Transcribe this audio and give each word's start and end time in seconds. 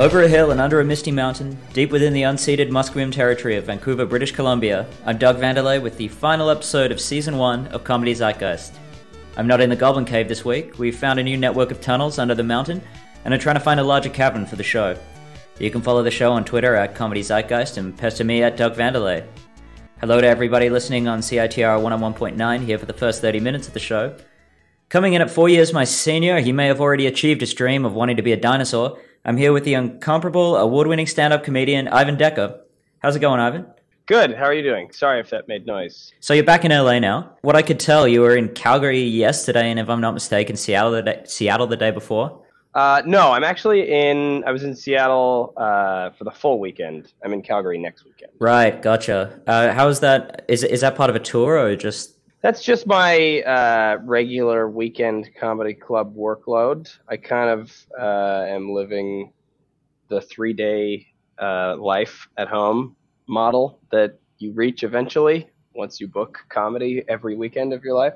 Over 0.00 0.22
a 0.22 0.28
hill 0.28 0.50
and 0.50 0.62
under 0.62 0.80
a 0.80 0.84
misty 0.84 1.12
mountain, 1.12 1.58
deep 1.74 1.90
within 1.90 2.14
the 2.14 2.22
unceded 2.22 2.70
Musqueam 2.70 3.12
territory 3.12 3.56
of 3.56 3.66
Vancouver, 3.66 4.06
British 4.06 4.32
Columbia, 4.32 4.86
I'm 5.04 5.18
Doug 5.18 5.36
Vandelay 5.36 5.78
with 5.78 5.98
the 5.98 6.08
final 6.08 6.48
episode 6.48 6.90
of 6.90 6.98
Season 6.98 7.36
1 7.36 7.66
of 7.66 7.84
Comedy 7.84 8.14
Zeitgeist. 8.14 8.72
I'm 9.36 9.46
not 9.46 9.60
in 9.60 9.68
the 9.68 9.76
Goblin 9.76 10.06
Cave 10.06 10.26
this 10.26 10.42
week. 10.42 10.78
We've 10.78 10.96
found 10.96 11.20
a 11.20 11.22
new 11.22 11.36
network 11.36 11.70
of 11.70 11.82
tunnels 11.82 12.18
under 12.18 12.34
the 12.34 12.42
mountain 12.42 12.80
and 13.26 13.34
are 13.34 13.38
trying 13.38 13.56
to 13.56 13.60
find 13.60 13.78
a 13.78 13.84
larger 13.84 14.08
cavern 14.08 14.46
for 14.46 14.56
the 14.56 14.62
show. 14.62 14.96
You 15.58 15.70
can 15.70 15.82
follow 15.82 16.02
the 16.02 16.10
show 16.10 16.32
on 16.32 16.46
Twitter 16.46 16.74
at 16.76 16.94
Comedy 16.94 17.20
Zeitgeist 17.20 17.76
and 17.76 17.94
pester 17.94 18.24
me 18.24 18.42
at 18.42 18.56
Doug 18.56 18.76
Vandelay. 18.76 19.26
Hello 20.00 20.18
to 20.18 20.26
everybody 20.26 20.70
listening 20.70 21.08
on 21.08 21.20
CITR 21.20 21.78
101.9 21.78 22.64
here 22.64 22.78
for 22.78 22.86
the 22.86 22.94
first 22.94 23.20
30 23.20 23.40
minutes 23.40 23.68
of 23.68 23.74
the 23.74 23.80
show. 23.80 24.16
Coming 24.88 25.12
in 25.12 25.20
at 25.20 25.30
four 25.30 25.50
years 25.50 25.74
my 25.74 25.84
senior, 25.84 26.40
he 26.40 26.52
may 26.52 26.68
have 26.68 26.80
already 26.80 27.06
achieved 27.06 27.42
his 27.42 27.52
dream 27.52 27.84
of 27.84 27.92
wanting 27.92 28.16
to 28.16 28.22
be 28.22 28.32
a 28.32 28.36
dinosaur 28.38 28.98
I'm 29.24 29.36
here 29.36 29.52
with 29.52 29.64
the 29.64 29.74
incomparable 29.74 30.56
award 30.56 30.86
winning 30.86 31.06
stand 31.06 31.34
up 31.34 31.44
comedian 31.44 31.88
Ivan 31.88 32.16
Decker. 32.16 32.58
How's 33.00 33.16
it 33.16 33.20
going, 33.20 33.38
Ivan? 33.38 33.66
Good. 34.06 34.34
How 34.34 34.44
are 34.44 34.54
you 34.54 34.62
doing? 34.62 34.90
Sorry 34.92 35.20
if 35.20 35.28
that 35.30 35.46
made 35.46 35.66
noise. 35.66 36.12
So 36.20 36.32
you're 36.32 36.42
back 36.42 36.64
in 36.64 36.70
LA 36.72 36.98
now. 36.98 37.36
What 37.42 37.54
I 37.54 37.62
could 37.62 37.78
tell, 37.78 38.08
you 38.08 38.22
were 38.22 38.34
in 38.34 38.48
Calgary 38.48 39.02
yesterday, 39.02 39.70
and 39.70 39.78
if 39.78 39.90
I'm 39.90 40.00
not 40.00 40.14
mistaken, 40.14 40.56
Seattle 40.56 40.92
the 40.92 41.02
day, 41.02 41.22
Seattle 41.26 41.66
the 41.66 41.76
day 41.76 41.90
before. 41.90 42.42
Uh, 42.74 43.02
no, 43.04 43.32
I'm 43.32 43.44
actually 43.44 43.90
in. 43.90 44.42
I 44.44 44.52
was 44.52 44.62
in 44.62 44.74
Seattle 44.74 45.52
uh, 45.56 46.10
for 46.10 46.24
the 46.24 46.30
full 46.30 46.58
weekend. 46.58 47.12
I'm 47.22 47.32
in 47.32 47.42
Calgary 47.42 47.78
next 47.78 48.04
weekend. 48.04 48.32
Right, 48.38 48.80
gotcha. 48.80 49.40
Uh, 49.46 49.72
how 49.72 49.88
is 49.88 50.00
that? 50.00 50.44
Is 50.48 50.64
is 50.64 50.80
that 50.80 50.96
part 50.96 51.10
of 51.10 51.16
a 51.16 51.20
tour 51.20 51.58
or 51.58 51.76
just 51.76 52.16
that's 52.42 52.62
just 52.62 52.86
my 52.86 53.42
uh, 53.42 53.98
regular 54.04 54.68
weekend 54.70 55.30
comedy 55.38 55.74
club 55.74 56.14
workload. 56.16 56.90
I 57.08 57.16
kind 57.16 57.50
of 57.50 57.72
uh, 57.98 58.46
am 58.48 58.70
living 58.72 59.32
the 60.08 60.20
three 60.22 60.54
day 60.54 61.06
uh, 61.40 61.76
life 61.78 62.28
at 62.38 62.48
home 62.48 62.96
model 63.26 63.80
that 63.92 64.18
you 64.38 64.52
reach 64.52 64.82
eventually 64.82 65.48
once 65.74 66.00
you 66.00 66.08
book 66.08 66.38
comedy 66.48 67.02
every 67.08 67.36
weekend 67.36 67.72
of 67.72 67.84
your 67.84 67.94
life. 67.94 68.14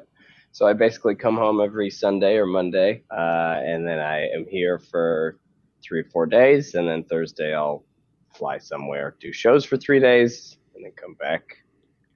So 0.52 0.66
I 0.66 0.72
basically 0.72 1.16
come 1.16 1.36
home 1.36 1.60
every 1.60 1.90
Sunday 1.90 2.36
or 2.36 2.46
Monday, 2.46 3.02
uh, 3.10 3.60
and 3.64 3.86
then 3.86 3.98
I 3.98 4.28
am 4.28 4.46
here 4.48 4.78
for 4.78 5.38
three 5.82 6.00
or 6.00 6.04
four 6.12 6.26
days, 6.26 6.74
and 6.74 6.88
then 6.88 7.04
Thursday 7.04 7.54
I'll 7.54 7.84
fly 8.32 8.58
somewhere, 8.58 9.16
do 9.20 9.32
shows 9.32 9.64
for 9.64 9.76
three 9.76 10.00
days, 10.00 10.56
and 10.74 10.84
then 10.84 10.92
come 10.92 11.14
back, 11.14 11.42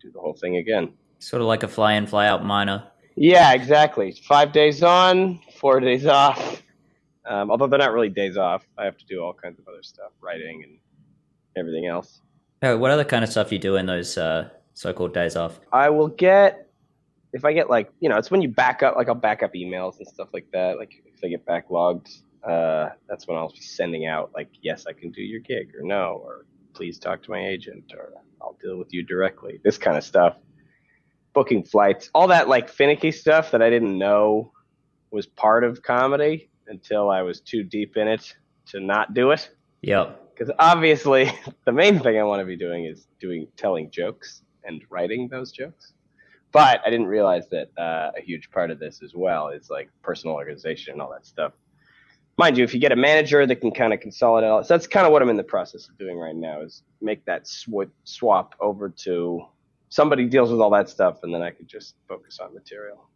do 0.01 0.11
the 0.13 0.21
whole 0.21 0.35
thing 0.35 0.57
again. 0.57 0.93
Sort 1.19 1.43
of 1.43 1.49
like 1.49 1.63
a 1.63 1.69
fly 1.69 1.95
in, 1.95 2.07
fly 2.07 2.27
out 2.27 2.45
miner. 2.45 2.85
Yeah, 3.17 3.53
exactly. 3.53 4.13
Five 4.13 4.53
days 4.53 4.83
on, 4.83 5.41
four 5.57 5.81
days 5.81 6.07
off. 6.07 6.63
Um, 7.27 7.51
although 7.51 7.67
they're 7.67 7.79
not 7.79 7.93
really 7.93 8.09
days 8.09 8.37
off. 8.37 8.67
I 8.79 8.85
have 8.85 8.97
to 8.97 9.05
do 9.05 9.21
all 9.21 9.35
kinds 9.35 9.59
of 9.59 9.67
other 9.69 9.83
stuff, 9.83 10.13
writing 10.21 10.63
and 10.65 10.79
everything 11.57 11.87
else. 11.87 12.21
Oh, 12.63 12.77
what 12.79 12.91
other 12.91 13.05
kind 13.05 13.25
of 13.25 13.31
stuff 13.31 13.53
you 13.53 13.59
do 13.59 13.77
in 13.77 13.87
those 13.87 14.17
uh, 14.17 14.49
so-called 14.75 15.13
days 15.13 15.37
off? 15.37 15.61
I 15.73 15.91
will 15.91 16.09
get 16.09 16.69
if 17.33 17.45
I 17.45 17.53
get 17.53 17.69
like 17.69 17.93
you 18.01 18.09
know, 18.09 18.17
it's 18.17 18.31
when 18.31 18.41
you 18.41 18.49
back 18.49 18.83
up. 18.83 18.97
Like 18.97 19.09
I'll 19.09 19.15
back 19.15 19.43
up 19.43 19.55
emails 19.55 19.99
and 19.99 20.07
stuff 20.07 20.29
like 20.33 20.47
that. 20.53 20.79
Like 20.79 21.03
if 21.05 21.23
I 21.23 21.29
get 21.29 21.45
backlogged, 21.45 22.23
uh, 22.49 22.91
that's 23.09 23.27
when 23.27 23.37
I'll 23.37 23.51
be 23.51 23.61
sending 23.61 24.07
out 24.07 24.31
like, 24.35 24.49
yes, 24.63 24.87
I 24.87 24.93
can 24.93 25.11
do 25.11 25.23
your 25.23 25.41
gig, 25.41 25.73
or 25.79 25.87
no, 25.87 26.23
or 26.25 26.47
please 26.73 26.99
talk 26.99 27.23
to 27.25 27.31
my 27.31 27.47
agent, 27.47 27.93
or 27.97 28.13
I'll 28.41 28.57
deal 28.63 28.79
with 28.79 28.95
you 28.95 29.03
directly. 29.03 29.61
This 29.63 29.77
kind 29.77 29.97
of 29.97 30.05
stuff 30.05 30.37
booking 31.39 31.63
flights, 31.63 32.11
all 32.17 32.27
that 32.27 32.49
like 32.49 32.69
finicky 32.69 33.13
stuff 33.13 33.53
that 33.53 33.63
I 33.63 33.71
didn't 33.71 33.97
know 33.97 34.51
was 35.13 35.25
part 35.25 35.63
of 35.63 35.81
comedy 35.85 36.51
until 36.67 37.11
I 37.11 37.23
was 37.23 37.41
too 37.41 37.63
deep 37.63 37.97
in 37.97 38.09
it 38.09 38.35
to 38.71 38.81
not 38.81 39.15
do 39.15 39.31
it. 39.31 39.49
Yep. 39.83 40.35
Because 40.35 40.53
obviously, 40.59 41.31
the 41.65 41.71
main 41.71 42.01
thing 42.01 42.19
I 42.19 42.25
want 42.25 42.41
to 42.41 42.45
be 42.45 42.57
doing 42.57 42.87
is 42.87 43.07
doing 43.21 43.47
telling 43.57 43.89
jokes 43.93 44.43
and 44.65 44.83
writing 44.91 45.29
those 45.29 45.53
jokes. 45.53 45.93
But 46.51 46.81
I 46.85 46.91
didn't 46.91 47.07
realize 47.07 47.49
that 47.51 47.69
uh, 47.79 48.11
a 48.19 48.21
huge 48.21 48.51
part 48.51 48.73
of 48.73 48.81
this 48.81 49.01
as 49.05 49.13
well 49.15 49.51
is 49.51 49.71
like 49.71 49.91
personal 50.03 50.35
organization 50.35 50.95
and 50.95 51.01
all 51.01 51.13
that 51.13 51.25
stuff. 51.25 51.53
Mind 52.37 52.59
you, 52.59 52.65
if 52.65 52.75
you 52.75 52.81
get 52.81 52.91
a 52.91 52.97
manager 52.97 53.47
that 53.47 53.61
can 53.61 53.71
kind 53.71 53.93
of 53.93 54.01
consolidate 54.01 54.51
all, 54.51 54.65
so 54.65 54.75
that's 54.75 54.89
kind 54.89 55.07
of 55.07 55.13
what 55.13 55.23
I'm 55.23 55.29
in 55.29 55.37
the 55.37 55.45
process 55.45 55.89
of 55.89 55.97
doing 55.99 56.19
right 56.19 56.35
now 56.35 56.63
is 56.63 56.83
make 57.01 57.25
that 57.27 57.47
sw- 57.47 57.95
swap 58.03 58.57
over 58.59 58.89
to 59.05 59.47
somebody 59.89 60.27
deals 60.27 60.51
with 60.51 60.61
all 60.61 60.71
that 60.71 60.89
stuff, 60.89 61.21
and 61.23 61.33
then 61.33 61.43
I 61.43 61.51
could 61.51 61.69
just 61.69 61.95
focus 62.09 62.39
on 62.41 62.55
material. 62.55 63.09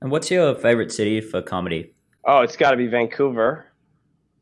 And 0.00 0.10
what's 0.10 0.30
your 0.30 0.54
favorite 0.54 0.92
city 0.92 1.20
for 1.20 1.42
comedy? 1.42 1.92
Oh, 2.24 2.40
it's 2.40 2.56
got 2.56 2.70
to 2.72 2.76
be 2.76 2.86
Vancouver, 2.86 3.66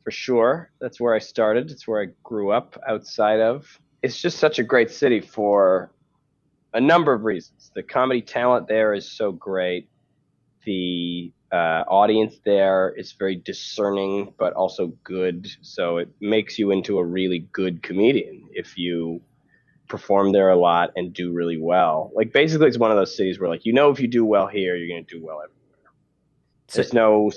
for 0.05 0.11
sure. 0.11 0.71
That's 0.81 1.01
where 1.01 1.15
I 1.15 1.19
started. 1.19 1.71
It's 1.71 1.87
where 1.87 2.03
I 2.03 2.07
grew 2.23 2.51
up 2.51 2.79
outside 2.89 3.41
of. 3.41 3.79
It's 4.03 4.21
just 4.21 4.39
such 4.39 4.59
a 4.59 4.63
great 4.63 4.91
city 4.91 5.21
for 5.21 5.91
a 6.75 6.81
number 6.81 7.13
of 7.13 7.25
reasons. 7.25 7.71
The 7.75 7.83
comedy 7.83 8.21
talent 8.21 8.69
there 8.69 8.93
is 8.93 9.11
so 9.11 9.33
great. 9.33 9.89
The 10.65 11.33
uh, 11.53 11.85
audience 11.89 12.41
there 12.45 12.93
is 12.97 13.13
very 13.13 13.37
discerning, 13.37 14.35
but 14.39 14.53
also 14.53 14.89
good. 15.05 15.49
So 15.63 15.99
it 15.99 16.09
makes 16.21 16.59
you 16.59 16.71
into 16.71 16.99
a 16.99 17.05
really 17.05 17.49
good 17.53 17.83
comedian 17.83 18.49
if 18.53 18.77
you 18.77 19.23
perform 19.89 20.33
there 20.33 20.51
a 20.51 20.57
lot 20.57 20.91
and 20.97 21.13
do 21.13 21.33
really 21.33 21.59
well. 21.59 22.11
Like 22.15 22.33
basically, 22.33 22.69
it's 22.69 22.79
one 22.79 22.91
of 22.91 22.97
those 22.97 23.17
cities 23.17 23.39
where 23.39 23.49
like 23.49 23.65
you 23.65 23.73
know 23.73 23.91
if 23.91 24.01
you 24.01 24.09
do 24.09 24.25
well 24.25 24.47
here, 24.47 24.77
you're 24.77 24.89
going 24.89 25.05
to 25.05 25.19
do 25.19 25.25
well 25.25 25.43
everywhere. 25.43 25.93
There's 26.73 26.93
no 26.93 27.31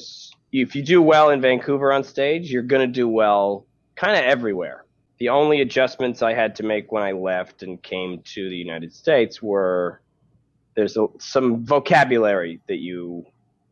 if 0.51 0.75
you 0.75 0.83
do 0.83 1.01
well 1.01 1.29
in 1.29 1.41
Vancouver 1.41 1.93
on 1.93 2.03
stage, 2.03 2.51
you're 2.51 2.63
going 2.63 2.87
to 2.87 2.91
do 2.91 3.07
well 3.07 3.65
kind 3.95 4.17
of 4.17 4.23
everywhere. 4.23 4.85
The 5.19 5.29
only 5.29 5.61
adjustments 5.61 6.21
I 6.21 6.33
had 6.33 6.55
to 6.55 6.63
make 6.63 6.91
when 6.91 7.03
I 7.03 7.11
left 7.11 7.61
and 7.61 7.81
came 7.83 8.21
to 8.33 8.49
the 8.49 8.55
United 8.55 8.93
States 8.93 9.41
were 9.41 10.01
there's 10.75 10.95
a, 10.95 11.07
some 11.19 11.65
vocabulary 11.65 12.61
that 12.67 12.77
you 12.77 13.25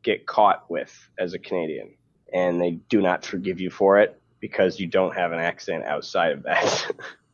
get 0.04 0.26
caught 0.26 0.70
with 0.70 1.10
as 1.18 1.34
a 1.34 1.40
Canadian, 1.40 1.96
and 2.34 2.62
they 2.62 2.72
do 2.90 3.02
not 3.02 3.26
forgive 3.26 3.62
you 3.62 3.70
for 3.70 4.00
it 4.00 4.22
because 4.40 4.80
you 4.80 4.88
don't 4.88 5.16
have 5.16 5.32
an 5.32 5.40
accent 5.40 5.84
outside 5.86 6.34
of 6.34 6.44
that. 6.44 6.92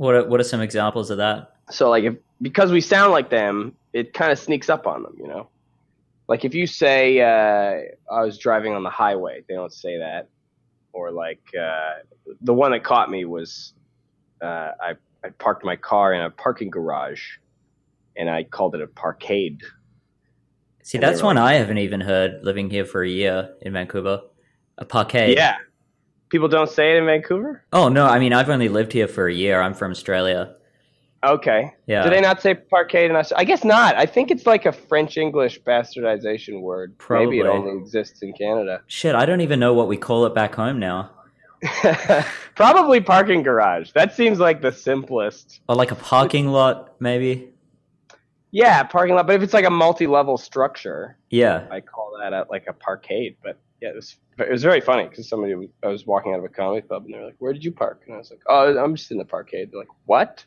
What 0.00 0.14
are, 0.14 0.26
what 0.26 0.40
are 0.40 0.44
some 0.44 0.62
examples 0.62 1.10
of 1.10 1.18
that? 1.18 1.56
So 1.68 1.90
like 1.90 2.04
if 2.04 2.14
because 2.40 2.72
we 2.72 2.80
sound 2.80 3.12
like 3.12 3.28
them, 3.28 3.74
it 3.92 4.14
kind 4.14 4.32
of 4.32 4.38
sneaks 4.38 4.70
up 4.70 4.86
on 4.86 5.02
them, 5.02 5.14
you 5.18 5.28
know. 5.28 5.50
Like 6.26 6.46
if 6.46 6.54
you 6.54 6.66
say 6.66 7.20
uh, 7.20 7.82
I 8.10 8.24
was 8.24 8.38
driving 8.38 8.72
on 8.72 8.82
the 8.82 8.88
highway, 8.88 9.44
they 9.46 9.54
don't 9.54 9.70
say 9.70 9.98
that. 9.98 10.30
Or 10.94 11.10
like 11.10 11.42
uh, 11.54 11.96
the 12.40 12.54
one 12.54 12.70
that 12.70 12.82
caught 12.82 13.10
me 13.10 13.26
was 13.26 13.74
uh, 14.40 14.70
I 14.80 14.94
I 15.22 15.28
parked 15.38 15.66
my 15.66 15.76
car 15.76 16.14
in 16.14 16.22
a 16.22 16.30
parking 16.30 16.70
garage, 16.70 17.20
and 18.16 18.30
I 18.30 18.44
called 18.44 18.74
it 18.74 18.80
a 18.80 18.86
parkade. 18.86 19.60
See, 20.82 20.96
and 20.96 21.02
that's 21.02 21.22
one 21.22 21.36
like, 21.36 21.44
I 21.44 21.58
haven't 21.58 21.76
even 21.76 22.00
heard 22.00 22.42
living 22.42 22.70
here 22.70 22.86
for 22.86 23.02
a 23.02 23.08
year 23.08 23.54
in 23.60 23.74
Vancouver. 23.74 24.22
A 24.78 24.86
parkade. 24.86 25.36
Yeah, 25.36 25.58
People 26.30 26.48
don't 26.48 26.70
say 26.70 26.92
it 26.94 26.98
in 26.98 27.06
Vancouver? 27.06 27.62
Oh 27.72 27.88
no, 27.88 28.06
I 28.06 28.18
mean 28.18 28.32
I've 28.32 28.48
only 28.48 28.68
lived 28.68 28.92
here 28.92 29.08
for 29.08 29.26
a 29.28 29.34
year. 29.34 29.60
I'm 29.60 29.74
from 29.74 29.90
Australia. 29.90 30.56
Okay. 31.22 31.74
Yeah. 31.86 32.02
Do 32.04 32.10
they 32.10 32.20
not 32.20 32.40
say 32.40 32.54
parquet 32.54 33.04
in 33.04 33.14
Australia? 33.14 33.40
I 33.40 33.44
guess 33.44 33.64
not. 33.64 33.94
I 33.96 34.06
think 34.06 34.30
it's 34.30 34.46
like 34.46 34.64
a 34.64 34.72
French 34.72 35.18
English 35.18 35.60
bastardization 35.62 36.62
word. 36.62 36.96
Probably. 36.96 37.26
Maybe 37.26 37.38
it 37.40 37.46
only 37.46 37.76
exists 37.78 38.22
in 38.22 38.32
Canada. 38.32 38.80
Shit, 38.86 39.14
I 39.14 39.26
don't 39.26 39.42
even 39.42 39.60
know 39.60 39.74
what 39.74 39.86
we 39.88 39.98
call 39.98 40.24
it 40.24 40.34
back 40.34 40.54
home 40.54 40.78
now. 40.78 41.10
Probably 42.54 43.00
parking 43.00 43.42
garage. 43.42 43.90
That 43.92 44.14
seems 44.14 44.38
like 44.38 44.62
the 44.62 44.72
simplest. 44.72 45.60
Or 45.68 45.76
like 45.76 45.90
a 45.90 45.96
parking 45.96 46.48
lot, 46.48 46.94
maybe. 47.00 47.50
Yeah, 48.50 48.82
parking 48.84 49.14
lot. 49.14 49.26
But 49.26 49.36
if 49.36 49.42
it's 49.42 49.52
like 49.52 49.66
a 49.66 49.70
multi-level 49.70 50.38
structure, 50.38 51.18
yeah, 51.28 51.66
I 51.70 51.80
call 51.80 52.16
that 52.20 52.32
a, 52.32 52.46
like 52.50 52.64
a 52.66 52.72
parkade. 52.72 53.36
But 53.42 53.58
yeah, 53.80 53.90
it 53.90 53.96
was 53.96 54.16
it 54.38 54.50
was 54.50 54.62
very 54.62 54.80
funny 54.80 55.08
because 55.08 55.28
somebody 55.28 55.54
was, 55.54 55.68
I 55.82 55.88
was 55.88 56.06
walking 56.06 56.32
out 56.32 56.38
of 56.38 56.44
a 56.44 56.48
comedy 56.48 56.86
club 56.86 57.04
and 57.04 57.14
they 57.14 57.18
were 57.18 57.26
like, 57.26 57.36
"Where 57.38 57.52
did 57.52 57.64
you 57.64 57.72
park?" 57.72 58.02
And 58.06 58.14
I 58.14 58.18
was 58.18 58.30
like, 58.30 58.42
"Oh, 58.46 58.76
I'm 58.78 58.94
just 58.94 59.10
in 59.10 59.18
the 59.18 59.24
parkade." 59.24 59.70
They're 59.70 59.80
like, 59.80 59.88
"What? 60.06 60.44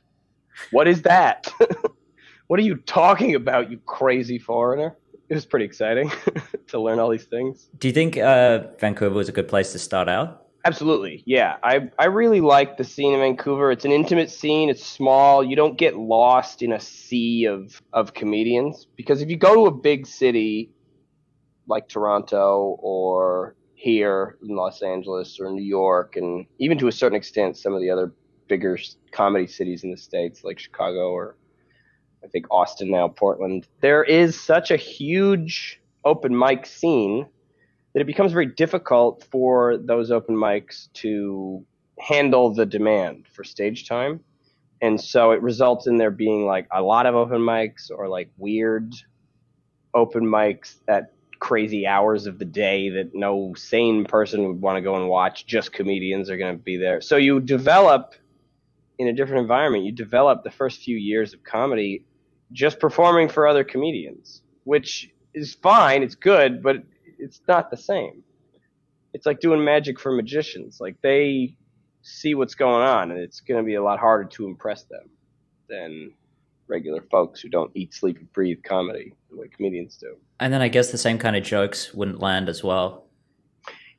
What 0.71 0.87
is 0.87 1.01
that? 1.03 1.51
what 2.47 2.59
are 2.59 2.63
you 2.63 2.75
talking 2.77 3.35
about, 3.35 3.71
you 3.71 3.79
crazy 3.85 4.39
foreigner?" 4.39 4.95
It 5.29 5.35
was 5.35 5.45
pretty 5.45 5.65
exciting 5.65 6.11
to 6.67 6.79
learn 6.79 6.99
all 6.99 7.09
these 7.09 7.25
things. 7.25 7.69
Do 7.79 7.87
you 7.87 7.93
think 7.93 8.17
uh, 8.17 8.67
Vancouver 8.79 9.15
was 9.15 9.29
a 9.29 9.31
good 9.31 9.47
place 9.47 9.71
to 9.71 9.79
start 9.79 10.09
out? 10.09 10.47
Absolutely, 10.65 11.23
yeah. 11.25 11.57
I 11.63 11.89
I 11.97 12.05
really 12.05 12.39
like 12.39 12.77
the 12.77 12.83
scene 12.83 13.13
in 13.13 13.19
Vancouver. 13.19 13.71
It's 13.71 13.83
an 13.83 13.91
intimate 13.91 14.29
scene. 14.29 14.69
It's 14.69 14.85
small. 14.85 15.43
You 15.43 15.55
don't 15.55 15.77
get 15.77 15.97
lost 15.97 16.61
in 16.61 16.71
a 16.71 16.79
sea 16.79 17.45
of 17.45 17.81
of 17.91 18.13
comedians 18.13 18.87
because 18.95 19.21
if 19.21 19.29
you 19.29 19.37
go 19.37 19.55
to 19.55 19.65
a 19.65 19.71
big 19.71 20.05
city 20.07 20.69
like 21.67 21.87
Toronto 21.87 22.77
or 22.79 23.55
here 23.75 24.37
in 24.47 24.55
Los 24.55 24.81
Angeles 24.81 25.39
or 25.39 25.51
New 25.51 25.63
York, 25.63 26.15
and 26.15 26.45
even 26.59 26.77
to 26.77 26.87
a 26.87 26.91
certain 26.91 27.17
extent, 27.17 27.57
some 27.57 27.73
of 27.73 27.81
the 27.81 27.89
other 27.89 28.13
bigger 28.47 28.77
comedy 29.11 29.47
cities 29.47 29.83
in 29.83 29.91
the 29.91 29.97
States, 29.97 30.43
like 30.43 30.59
Chicago 30.59 31.11
or 31.11 31.35
I 32.23 32.27
think 32.27 32.45
Austin 32.49 32.89
now, 32.89 33.09
Portland. 33.09 33.67
There 33.81 34.03
is 34.03 34.39
such 34.39 34.71
a 34.71 34.77
huge 34.77 35.81
open 36.05 36.37
mic 36.37 36.65
scene 36.65 37.27
that 37.93 37.99
it 37.99 38.07
becomes 38.07 38.31
very 38.31 38.45
difficult 38.45 39.25
for 39.29 39.77
those 39.77 40.09
open 40.09 40.35
mics 40.35 40.91
to 40.93 41.65
handle 41.99 42.53
the 42.53 42.65
demand 42.65 43.25
for 43.33 43.43
stage 43.43 43.87
time. 43.87 44.21
And 44.81 44.99
so 44.99 45.31
it 45.31 45.41
results 45.41 45.87
in 45.87 45.97
there 45.97 46.11
being 46.11 46.45
like 46.45 46.67
a 46.71 46.81
lot 46.81 47.05
of 47.05 47.15
open 47.15 47.39
mics 47.39 47.91
or 47.93 48.07
like 48.07 48.29
weird 48.37 48.93
open 49.93 50.23
mics 50.23 50.77
at 50.87 51.13
crazy 51.43 51.85
hours 51.85 52.25
of 52.25 52.39
the 52.39 52.45
day 52.45 52.89
that 52.89 53.13
no 53.13 53.53
sane 53.53 54.05
person 54.05 54.47
would 54.47 54.61
want 54.61 54.77
to 54.77 54.81
go 54.81 54.95
and 54.95 55.09
watch. 55.09 55.45
Just 55.45 55.73
comedians 55.73 56.29
are 56.29 56.37
going 56.37 56.57
to 56.57 56.63
be 56.63 56.77
there. 56.77 57.01
So 57.01 57.17
you 57.17 57.41
develop 57.41 58.15
in 58.97 59.09
a 59.09 59.13
different 59.13 59.41
environment. 59.41 59.83
You 59.83 59.91
develop 59.91 60.45
the 60.45 60.51
first 60.51 60.81
few 60.81 60.95
years 60.95 61.33
of 61.33 61.43
comedy 61.43 62.05
just 62.53 62.79
performing 62.79 63.27
for 63.27 63.45
other 63.45 63.65
comedians, 63.65 64.41
which 64.63 65.11
is 65.33 65.53
fine. 65.53 66.01
It's 66.01 66.15
good, 66.15 66.63
but 66.63 66.77
it's 67.19 67.41
not 67.45 67.69
the 67.69 67.75
same. 67.75 68.23
It's 69.13 69.25
like 69.25 69.41
doing 69.41 69.65
magic 69.65 69.99
for 69.99 70.13
magicians. 70.13 70.79
Like 70.79 70.95
they 71.01 71.57
see 72.03 72.35
what's 72.35 72.55
going 72.55 72.87
on, 72.87 73.11
and 73.11 73.19
it's 73.19 73.41
going 73.41 73.61
to 73.61 73.65
be 73.65 73.75
a 73.75 73.83
lot 73.83 73.99
harder 73.99 74.29
to 74.29 74.45
impress 74.45 74.83
them 74.83 75.09
than 75.67 76.13
regular 76.67 77.01
folks 77.11 77.41
who 77.41 77.49
don't 77.49 77.71
eat, 77.75 77.93
sleep, 77.93 78.17
and 78.17 78.31
breathe 78.33 78.59
comedy 78.63 79.13
the 79.29 79.37
way 79.37 79.47
comedians 79.47 79.97
do. 79.97 80.15
And 80.39 80.53
then 80.53 80.61
I 80.61 80.67
guess 80.67 80.91
the 80.91 80.97
same 80.97 81.17
kind 81.17 81.35
of 81.35 81.43
jokes 81.43 81.93
wouldn't 81.93 82.19
land 82.19 82.49
as 82.49 82.63
well. 82.63 83.07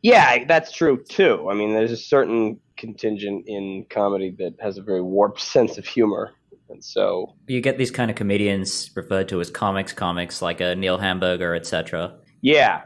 Yeah, 0.02 0.44
that's 0.44 0.70
true 0.70 1.02
too. 1.02 1.48
I 1.50 1.54
mean, 1.54 1.72
there's 1.72 1.92
a 1.92 1.96
certain 1.96 2.60
contingent 2.76 3.44
in 3.46 3.86
comedy 3.88 4.34
that 4.38 4.54
has 4.60 4.76
a 4.76 4.82
very 4.82 5.00
warped 5.00 5.40
sense 5.54 5.78
of 5.78 5.86
humor. 5.86 6.32
And 6.68 6.82
so 6.82 7.34
you 7.46 7.60
get 7.60 7.78
these 7.78 7.90
kind 7.90 8.10
of 8.10 8.16
comedians 8.16 8.90
referred 8.94 9.28
to 9.28 9.40
as 9.40 9.50
comics, 9.50 9.92
comics 9.92 10.42
like 10.42 10.60
a 10.60 10.74
Neil 10.74 10.98
Hamburger, 10.98 11.54
etc. 11.54 12.16
Yeah, 12.40 12.82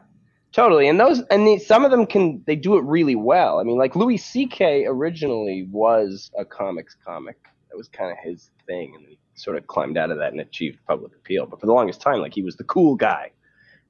totally. 0.52 0.88
And 0.88 0.98
those, 0.98 1.22
and 1.31 1.46
the, 1.46 1.58
some 1.58 1.84
of 1.84 1.90
them 1.90 2.06
can 2.06 2.42
they 2.46 2.56
do 2.56 2.76
it 2.76 2.84
really 2.84 3.14
well. 3.14 3.60
I 3.60 3.62
mean, 3.62 3.78
like 3.78 3.96
Louis 3.96 4.16
C.K. 4.16 4.84
originally 4.86 5.69
was 5.70 6.31
a 6.36 6.44
comics 6.44 6.96
comic. 7.04 7.36
That 7.70 7.76
was 7.76 7.88
kind 7.88 8.10
of 8.10 8.19
his 8.22 8.50
thing, 8.66 8.94
and 8.96 9.06
he 9.06 9.19
sort 9.38 9.56
of 9.56 9.67
climbed 9.67 9.96
out 9.96 10.11
of 10.11 10.19
that 10.19 10.32
and 10.32 10.40
achieved 10.40 10.79
public 10.87 11.12
appeal. 11.14 11.46
But 11.46 11.61
for 11.61 11.67
the 11.67 11.73
longest 11.73 12.00
time, 12.00 12.20
like 12.20 12.35
he 12.35 12.43
was 12.43 12.56
the 12.56 12.64
cool 12.64 12.96
guy 12.96 13.31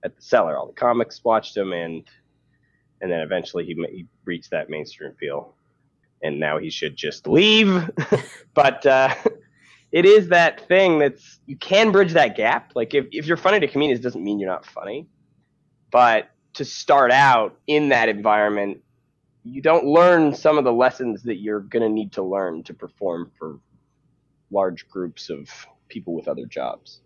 at 0.04 0.14
the 0.16 0.22
cellar. 0.22 0.56
All 0.56 0.66
the 0.66 0.72
comics 0.72 1.22
watched 1.24 1.56
him, 1.56 1.72
and 1.72 2.04
and 3.00 3.10
then 3.10 3.20
eventually 3.20 3.64
he, 3.64 3.74
he 3.90 4.06
reached 4.24 4.50
that 4.50 4.70
mainstream 4.70 5.10
appeal 5.10 5.54
and 6.22 6.40
now 6.40 6.58
he 6.58 6.70
should 6.70 6.96
just 6.96 7.26
leave. 7.26 7.90
but 8.54 8.84
uh, 8.86 9.14
it 9.92 10.04
is 10.04 10.28
that 10.28 10.66
thing 10.68 10.98
that's 10.98 11.40
you 11.46 11.56
can 11.56 11.92
bridge 11.92 12.12
that 12.12 12.36
gap. 12.36 12.72
Like 12.74 12.94
if, 12.94 13.06
if 13.12 13.26
you're 13.26 13.36
funny 13.36 13.60
to 13.60 13.68
comedians 13.68 14.00
doesn't 14.00 14.22
mean 14.22 14.38
you're 14.38 14.50
not 14.50 14.66
funny. 14.66 15.06
But 15.90 16.30
to 16.54 16.64
start 16.64 17.10
out 17.12 17.58
in 17.66 17.88
that 17.90 18.08
environment, 18.08 18.78
you 19.44 19.62
don't 19.62 19.86
learn 19.86 20.34
some 20.34 20.58
of 20.58 20.64
the 20.64 20.72
lessons 20.72 21.22
that 21.22 21.36
you're 21.36 21.60
gonna 21.60 21.88
need 21.88 22.12
to 22.12 22.22
learn 22.22 22.62
to 22.64 22.74
perform 22.74 23.30
for 23.38 23.58
large 24.50 24.88
groups 24.88 25.30
of 25.30 25.48
people 25.88 26.14
with 26.14 26.28
other 26.28 26.46
jobs. 26.46 27.00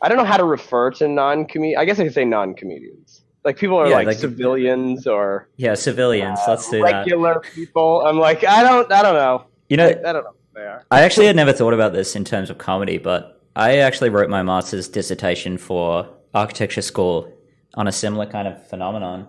I 0.00 0.08
don't 0.08 0.18
know 0.18 0.24
how 0.24 0.36
to 0.36 0.44
refer 0.44 0.90
to 0.92 1.08
non 1.08 1.46
comedians. 1.46 1.80
I 1.80 1.84
guess 1.84 1.98
I 1.98 2.04
could 2.04 2.14
say 2.14 2.24
non 2.24 2.54
comedians 2.54 3.22
like 3.44 3.56
people 3.56 3.76
are 3.76 3.88
yeah, 3.88 3.96
like, 3.96 4.06
like, 4.06 4.18
civilians 4.18 5.06
or 5.06 5.48
yeah 5.56 5.74
civilians 5.74 6.38
uh, 6.46 6.50
let's 6.50 6.70
do 6.70 6.82
regular 6.82 7.34
that. 7.34 7.52
people 7.54 8.02
i'm 8.06 8.18
like 8.18 8.44
i 8.44 8.62
don't 8.62 8.90
i 8.92 9.02
don't 9.02 9.14
know 9.14 9.44
you 9.68 9.76
know 9.76 9.86
I, 9.86 9.90
I, 9.90 10.12
don't 10.12 10.24
know 10.24 10.34
they 10.54 10.62
are 10.62 10.84
i 10.90 11.02
actually 11.02 11.26
had 11.26 11.36
never 11.36 11.52
thought 11.52 11.74
about 11.74 11.92
this 11.92 12.14
in 12.14 12.24
terms 12.24 12.50
of 12.50 12.58
comedy 12.58 12.98
but 12.98 13.42
i 13.56 13.78
actually 13.78 14.10
wrote 14.10 14.30
my 14.30 14.42
master's 14.42 14.88
dissertation 14.88 15.58
for 15.58 16.08
architecture 16.34 16.82
school 16.82 17.32
on 17.74 17.88
a 17.88 17.92
similar 17.92 18.26
kind 18.26 18.48
of 18.48 18.66
phenomenon 18.68 19.28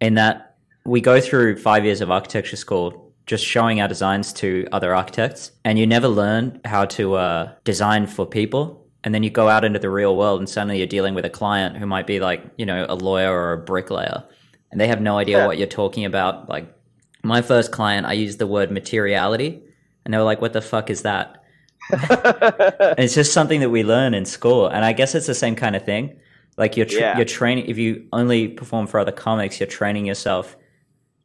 in 0.00 0.14
that 0.14 0.56
we 0.86 1.00
go 1.00 1.20
through 1.20 1.56
five 1.56 1.84
years 1.84 2.00
of 2.00 2.10
architecture 2.10 2.56
school 2.56 3.03
just 3.26 3.44
showing 3.44 3.80
our 3.80 3.88
designs 3.88 4.32
to 4.34 4.66
other 4.72 4.94
architects 4.94 5.52
and 5.64 5.78
you 5.78 5.86
never 5.86 6.08
learn 6.08 6.60
how 6.64 6.84
to 6.84 7.14
uh, 7.14 7.52
design 7.64 8.06
for 8.06 8.26
people 8.26 8.84
and 9.02 9.14
then 9.14 9.22
you 9.22 9.30
go 9.30 9.48
out 9.48 9.64
into 9.64 9.78
the 9.78 9.90
real 9.90 10.16
world 10.16 10.40
and 10.40 10.48
suddenly 10.48 10.78
you're 10.78 10.86
dealing 10.86 11.14
with 11.14 11.24
a 11.24 11.30
client 11.30 11.76
who 11.76 11.86
might 11.86 12.06
be 12.06 12.20
like 12.20 12.42
you 12.56 12.66
know 12.66 12.86
a 12.88 12.94
lawyer 12.94 13.32
or 13.32 13.52
a 13.52 13.58
bricklayer 13.58 14.24
and 14.70 14.80
they 14.80 14.88
have 14.88 15.00
no 15.00 15.18
idea 15.18 15.38
yeah. 15.38 15.46
what 15.46 15.58
you're 15.58 15.66
talking 15.66 16.04
about 16.04 16.48
like 16.48 16.66
my 17.22 17.40
first 17.40 17.72
client 17.72 18.06
i 18.06 18.12
used 18.12 18.38
the 18.38 18.46
word 18.46 18.70
materiality 18.70 19.62
and 20.04 20.12
they 20.12 20.18
were 20.18 20.24
like 20.24 20.40
what 20.40 20.52
the 20.52 20.62
fuck 20.62 20.90
is 20.90 21.02
that 21.02 21.42
it's 22.98 23.14
just 23.14 23.32
something 23.32 23.60
that 23.60 23.70
we 23.70 23.82
learn 23.82 24.14
in 24.14 24.24
school 24.24 24.66
and 24.66 24.84
i 24.84 24.92
guess 24.92 25.14
it's 25.14 25.26
the 25.26 25.34
same 25.34 25.54
kind 25.54 25.76
of 25.76 25.84
thing 25.84 26.16
like 26.56 26.76
you're 26.76 26.86
tra- 26.86 27.00
yeah. 27.00 27.16
you're 27.16 27.26
training 27.26 27.66
if 27.66 27.76
you 27.78 28.06
only 28.12 28.48
perform 28.48 28.86
for 28.86 28.98
other 28.98 29.12
comics 29.12 29.60
you're 29.60 29.66
training 29.66 30.06
yourself 30.06 30.56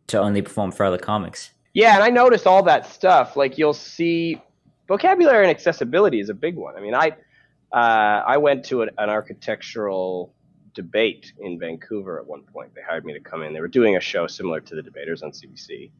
to 0.08 0.20
only 0.20 0.42
perform 0.42 0.72
for 0.72 0.86
other 0.86 0.98
comics 0.98 1.52
yeah 1.74 1.96
and 1.96 2.04
i 2.04 2.10
noticed 2.10 2.48
all 2.48 2.64
that 2.64 2.86
stuff 2.86 3.36
like 3.36 3.58
you'll 3.58 3.74
see 3.74 4.42
vocabulary 4.88 5.44
and 5.44 5.52
accessibility 5.52 6.20
is 6.20 6.30
a 6.30 6.34
big 6.34 6.56
one 6.56 6.76
i 6.76 6.80
mean 6.80 6.96
i 6.96 7.12
uh, 7.72 8.24
I 8.26 8.38
went 8.38 8.66
to 8.66 8.82
an, 8.82 8.90
an, 8.98 9.10
architectural 9.10 10.34
debate 10.74 11.34
in 11.40 11.60
Vancouver 11.60 12.20
at 12.20 12.26
one 12.26 12.42
point. 12.44 12.74
They 12.74 12.82
hired 12.82 13.06
me 13.06 13.14
to 13.14 13.20
come 13.20 13.44
in. 13.44 13.54
They 13.54 13.62
were 13.62 13.68
doing 13.68 13.96
a 13.96 14.00
show 14.00 14.28
similar 14.28 14.60
to 14.62 14.76
the 14.76 14.82
debaters 14.82 15.22
on 15.22 15.32
CBC, 15.32 15.92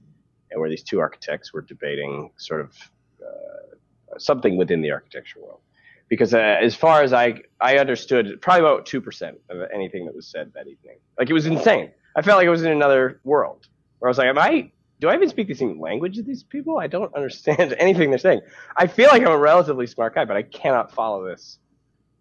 and 0.52 0.60
where 0.60 0.70
these 0.70 0.84
two 0.84 1.00
architects 1.00 1.54
were 1.54 1.62
debating 1.62 2.32
sort 2.38 2.62
of 2.62 2.76
uh, 3.22 4.18
something 4.18 4.58
within 4.58 4.82
the 4.82 4.90
architecture 4.92 5.40
world. 5.40 5.60
Because 6.08 6.34
uh, 6.34 6.58
as 6.60 6.76
far 6.76 7.04
as 7.04 7.14
I 7.14 7.42
I 7.62 7.78
understood, 7.78 8.42
probably 8.42 8.62
about 8.62 8.88
two 8.88 9.00
percent 9.00 9.38
of 9.50 9.70
anything 9.72 10.06
that 10.06 10.16
was 10.16 10.26
said 10.26 10.52
that 10.56 10.68
evening. 10.68 10.98
Like 11.20 11.30
it 11.30 11.34
was 11.34 11.46
insane. 11.46 11.92
I 12.16 12.24
felt 12.24 12.38
like 12.38 12.48
I 12.48 12.52
was 12.52 12.64
in 12.64 12.72
another 12.72 13.22
world. 13.24 13.68
Where 14.00 14.10
I 14.10 14.12
was 14.12 14.18
like, 14.18 14.28
am 14.28 14.40
I 14.40 14.72
do 15.00 15.08
I 15.08 15.16
even 15.16 15.30
speak 15.30 15.48
the 15.48 15.54
same 15.54 15.80
language 15.80 16.18
as 16.18 16.26
these 16.26 16.44
people? 16.44 16.78
I 16.78 16.88
don't 16.88 17.14
understand 17.16 17.76
anything 17.80 18.10
they're 18.10 18.20
saying. 18.20 18.42
I 18.78 18.88
feel 18.88 19.08
like 19.10 19.22
I'm 19.22 19.32
a 19.32 19.38
relatively 19.38 19.88
smart 19.88 20.16
guy, 20.16 20.26
but 20.26 20.38
I 20.38 20.44
cannot 20.44 20.92
follow 20.92 21.28
this 21.28 21.60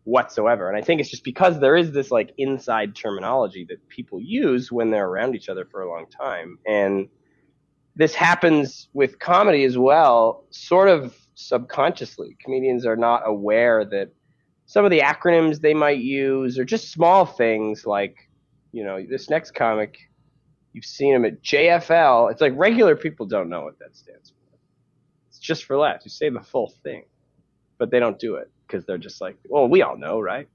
whatsoever. 0.04 0.68
And 0.68 0.76
I 0.76 0.80
think 0.80 1.00
it's 1.00 1.10
just 1.10 1.24
because 1.24 1.60
there 1.60 1.76
is 1.76 1.92
this 1.92 2.10
like 2.10 2.32
inside 2.38 2.94
terminology 2.94 3.66
that 3.68 3.86
people 3.88 4.20
use 4.20 4.72
when 4.72 4.90
they're 4.90 5.06
around 5.06 5.34
each 5.34 5.48
other 5.48 5.66
for 5.66 5.82
a 5.82 5.90
long 5.90 6.06
time. 6.06 6.58
And 6.66 7.08
this 7.96 8.14
happens 8.14 8.88
with 8.94 9.18
comedy 9.18 9.64
as 9.64 9.76
well, 9.76 10.44
sort 10.50 10.88
of 10.88 11.14
subconsciously. 11.34 12.36
Comedians 12.42 12.86
are 12.86 12.96
not 12.96 13.22
aware 13.26 13.84
that 13.84 14.10
some 14.66 14.84
of 14.84 14.90
the 14.90 15.00
acronyms 15.00 15.60
they 15.60 15.74
might 15.74 15.98
use 15.98 16.58
are 16.58 16.64
just 16.64 16.92
small 16.92 17.26
things 17.26 17.84
like, 17.84 18.16
you 18.72 18.84
know, 18.84 19.04
this 19.08 19.28
next 19.28 19.50
comic 19.50 19.98
You've 20.78 20.84
seen 20.84 21.12
them 21.12 21.24
at 21.24 21.42
JFL. 21.42 22.30
It's 22.30 22.40
like 22.40 22.52
regular 22.54 22.94
people 22.94 23.26
don't 23.26 23.48
know 23.48 23.62
what 23.62 23.80
that 23.80 23.96
stands 23.96 24.30
for. 24.30 24.56
It's 25.26 25.40
just 25.40 25.64
for 25.64 25.76
laughs. 25.76 26.04
You 26.04 26.10
say 26.12 26.30
the 26.30 26.40
full 26.40 26.72
thing, 26.84 27.02
but 27.78 27.90
they 27.90 27.98
don't 27.98 28.16
do 28.16 28.36
it 28.36 28.48
because 28.64 28.84
they're 28.86 28.96
just 28.96 29.20
like, 29.20 29.36
well, 29.48 29.66
we 29.66 29.82
all 29.82 29.96
know, 29.96 30.20
right? 30.20 30.46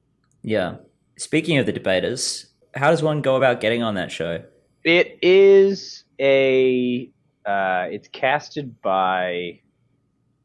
Yeah. 0.42 0.78
Speaking 1.18 1.58
of 1.58 1.66
the 1.66 1.74
debaters, 1.74 2.46
how 2.74 2.90
does 2.90 3.04
one 3.04 3.22
go 3.22 3.36
about 3.36 3.60
getting 3.60 3.84
on 3.84 3.96
that 3.96 4.14
show? 4.14 4.46
It 4.86 5.20
is 5.22 6.06
a. 6.22 7.12
Uh, 7.46 7.88
it's 7.92 8.08
casted 8.08 8.82
by 8.82 9.60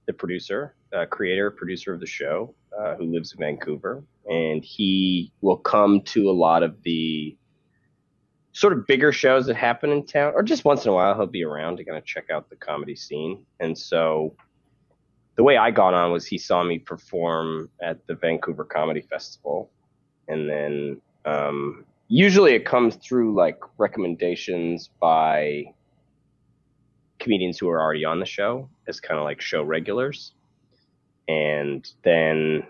the 0.08 0.12
producer, 0.12 0.74
uh, 0.92 1.06
creator, 1.06 1.52
producer 1.52 1.94
of 1.94 2.00
the 2.00 2.06
show, 2.06 2.52
uh, 2.76 2.96
who 2.96 3.04
lives 3.04 3.32
in 3.32 3.38
Vancouver, 3.38 4.02
and 4.28 4.64
he 4.64 5.30
will 5.40 5.58
come 5.58 6.00
to 6.00 6.28
a 6.28 6.32
lot 6.32 6.64
of 6.64 6.82
the 6.82 7.36
sort 8.58 8.72
of 8.72 8.88
bigger 8.88 9.12
shows 9.12 9.46
that 9.46 9.54
happen 9.54 9.90
in 9.92 10.04
town, 10.04 10.32
or 10.34 10.42
just 10.42 10.64
once 10.64 10.84
in 10.84 10.90
a 10.90 10.92
while 10.92 11.14
he'll 11.14 11.26
be 11.26 11.44
around 11.44 11.76
to 11.76 11.84
kind 11.84 11.96
of 11.96 12.04
check 12.04 12.28
out 12.28 12.50
the 12.50 12.56
comedy 12.56 12.96
scene. 12.96 13.46
And 13.60 13.78
so 13.78 14.34
the 15.36 15.44
way 15.44 15.56
I 15.56 15.70
got 15.70 15.94
on 15.94 16.10
was 16.10 16.26
he 16.26 16.38
saw 16.38 16.64
me 16.64 16.80
perform 16.80 17.70
at 17.80 18.04
the 18.08 18.16
Vancouver 18.16 18.64
Comedy 18.64 19.00
Festival, 19.00 19.70
and 20.26 20.50
then 20.50 21.00
um, 21.24 21.84
usually 22.08 22.54
it 22.54 22.64
comes 22.64 22.96
through 22.96 23.36
like 23.36 23.60
recommendations 23.78 24.90
by 24.98 25.72
comedians 27.20 27.58
who 27.58 27.68
are 27.68 27.80
already 27.80 28.04
on 28.04 28.18
the 28.18 28.26
show 28.26 28.68
as 28.88 28.98
kind 28.98 29.20
of 29.20 29.24
like 29.24 29.40
show 29.40 29.62
regulars, 29.62 30.32
and 31.28 31.92
then 32.02 32.66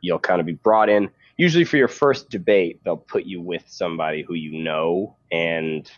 you'll 0.00 0.18
kind 0.18 0.40
of 0.40 0.46
be 0.46 0.54
brought 0.54 0.88
in 0.88 1.10
usually 1.38 1.64
for 1.64 1.78
your 1.78 1.88
first 1.88 2.28
debate, 2.28 2.80
they'll 2.84 2.96
put 2.96 3.24
you 3.24 3.40
with 3.40 3.62
somebody 3.66 4.22
who 4.22 4.34
you 4.34 4.62
know 4.62 5.16
and 5.32 5.90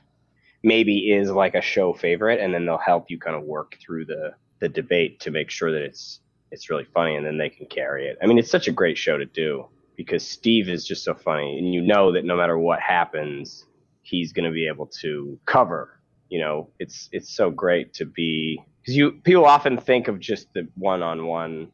maybe 0.62 1.10
is 1.10 1.30
like 1.30 1.54
a 1.54 1.62
show 1.62 1.92
favorite, 1.92 2.38
and 2.38 2.54
then 2.54 2.66
they'll 2.66 2.78
help 2.78 3.10
you 3.10 3.18
kind 3.18 3.34
of 3.34 3.42
work 3.42 3.76
through 3.84 4.04
the 4.04 4.34
the 4.60 4.68
debate 4.68 5.18
to 5.20 5.30
make 5.30 5.50
sure 5.50 5.72
that 5.72 5.82
it's 5.82 6.20
it's 6.52 6.70
really 6.70 6.84
funny, 6.84 7.16
and 7.16 7.26
then 7.26 7.38
they 7.38 7.48
can 7.48 7.66
carry 7.66 8.06
it. 8.06 8.18
I 8.22 8.26
mean, 8.26 8.38
it's 8.38 8.50
such 8.50 8.68
a 8.68 8.72
great 8.72 8.98
show 8.98 9.16
to 9.16 9.24
do 9.24 9.66
because 9.96 10.26
Steve 10.26 10.68
is 10.68 10.86
just 10.86 11.02
so 11.02 11.14
funny, 11.14 11.58
and 11.58 11.74
you 11.74 11.80
know 11.80 12.12
that 12.12 12.24
no 12.24 12.36
matter 12.36 12.58
what 12.58 12.80
happens, 12.80 13.64
he's 14.02 14.32
going 14.32 14.44
to 14.44 14.52
be 14.52 14.68
able 14.68 14.86
to 15.00 15.38
cover. 15.46 16.00
You 16.28 16.40
know, 16.40 16.70
it's 16.78 17.08
it's 17.12 17.34
so 17.34 17.50
great 17.50 17.94
to 17.94 18.04
be 18.04 18.62
because 18.82 18.94
you 18.94 19.12
people 19.12 19.46
often 19.46 19.78
think 19.78 20.08
of 20.08 20.20
just 20.20 20.52
the 20.52 20.68
one-on-one 20.76 21.72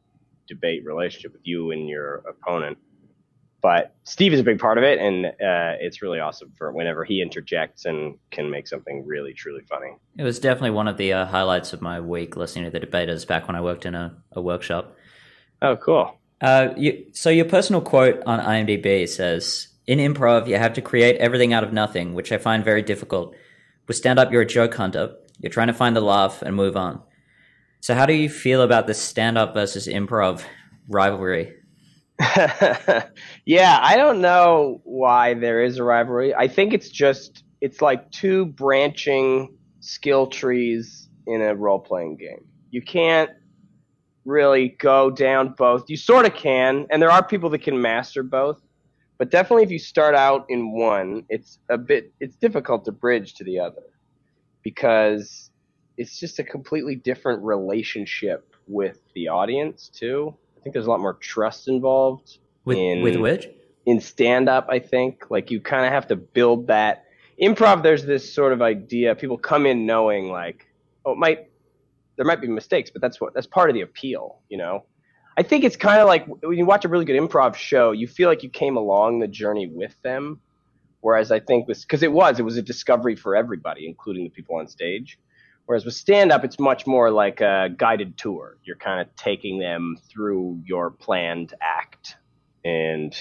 debate 0.48 0.84
relationship 0.84 1.32
with 1.32 1.42
you 1.44 1.72
and 1.72 1.88
your 1.88 2.22
opponent 2.28 2.78
but 3.66 3.96
Steve 4.04 4.32
is 4.32 4.38
a 4.38 4.44
big 4.44 4.60
part 4.60 4.78
of 4.78 4.84
it, 4.84 5.00
and 5.00 5.26
uh, 5.26 5.74
it's 5.80 6.00
really 6.00 6.20
awesome 6.20 6.52
for 6.56 6.70
whenever 6.70 7.02
he 7.02 7.20
interjects 7.20 7.84
and 7.84 8.16
can 8.30 8.48
make 8.48 8.68
something 8.68 9.04
really 9.04 9.32
truly 9.32 9.62
funny. 9.68 9.90
It 10.16 10.22
was 10.22 10.38
definitely 10.38 10.70
one 10.70 10.86
of 10.86 10.98
the 10.98 11.12
uh, 11.12 11.26
highlights 11.26 11.72
of 11.72 11.82
my 11.82 11.98
week 11.98 12.36
listening 12.36 12.66
to 12.66 12.70
the 12.70 12.78
debaters 12.78 13.24
back 13.24 13.48
when 13.48 13.56
I 13.56 13.60
worked 13.60 13.84
in 13.84 13.96
a, 13.96 14.16
a 14.30 14.40
workshop. 14.40 14.94
Oh, 15.62 15.74
cool. 15.74 16.16
Uh, 16.40 16.74
you, 16.76 17.06
so 17.10 17.28
your 17.28 17.46
personal 17.46 17.80
quote 17.80 18.22
on 18.24 18.38
IMDb 18.38 19.08
says, 19.08 19.66
"In 19.88 19.98
improv, 19.98 20.46
you 20.46 20.58
have 20.58 20.74
to 20.74 20.80
create 20.80 21.16
everything 21.16 21.52
out 21.52 21.64
of 21.64 21.72
nothing, 21.72 22.14
which 22.14 22.30
I 22.30 22.38
find 22.38 22.64
very 22.64 22.82
difficult. 22.82 23.34
With 23.88 23.96
stand 23.96 24.20
up, 24.20 24.30
you're 24.30 24.42
a 24.42 24.46
joke 24.46 24.76
hunter. 24.76 25.16
You're 25.40 25.50
trying 25.50 25.66
to 25.66 25.74
find 25.74 25.96
the 25.96 26.00
laugh 26.00 26.40
and 26.40 26.54
move 26.54 26.76
on. 26.76 27.02
So, 27.80 27.96
how 27.96 28.06
do 28.06 28.12
you 28.12 28.28
feel 28.28 28.62
about 28.62 28.86
the 28.86 28.94
stand 28.94 29.36
up 29.36 29.54
versus 29.54 29.88
improv 29.88 30.44
rivalry?" 30.86 31.52
yeah, 33.44 33.78
I 33.82 33.96
don't 33.96 34.20
know 34.20 34.80
why 34.84 35.34
there 35.34 35.62
is 35.62 35.78
a 35.78 35.84
rivalry. 35.84 36.34
I 36.34 36.48
think 36.48 36.72
it's 36.72 36.88
just 36.88 37.44
it's 37.60 37.82
like 37.82 38.10
two 38.10 38.46
branching 38.46 39.56
skill 39.80 40.26
trees 40.26 41.08
in 41.26 41.42
a 41.42 41.54
role 41.54 41.78
playing 41.78 42.16
game. 42.16 42.46
You 42.70 42.82
can't 42.82 43.30
really 44.24 44.76
go 44.78 45.10
down 45.10 45.54
both. 45.56 45.88
You 45.88 45.96
sort 45.96 46.26
of 46.26 46.34
can, 46.34 46.86
and 46.90 47.02
there 47.02 47.10
are 47.10 47.24
people 47.24 47.50
that 47.50 47.62
can 47.62 47.80
master 47.80 48.22
both. 48.22 48.60
But 49.18 49.30
definitely, 49.30 49.64
if 49.64 49.70
you 49.70 49.78
start 49.78 50.14
out 50.14 50.46
in 50.48 50.72
one, 50.72 51.24
it's 51.28 51.58
a 51.68 51.78
bit 51.78 52.12
it's 52.20 52.36
difficult 52.36 52.84
to 52.86 52.92
bridge 52.92 53.34
to 53.34 53.44
the 53.44 53.58
other 53.58 53.82
because 54.62 55.50
it's 55.96 56.18
just 56.18 56.38
a 56.38 56.44
completely 56.44 56.96
different 56.96 57.42
relationship 57.42 58.54
with 58.66 59.00
the 59.14 59.28
audience 59.28 59.88
too. 59.88 60.36
I 60.66 60.68
think 60.68 60.74
there's 60.74 60.86
a 60.86 60.90
lot 60.90 60.98
more 60.98 61.14
trust 61.14 61.68
involved 61.68 62.38
with 62.64 62.76
in, 62.76 63.02
with 63.02 63.14
which 63.16 63.46
in 63.84 64.00
stand 64.00 64.48
up. 64.48 64.66
I 64.68 64.80
think 64.80 65.30
like 65.30 65.52
you 65.52 65.60
kind 65.60 65.86
of 65.86 65.92
have 65.92 66.08
to 66.08 66.16
build 66.16 66.66
that 66.66 67.04
improv. 67.40 67.84
There's 67.84 68.04
this 68.04 68.34
sort 68.34 68.52
of 68.52 68.60
idea 68.62 69.14
people 69.14 69.38
come 69.38 69.64
in 69.64 69.86
knowing 69.86 70.28
like 70.28 70.66
oh 71.04 71.12
it 71.12 71.18
might 71.18 71.50
there 72.16 72.26
might 72.26 72.40
be 72.40 72.48
mistakes, 72.48 72.90
but 72.90 73.00
that's 73.00 73.20
what 73.20 73.32
that's 73.32 73.46
part 73.46 73.70
of 73.70 73.74
the 73.74 73.82
appeal, 73.82 74.40
you 74.48 74.58
know. 74.58 74.84
I 75.36 75.44
think 75.44 75.62
it's 75.62 75.76
kind 75.76 76.00
of 76.00 76.08
like 76.08 76.26
when 76.26 76.58
you 76.58 76.66
watch 76.66 76.84
a 76.84 76.88
really 76.88 77.04
good 77.04 77.20
improv 77.20 77.54
show, 77.54 77.92
you 77.92 78.08
feel 78.08 78.28
like 78.28 78.42
you 78.42 78.48
came 78.48 78.76
along 78.76 79.20
the 79.20 79.28
journey 79.28 79.68
with 79.68 79.94
them. 80.02 80.40
Whereas 81.00 81.30
I 81.30 81.38
think 81.38 81.68
this, 81.68 81.82
because 81.82 82.02
it 82.02 82.10
was, 82.10 82.40
it 82.40 82.42
was 82.42 82.56
a 82.56 82.62
discovery 82.62 83.14
for 83.14 83.36
everybody, 83.36 83.86
including 83.86 84.24
the 84.24 84.30
people 84.30 84.56
on 84.56 84.66
stage. 84.66 85.18
Whereas 85.66 85.84
with 85.84 85.94
stand 85.94 86.32
up, 86.32 86.44
it's 86.44 86.58
much 86.58 86.86
more 86.86 87.10
like 87.10 87.40
a 87.40 87.68
guided 87.76 88.16
tour. 88.16 88.56
You're 88.64 88.76
kind 88.76 89.00
of 89.00 89.14
taking 89.16 89.58
them 89.58 89.98
through 90.08 90.62
your 90.64 90.90
planned 90.90 91.54
act. 91.60 92.16
And 92.64 93.14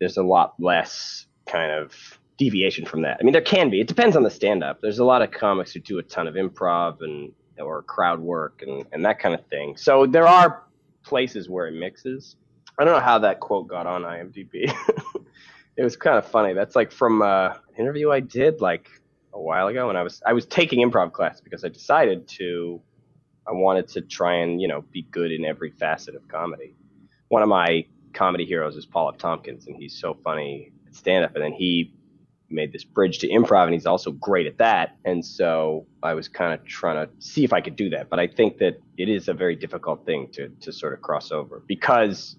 there's 0.00 0.16
a 0.16 0.22
lot 0.22 0.54
less 0.58 1.26
kind 1.46 1.70
of 1.72 2.18
deviation 2.36 2.84
from 2.84 3.02
that. 3.02 3.18
I 3.20 3.24
mean, 3.24 3.32
there 3.32 3.42
can 3.42 3.70
be. 3.70 3.80
It 3.80 3.88
depends 3.88 4.16
on 4.16 4.22
the 4.22 4.30
stand 4.30 4.64
up. 4.64 4.80
There's 4.80 4.98
a 4.98 5.04
lot 5.04 5.22
of 5.22 5.30
comics 5.30 5.72
who 5.72 5.80
do 5.80 5.98
a 5.98 6.02
ton 6.02 6.26
of 6.26 6.34
improv 6.34 7.00
and 7.00 7.32
or 7.58 7.82
crowd 7.82 8.20
work 8.20 8.62
and, 8.64 8.84
and 8.92 9.04
that 9.04 9.18
kind 9.18 9.34
of 9.34 9.44
thing. 9.46 9.76
So 9.76 10.06
there 10.06 10.26
are 10.26 10.62
places 11.02 11.48
where 11.48 11.66
it 11.66 11.74
mixes. 11.74 12.36
I 12.78 12.84
don't 12.84 12.94
know 12.94 13.00
how 13.00 13.18
that 13.20 13.40
quote 13.40 13.66
got 13.66 13.86
on 13.86 14.02
IMDb. 14.02 14.72
it 15.76 15.82
was 15.82 15.96
kind 15.96 16.18
of 16.18 16.26
funny. 16.26 16.54
That's 16.54 16.76
like 16.76 16.92
from 16.92 17.22
uh, 17.22 17.48
an 17.48 17.54
interview 17.76 18.10
I 18.10 18.20
did 18.20 18.60
like 18.60 18.88
a 19.38 19.42
while 19.42 19.68
ago, 19.68 19.88
and 19.88 19.96
I 19.96 20.02
was 20.02 20.20
I 20.26 20.32
was 20.32 20.46
taking 20.46 20.86
improv 20.86 21.12
class 21.12 21.40
because 21.40 21.64
I 21.64 21.68
decided 21.68 22.28
to 22.28 22.80
I 23.46 23.52
wanted 23.52 23.88
to 23.88 24.02
try 24.02 24.34
and 24.34 24.60
you 24.60 24.68
know 24.68 24.82
be 24.92 25.02
good 25.02 25.32
in 25.32 25.44
every 25.44 25.70
facet 25.70 26.14
of 26.14 26.26
comedy. 26.28 26.74
One 27.28 27.42
of 27.42 27.48
my 27.48 27.86
comedy 28.12 28.44
heroes 28.44 28.76
is 28.76 28.86
Paul 28.86 29.10
F. 29.10 29.18
Tompkins, 29.18 29.66
and 29.66 29.76
he's 29.76 29.98
so 29.98 30.14
funny 30.24 30.72
at 30.86 30.94
stand 30.94 31.24
up. 31.24 31.34
And 31.34 31.44
then 31.44 31.52
he 31.52 31.94
made 32.50 32.72
this 32.72 32.84
bridge 32.84 33.18
to 33.18 33.28
improv 33.28 33.64
and 33.64 33.74
he's 33.74 33.86
also 33.86 34.10
great 34.12 34.46
at 34.46 34.56
that 34.58 34.96
and 35.04 35.24
so 35.24 35.86
i 36.02 36.14
was 36.14 36.28
kind 36.28 36.54
of 36.54 36.64
trying 36.66 36.96
to 36.96 37.12
see 37.18 37.44
if 37.44 37.52
i 37.52 37.60
could 37.60 37.76
do 37.76 37.90
that 37.90 38.08
but 38.08 38.18
i 38.18 38.26
think 38.26 38.56
that 38.58 38.80
it 38.96 39.08
is 39.08 39.28
a 39.28 39.34
very 39.34 39.54
difficult 39.54 40.04
thing 40.06 40.28
to 40.32 40.48
to 40.60 40.72
sort 40.72 40.94
of 40.94 41.02
cross 41.02 41.30
over 41.30 41.62
because 41.66 42.36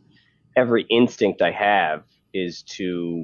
every 0.55 0.83
instinct 0.89 1.43
i 1.43 1.51
have 1.51 2.03
is 2.33 2.63
to 2.63 3.23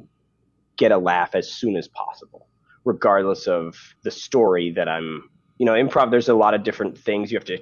get 0.78 0.92
a 0.92 0.98
laugh 0.98 1.34
as 1.34 1.52
soon 1.52 1.76
as 1.76 1.88
possible 1.88 2.48
regardless 2.86 3.48
of 3.48 3.76
the 4.04 4.12
story 4.12 4.72
that 4.72 4.88
i'm 4.88 5.30
you 5.58 5.66
know 5.66 5.74
improv 5.74 6.12
there's 6.12 6.30
a 6.30 6.34
lot 6.34 6.54
of 6.54 6.64
different 6.64 6.98
things 6.98 7.32
you 7.32 7.38
have 7.38 7.46
to 7.46 7.58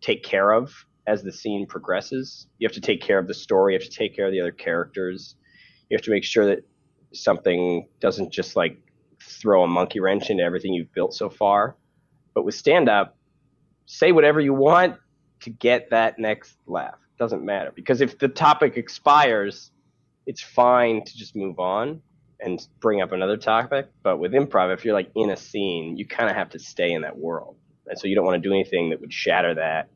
take 0.00 0.22
care 0.22 0.52
of 0.52 0.72
as 1.06 1.22
the 1.22 1.32
scene 1.32 1.66
progresses 1.66 2.46
you 2.58 2.66
have 2.66 2.74
to 2.74 2.80
take 2.80 3.00
care 3.00 3.18
of 3.18 3.26
the 3.26 3.34
story 3.34 3.72
you 3.72 3.78
have 3.78 3.88
to 3.88 3.96
take 3.96 4.14
care 4.14 4.26
of 4.26 4.32
the 4.32 4.40
other 4.40 4.52
characters 4.52 5.36
you 5.88 5.96
have 5.96 6.04
to 6.04 6.10
make 6.10 6.24
sure 6.24 6.46
that 6.46 6.64
something 7.12 7.88
doesn't 8.00 8.32
just 8.32 8.56
like 8.56 8.78
throw 9.20 9.62
a 9.62 9.68
monkey 9.68 10.00
wrench 10.00 10.30
into 10.30 10.42
everything 10.42 10.72
you've 10.72 10.92
built 10.92 11.14
so 11.14 11.28
far. 11.28 11.76
But 12.34 12.44
with 12.44 12.54
stand 12.54 12.88
up, 12.88 13.16
say 13.86 14.12
whatever 14.12 14.40
you 14.40 14.54
want 14.54 14.96
to 15.40 15.50
get 15.50 15.90
that 15.90 16.18
next 16.18 16.56
laugh. 16.66 16.98
Doesn't 17.18 17.44
matter 17.44 17.72
because 17.74 18.00
if 18.00 18.18
the 18.18 18.28
topic 18.28 18.76
expires, 18.76 19.70
it's 20.26 20.42
fine 20.42 21.02
to 21.04 21.16
just 21.16 21.34
move 21.34 21.58
on 21.58 22.02
and 22.40 22.66
bring 22.80 23.00
up 23.00 23.12
another 23.12 23.36
topic. 23.36 23.88
But 24.02 24.18
with 24.18 24.32
improv, 24.32 24.72
if 24.72 24.84
you're 24.84 24.94
like 24.94 25.10
in 25.14 25.30
a 25.30 25.36
scene, 25.36 25.96
you 25.96 26.06
kind 26.06 26.30
of 26.30 26.36
have 26.36 26.50
to 26.50 26.58
stay 26.58 26.92
in 26.92 27.02
that 27.02 27.16
world. 27.16 27.56
And 27.86 27.98
so 27.98 28.08
you 28.08 28.14
don't 28.14 28.24
want 28.24 28.42
to 28.42 28.48
do 28.48 28.52
anything 28.52 28.90
that 28.90 29.00
would 29.00 29.12
shatter 29.12 29.54
that 29.54 29.88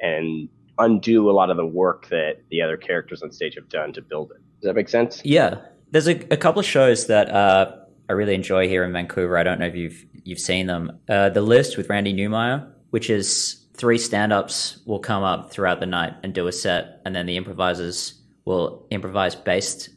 and 0.00 0.48
undo 0.78 1.30
a 1.30 1.32
lot 1.32 1.50
of 1.50 1.56
the 1.56 1.66
work 1.66 2.08
that 2.08 2.42
the 2.50 2.62
other 2.62 2.76
characters 2.76 3.22
on 3.22 3.32
stage 3.32 3.54
have 3.54 3.68
done 3.68 3.92
to 3.92 4.02
build 4.02 4.30
it. 4.32 4.38
Does 4.60 4.68
that 4.68 4.74
make 4.74 4.88
sense? 4.88 5.20
Yeah, 5.24 5.60
there's 5.90 6.08
a, 6.08 6.16
a 6.32 6.36
couple 6.36 6.60
of 6.60 6.66
shows 6.66 7.06
that 7.06 7.30
uh, 7.30 7.76
I 8.08 8.12
really 8.12 8.34
enjoy 8.34 8.68
here 8.68 8.84
in 8.84 8.92
Vancouver. 8.92 9.38
I 9.38 9.42
don't 9.42 9.58
know 9.60 9.66
if 9.66 9.74
you've 9.74 10.04
you've 10.24 10.40
seen 10.40 10.66
them. 10.66 10.98
Uh, 11.08 11.28
the 11.28 11.42
list 11.42 11.76
with 11.76 11.88
Randy 11.88 12.14
Neumeyer, 12.14 12.66
which 12.90 13.10
is 13.10 13.64
three 13.74 13.98
stand-ups 13.98 14.80
will 14.86 14.98
come 14.98 15.22
up 15.22 15.50
throughout 15.52 15.80
the 15.80 15.86
night 15.86 16.14
and 16.22 16.32
do 16.32 16.46
a 16.46 16.52
set, 16.52 17.00
and 17.04 17.14
then 17.14 17.26
the 17.26 17.36
improvisers 17.36 18.14
will 18.44 18.86
improvise 18.90 19.34
based 19.34 19.90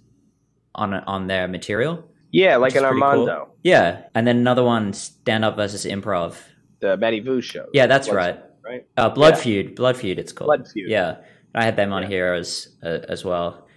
on 0.77 0.93
on 0.93 1.27
their 1.27 1.47
material. 1.47 2.03
Yeah, 2.31 2.57
like 2.57 2.75
an 2.75 2.85
Armando. 2.85 3.45
Cool. 3.45 3.55
Yeah, 3.63 4.03
and 4.13 4.27
then 4.27 4.37
another 4.37 4.63
one, 4.63 4.93
stand 4.93 5.45
up 5.45 5.55
versus 5.55 5.85
improv. 5.85 6.35
The 6.79 6.97
Matty 6.97 7.19
Vu 7.19 7.41
show. 7.41 7.67
Yeah, 7.73 7.87
that's 7.87 8.07
Blood 8.07 8.17
right. 8.17 8.39
right. 8.63 8.87
Uh, 8.97 9.09
Blood 9.09 9.35
yeah. 9.35 9.41
Feud. 9.41 9.75
Blood 9.75 9.97
Feud. 9.97 10.19
It's 10.19 10.31
called. 10.31 10.47
Blood 10.47 10.67
Feud. 10.67 10.89
Yeah, 10.89 11.17
I 11.55 11.63
had 11.63 11.75
them 11.75 11.93
on 11.93 12.03
yeah. 12.03 12.09
here 12.09 12.33
as 12.33 12.69
uh, 12.83 12.99
as 13.09 13.25
well 13.25 13.67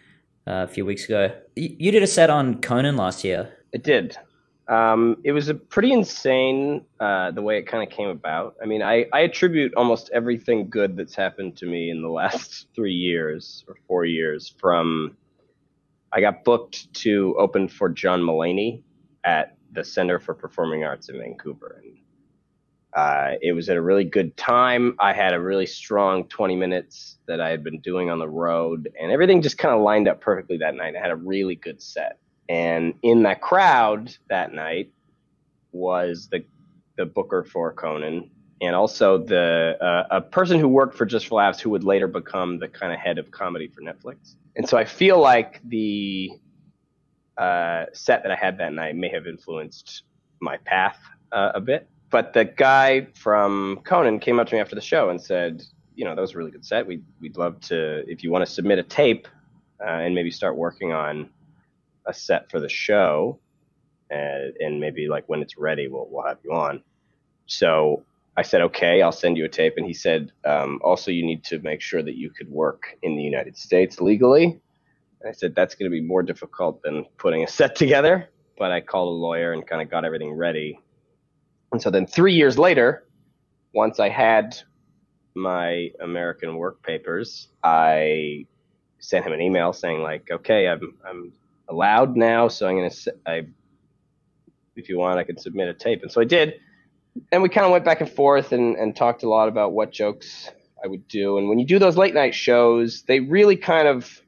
uh, 0.47 0.65
a 0.65 0.69
few 0.69 0.85
weeks 0.85 1.05
ago. 1.05 1.35
You 1.57 1.93
did 1.93 2.03
a 2.03 2.07
set 2.07 2.31
on 2.31 2.61
Conan 2.61 2.97
last 2.97 3.25
year. 3.25 3.53
It 3.73 3.85
did. 3.85 4.17
Um, 4.71 5.17
it 5.25 5.33
was 5.33 5.49
a 5.49 5.55
pretty 5.55 5.93
insane 5.93 6.85
uh, 7.01 7.33
the 7.33 7.43
way 7.43 7.59
it 7.59 7.67
kind 7.67 7.83
of 7.83 7.95
came 7.95 8.09
about. 8.09 8.55
I 8.63 8.67
mean, 8.67 8.83
I, 8.83 9.07
I 9.13 9.21
attribute 9.21 9.75
almost 9.75 10.11
everything 10.13 10.71
good 10.71 10.97
that's 10.97 11.15
happened 11.15 11.57
to 11.57 11.67
me 11.67 11.91
in 11.91 12.03
the 12.03 12.09
last 12.09 12.69
three 12.75 12.95
years 12.95 13.65
or 13.67 13.75
four 13.89 14.05
years 14.05 14.55
from 14.59 15.17
I 16.13 16.21
got 16.21 16.45
booked 16.45 16.93
to 16.95 17.37
open 17.39 17.69
for 17.69 17.89
John 17.89 18.21
Mulaney 18.21 18.83
at 19.25 19.57
the 19.73 19.85
Center 19.85 20.19
for 20.19 20.35
Performing 20.35 20.85
Arts 20.85 21.09
in 21.09 21.19
Vancouver. 21.19 21.83
And 21.85 21.97
uh, 22.95 23.37
it 23.41 23.53
was 23.53 23.69
at 23.69 23.77
a 23.77 23.83
really 23.83 24.05
good 24.05 24.37
time. 24.37 24.97
I 24.99 25.13
had 25.13 25.33
a 25.33 25.41
really 25.41 25.67
strong 25.67 26.25
20 26.25 26.57
minutes 26.57 27.19
that 27.27 27.41
I 27.41 27.51
had 27.51 27.63
been 27.63 27.81
doing 27.81 28.11
on 28.11 28.19
the 28.19 28.29
road, 28.29 28.91
and 29.01 29.13
everything 29.13 29.43
just 29.43 29.59
kind 29.59 29.75
of 29.75 29.83
lined 29.83 30.09
up 30.09 30.21
perfectly 30.21 30.57
that 30.59 30.75
night. 30.75 30.95
I 30.97 31.01
had 31.01 31.13
a 31.13 31.17
really 31.17 31.55
good 31.55 31.81
set. 31.81 32.19
And 32.49 32.95
in 33.03 33.23
that 33.23 33.41
crowd 33.41 34.17
that 34.29 34.53
night 34.53 34.93
was 35.73 36.29
the 36.31 36.45
the 36.97 37.07
booker 37.07 37.45
for 37.45 37.73
Conan, 37.73 38.31
and 38.61 38.75
also 38.75 39.19
the 39.19 39.77
uh, 39.81 40.07
a 40.11 40.21
person 40.21 40.59
who 40.59 40.69
worked 40.69 40.97
for 40.97 41.07
Just 41.07 41.29
for 41.29 41.37
Laughs, 41.37 41.61
who 41.61 41.71
would 41.71 41.85
later 41.85 42.07
become 42.07 42.59
the 42.59 42.69
kind 42.69 42.93
of 42.93 42.99
head 42.99 43.19
of 43.19 43.31
comedy 43.31 43.69
for 43.69 43.81
Netflix. 43.81 44.35
And 44.57 44.69
so 44.69 44.77
I 44.77 44.85
feel 44.85 45.19
like 45.19 45.61
the 45.69 46.31
uh, 47.39 47.87
set 47.93 48.23
that 48.23 48.33
I 48.33 48.37
had 48.37 48.59
that 48.59 48.73
night 48.73 48.97
may 48.97 49.09
have 49.09 49.27
influenced 49.27 50.03
my 50.41 50.57
path 50.59 50.99
uh, 51.33 51.53
a 51.55 51.61
bit 51.61 51.89
but 52.11 52.33
the 52.33 52.45
guy 52.45 53.07
from 53.15 53.81
Conan 53.85 54.19
came 54.19 54.39
up 54.39 54.49
to 54.49 54.55
me 54.55 54.61
after 54.61 54.75
the 54.75 54.81
show 54.81 55.11
and 55.11 55.21
said, 55.21 55.63
you 55.95 56.05
know, 56.05 56.15
that 56.15 56.21
was 56.21 56.35
a 56.35 56.39
really 56.39 56.51
good 56.51 56.65
set. 56.65 56.87
We'd, 56.87 57.05
we'd 57.21 57.37
love 57.37 57.61
to, 57.63 58.05
if 58.11 58.23
you 58.25 58.31
want 58.31 58.45
to 58.45 58.53
submit 58.53 58.79
a 58.79 58.83
tape 58.83 59.29
uh, 59.81 59.91
and 59.91 60.15
maybe 60.15 60.31
start 60.31 60.57
working 60.57 60.93
on 60.93 61.31
a 62.07 62.13
set 62.13 62.51
for 62.51 62.59
the 62.59 62.69
show, 62.69 63.39
and, 64.11 64.53
and 64.59 64.81
maybe 64.81 65.07
like 65.09 65.29
when 65.29 65.41
it's 65.41 65.57
ready, 65.57 65.87
we'll, 65.87 66.09
we'll 66.11 66.27
have 66.27 66.39
you 66.43 66.53
on. 66.53 66.83
So 67.47 68.03
I 68.37 68.43
said, 68.43 68.63
okay, 68.63 69.03
I'll 69.03 69.13
send 69.13 69.37
you 69.37 69.45
a 69.45 69.49
tape. 69.49 69.75
And 69.77 69.87
he 69.87 69.93
said, 69.93 70.33
um, 70.45 70.81
also, 70.83 71.11
you 71.11 71.25
need 71.25 71.45
to 71.45 71.59
make 71.61 71.81
sure 71.81 72.03
that 72.03 72.17
you 72.17 72.31
could 72.31 72.49
work 72.49 72.97
in 73.03 73.17
the 73.17 73.23
United 73.23 73.57
States 73.57 74.01
legally. 74.01 74.45
And 75.21 75.29
I 75.29 75.33
said, 75.33 75.55
that's 75.55 75.75
going 75.75 75.91
to 75.91 75.95
be 75.95 76.01
more 76.01 76.23
difficult 76.23 76.83
than 76.83 77.05
putting 77.19 77.43
a 77.45 77.49
set 77.49 77.77
together. 77.77 78.31
But 78.59 78.73
I 78.73 78.81
called 78.81 79.09
a 79.09 79.19
lawyer 79.19 79.53
and 79.53 79.67
kind 79.67 79.83
of 79.83 79.91
got 79.91 80.05
everything 80.05 80.33
ready 80.33 80.79
and 81.73 81.81
so 81.81 81.91
then 81.91 82.07
three 82.07 82.35
years 82.35 82.59
later, 82.59 83.07
once 83.73 84.01
I 84.01 84.09
had 84.09 84.57
my 85.35 85.91
American 86.01 86.57
work 86.57 86.83
papers, 86.83 87.49
I 87.63 88.47
sent 88.99 89.25
him 89.25 89.33
an 89.33 89.41
email 89.41 89.73
saying 89.73 90.03
like, 90.03 90.29
okay, 90.31 90.69
I'm 90.69 90.97
I'm 91.09 91.33
allowed 91.69 92.17
now. 92.17 92.49
So 92.49 92.67
I'm 92.67 92.77
gonna 92.77 92.91
I 93.27 93.47
if 94.77 94.89
you 94.89 94.99
want, 94.99 95.19
I 95.19 95.25
can 95.25 95.39
submit 95.39 95.69
a 95.69 95.75
tape. 95.75 96.03
And 96.03 96.11
so 96.11 96.21
I 96.21 96.25
did. 96.25 96.55
And 97.33 97.43
we 97.43 97.49
kind 97.49 97.65
of 97.65 97.73
went 97.73 97.85
back 97.85 98.01
and 98.01 98.11
forth 98.11 98.53
and, 98.53 98.77
and 98.77 98.95
talked 98.95 99.23
a 99.23 99.29
lot 99.29 99.49
about 99.49 99.73
what 99.73 99.93
jokes 99.93 100.51
I 100.83 100.87
would 100.87 101.07
do. 101.09 101.39
And 101.39 101.49
when 101.49 101.59
you 101.59 101.67
do 101.67 101.79
those 101.79 101.97
late 101.97 102.15
night 102.15 102.35
shows, 102.35 103.03
they 103.03 103.21
really 103.21 103.57
kind 103.57 103.89
of, 103.89 104.23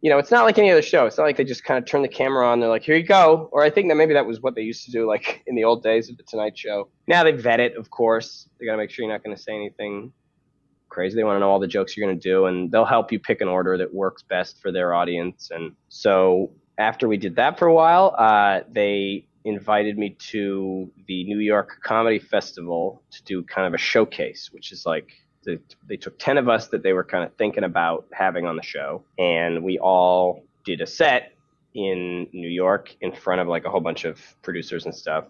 you 0.00 0.10
know, 0.10 0.18
it's 0.18 0.30
not 0.30 0.44
like 0.44 0.58
any 0.58 0.70
other 0.70 0.82
show. 0.82 1.06
It's 1.06 1.18
not 1.18 1.24
like 1.24 1.36
they 1.36 1.44
just 1.44 1.64
kind 1.64 1.78
of 1.78 1.88
turn 1.88 2.02
the 2.02 2.08
camera 2.08 2.46
on. 2.46 2.60
They're 2.60 2.68
like, 2.68 2.82
here 2.82 2.96
you 2.96 3.02
go. 3.02 3.48
Or 3.52 3.62
I 3.62 3.70
think 3.70 3.88
that 3.88 3.96
maybe 3.96 4.14
that 4.14 4.26
was 4.26 4.40
what 4.40 4.54
they 4.54 4.62
used 4.62 4.84
to 4.86 4.90
do, 4.90 5.06
like 5.06 5.42
in 5.46 5.54
the 5.54 5.64
old 5.64 5.82
days 5.82 6.08
of 6.08 6.16
the 6.16 6.22
Tonight 6.22 6.56
Show. 6.56 6.88
Now 7.06 7.24
they 7.24 7.32
vet 7.32 7.60
it, 7.60 7.76
of 7.76 7.90
course. 7.90 8.48
They 8.58 8.66
got 8.66 8.72
to 8.72 8.78
make 8.78 8.90
sure 8.90 9.04
you're 9.04 9.12
not 9.12 9.22
going 9.22 9.36
to 9.36 9.42
say 9.42 9.54
anything 9.54 10.12
crazy. 10.88 11.16
They 11.16 11.24
want 11.24 11.36
to 11.36 11.40
know 11.40 11.50
all 11.50 11.58
the 11.58 11.66
jokes 11.66 11.96
you're 11.96 12.06
going 12.06 12.18
to 12.18 12.28
do, 12.28 12.46
and 12.46 12.70
they'll 12.70 12.84
help 12.84 13.10
you 13.10 13.18
pick 13.18 13.40
an 13.40 13.48
order 13.48 13.76
that 13.78 13.92
works 13.92 14.22
best 14.22 14.60
for 14.60 14.70
their 14.70 14.94
audience. 14.94 15.50
And 15.52 15.74
so 15.88 16.52
after 16.78 17.08
we 17.08 17.16
did 17.16 17.36
that 17.36 17.58
for 17.58 17.66
a 17.66 17.74
while, 17.74 18.14
uh, 18.18 18.60
they 18.70 19.26
invited 19.44 19.98
me 19.98 20.10
to 20.18 20.90
the 21.06 21.24
New 21.24 21.38
York 21.38 21.80
Comedy 21.82 22.18
Festival 22.18 23.02
to 23.10 23.22
do 23.24 23.42
kind 23.42 23.66
of 23.66 23.74
a 23.74 23.78
showcase, 23.78 24.50
which 24.52 24.72
is 24.72 24.86
like 24.86 25.10
the, 25.44 25.60
they 25.88 25.96
took 25.96 26.18
10 26.18 26.38
of 26.38 26.48
us 26.48 26.68
that 26.68 26.82
they 26.82 26.92
were 26.92 27.04
kind 27.04 27.24
of 27.24 27.34
thinking 27.34 27.64
about 27.64 28.06
having 28.12 28.46
on 28.46 28.56
the 28.56 28.62
show, 28.62 29.04
and 29.18 29.62
we 29.62 29.78
all 29.78 30.44
did 30.64 30.80
a 30.80 30.86
set 30.86 31.32
in 31.74 32.28
New 32.32 32.48
York 32.48 32.94
in 33.00 33.12
front 33.12 33.40
of 33.40 33.48
like 33.48 33.64
a 33.64 33.70
whole 33.70 33.80
bunch 33.80 34.04
of 34.04 34.20
producers 34.42 34.84
and 34.84 34.94
stuff 34.94 35.24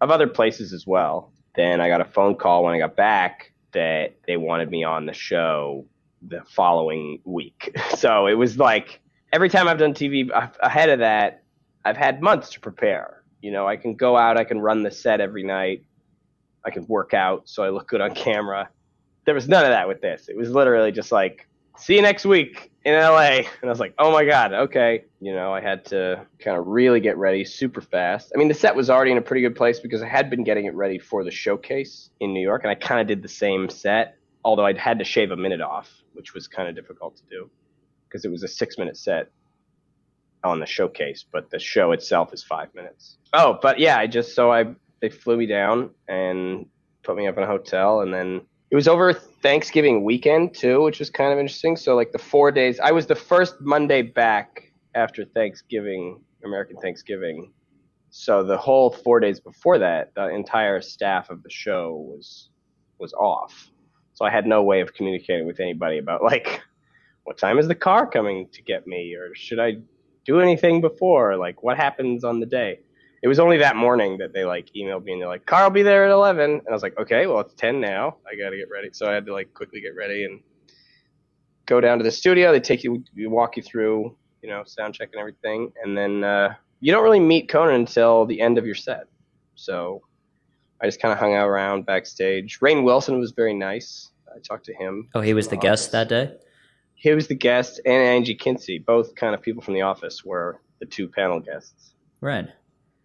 of 0.00 0.10
other 0.10 0.26
places 0.26 0.72
as 0.72 0.86
well. 0.86 1.32
Then 1.54 1.80
I 1.80 1.88
got 1.88 2.00
a 2.00 2.04
phone 2.04 2.36
call 2.36 2.64
when 2.64 2.74
I 2.74 2.78
got 2.78 2.96
back 2.96 3.52
that 3.72 4.16
they 4.26 4.36
wanted 4.36 4.70
me 4.70 4.84
on 4.84 5.06
the 5.06 5.12
show 5.12 5.86
the 6.22 6.42
following 6.48 7.20
week. 7.24 7.76
So 7.96 8.26
it 8.26 8.34
was 8.34 8.58
like 8.58 9.00
every 9.32 9.48
time 9.48 9.68
I've 9.68 9.78
done 9.78 9.94
TV 9.94 10.28
ahead 10.60 10.88
of 10.88 10.98
that, 10.98 11.42
I've 11.84 11.96
had 11.96 12.20
months 12.20 12.50
to 12.50 12.60
prepare 12.60 13.21
you 13.42 13.50
know, 13.50 13.66
I 13.66 13.76
can 13.76 13.94
go 13.94 14.16
out, 14.16 14.38
I 14.38 14.44
can 14.44 14.60
run 14.60 14.82
the 14.82 14.90
set 14.90 15.20
every 15.20 15.42
night, 15.42 15.84
I 16.64 16.70
can 16.70 16.86
work 16.86 17.12
out 17.12 17.42
so 17.48 17.62
I 17.62 17.68
look 17.68 17.88
good 17.88 18.00
on 18.00 18.14
camera. 18.14 18.70
There 19.24 19.34
was 19.34 19.48
none 19.48 19.64
of 19.64 19.70
that 19.70 19.86
with 19.86 20.00
this. 20.00 20.28
It 20.28 20.36
was 20.36 20.50
literally 20.50 20.92
just 20.92 21.12
like, 21.12 21.46
see 21.76 21.96
you 21.96 22.02
next 22.02 22.24
week 22.24 22.70
in 22.84 22.94
LA. 22.94 23.42
And 23.42 23.46
I 23.64 23.68
was 23.68 23.80
like, 23.80 23.94
oh 23.98 24.12
my 24.12 24.24
God, 24.24 24.52
okay. 24.52 25.04
You 25.20 25.34
know, 25.34 25.52
I 25.52 25.60
had 25.60 25.84
to 25.86 26.26
kind 26.38 26.56
of 26.56 26.66
really 26.66 27.00
get 27.00 27.16
ready 27.16 27.44
super 27.44 27.80
fast. 27.80 28.32
I 28.34 28.38
mean, 28.38 28.48
the 28.48 28.54
set 28.54 28.74
was 28.74 28.90
already 28.90 29.10
in 29.10 29.18
a 29.18 29.22
pretty 29.22 29.42
good 29.42 29.56
place 29.56 29.80
because 29.80 30.02
I 30.02 30.08
had 30.08 30.30
been 30.30 30.44
getting 30.44 30.66
it 30.66 30.74
ready 30.74 30.98
for 30.98 31.24
the 31.24 31.30
showcase 31.30 32.10
in 32.20 32.32
New 32.32 32.40
York. 32.40 32.62
And 32.62 32.70
I 32.70 32.74
kind 32.74 33.00
of 33.00 33.06
did 33.06 33.22
the 33.22 33.28
same 33.28 33.68
set, 33.68 34.16
although 34.44 34.66
I'd 34.66 34.78
had 34.78 34.98
to 34.98 35.04
shave 35.04 35.30
a 35.30 35.36
minute 35.36 35.60
off, 35.60 35.90
which 36.12 36.34
was 36.34 36.46
kind 36.48 36.68
of 36.68 36.74
difficult 36.74 37.16
to 37.16 37.22
do 37.30 37.50
because 38.08 38.24
it 38.24 38.30
was 38.30 38.42
a 38.42 38.48
six 38.48 38.78
minute 38.78 38.96
set 38.96 39.30
on 40.44 40.60
the 40.60 40.66
showcase, 40.66 41.24
but 41.30 41.50
the 41.50 41.58
show 41.58 41.92
itself 41.92 42.32
is 42.32 42.42
five 42.42 42.74
minutes. 42.74 43.18
Oh, 43.32 43.58
but 43.62 43.78
yeah, 43.78 43.98
I 43.98 44.06
just 44.06 44.34
so 44.34 44.52
I 44.52 44.66
they 45.00 45.08
flew 45.08 45.36
me 45.36 45.46
down 45.46 45.90
and 46.08 46.66
put 47.02 47.16
me 47.16 47.26
up 47.26 47.36
in 47.36 47.42
a 47.42 47.46
hotel, 47.46 48.00
and 48.00 48.12
then 48.12 48.42
it 48.70 48.74
was 48.74 48.88
over 48.88 49.12
Thanksgiving 49.12 50.04
weekend 50.04 50.54
too, 50.54 50.82
which 50.82 50.98
was 50.98 51.10
kind 51.10 51.32
of 51.32 51.38
interesting. 51.38 51.76
So 51.76 51.94
like 51.94 52.12
the 52.12 52.18
four 52.18 52.50
days, 52.50 52.80
I 52.80 52.92
was 52.92 53.06
the 53.06 53.14
first 53.14 53.56
Monday 53.60 54.02
back 54.02 54.72
after 54.94 55.24
Thanksgiving, 55.24 56.20
American 56.44 56.76
Thanksgiving. 56.76 57.52
So 58.10 58.42
the 58.42 58.58
whole 58.58 58.90
four 58.90 59.20
days 59.20 59.40
before 59.40 59.78
that, 59.78 60.14
the 60.14 60.28
entire 60.28 60.80
staff 60.80 61.30
of 61.30 61.42
the 61.42 61.50
show 61.50 62.06
was 62.08 62.50
was 62.98 63.12
off. 63.14 63.70
So 64.14 64.24
I 64.24 64.30
had 64.30 64.46
no 64.46 64.62
way 64.62 64.80
of 64.80 64.94
communicating 64.94 65.46
with 65.46 65.60
anybody 65.60 65.98
about 65.98 66.22
like 66.22 66.62
what 67.24 67.38
time 67.38 67.58
is 67.58 67.68
the 67.68 67.74
car 67.74 68.06
coming 68.06 68.48
to 68.52 68.62
get 68.62 68.86
me 68.86 69.14
or 69.14 69.34
should 69.34 69.58
I 69.60 69.76
do 70.24 70.40
anything 70.40 70.80
before? 70.80 71.36
Like, 71.36 71.62
what 71.62 71.76
happens 71.76 72.24
on 72.24 72.40
the 72.40 72.46
day? 72.46 72.80
It 73.22 73.28
was 73.28 73.38
only 73.38 73.58
that 73.58 73.76
morning 73.76 74.18
that 74.18 74.32
they 74.32 74.44
like 74.44 74.70
emailed 74.76 75.04
me 75.04 75.12
and 75.12 75.22
they're 75.22 75.28
like, 75.28 75.46
"Carl, 75.46 75.70
be 75.70 75.82
there 75.82 76.04
at 76.04 76.10
11." 76.10 76.50
And 76.50 76.68
I 76.68 76.72
was 76.72 76.82
like, 76.82 76.98
"Okay, 76.98 77.26
well 77.26 77.40
it's 77.40 77.54
10 77.54 77.80
now. 77.80 78.16
I 78.26 78.36
got 78.36 78.50
to 78.50 78.56
get 78.56 78.68
ready." 78.68 78.90
So 78.92 79.08
I 79.08 79.12
had 79.12 79.26
to 79.26 79.32
like 79.32 79.54
quickly 79.54 79.80
get 79.80 79.94
ready 79.94 80.24
and 80.24 80.40
go 81.66 81.80
down 81.80 81.98
to 81.98 82.04
the 82.04 82.10
studio. 82.10 82.50
They 82.50 82.58
take 82.58 82.82
you, 82.82 83.04
walk 83.16 83.56
you 83.56 83.62
through, 83.62 84.16
you 84.42 84.48
know, 84.48 84.64
sound 84.66 84.94
check 84.94 85.10
and 85.12 85.20
everything, 85.20 85.72
and 85.84 85.96
then 85.96 86.24
uh, 86.24 86.54
you 86.80 86.92
don't 86.92 87.04
really 87.04 87.20
meet 87.20 87.48
Conan 87.48 87.76
until 87.76 88.26
the 88.26 88.40
end 88.40 88.58
of 88.58 88.66
your 88.66 88.74
set. 88.74 89.04
So 89.54 90.02
I 90.80 90.86
just 90.86 91.00
kind 91.00 91.12
of 91.12 91.18
hung 91.18 91.34
out 91.34 91.46
around 91.46 91.86
backstage. 91.86 92.58
Rainn 92.58 92.82
Wilson 92.82 93.20
was 93.20 93.30
very 93.30 93.54
nice. 93.54 94.10
I 94.34 94.40
talked 94.40 94.64
to 94.66 94.74
him. 94.74 95.08
Oh, 95.14 95.20
he 95.20 95.32
was 95.32 95.46
the 95.46 95.56
guest 95.56 95.92
that 95.92 96.08
day 96.08 96.32
he 97.02 97.12
was 97.12 97.26
the 97.26 97.34
guest, 97.34 97.80
and 97.84 98.00
Angie 98.00 98.36
Kinsey, 98.36 98.78
both 98.78 99.16
kind 99.16 99.34
of 99.34 99.42
people 99.42 99.60
from 99.60 99.74
the 99.74 99.82
office, 99.82 100.24
were 100.24 100.60
the 100.78 100.86
two 100.86 101.08
panel 101.08 101.40
guests. 101.40 101.94
Right. 102.20 102.46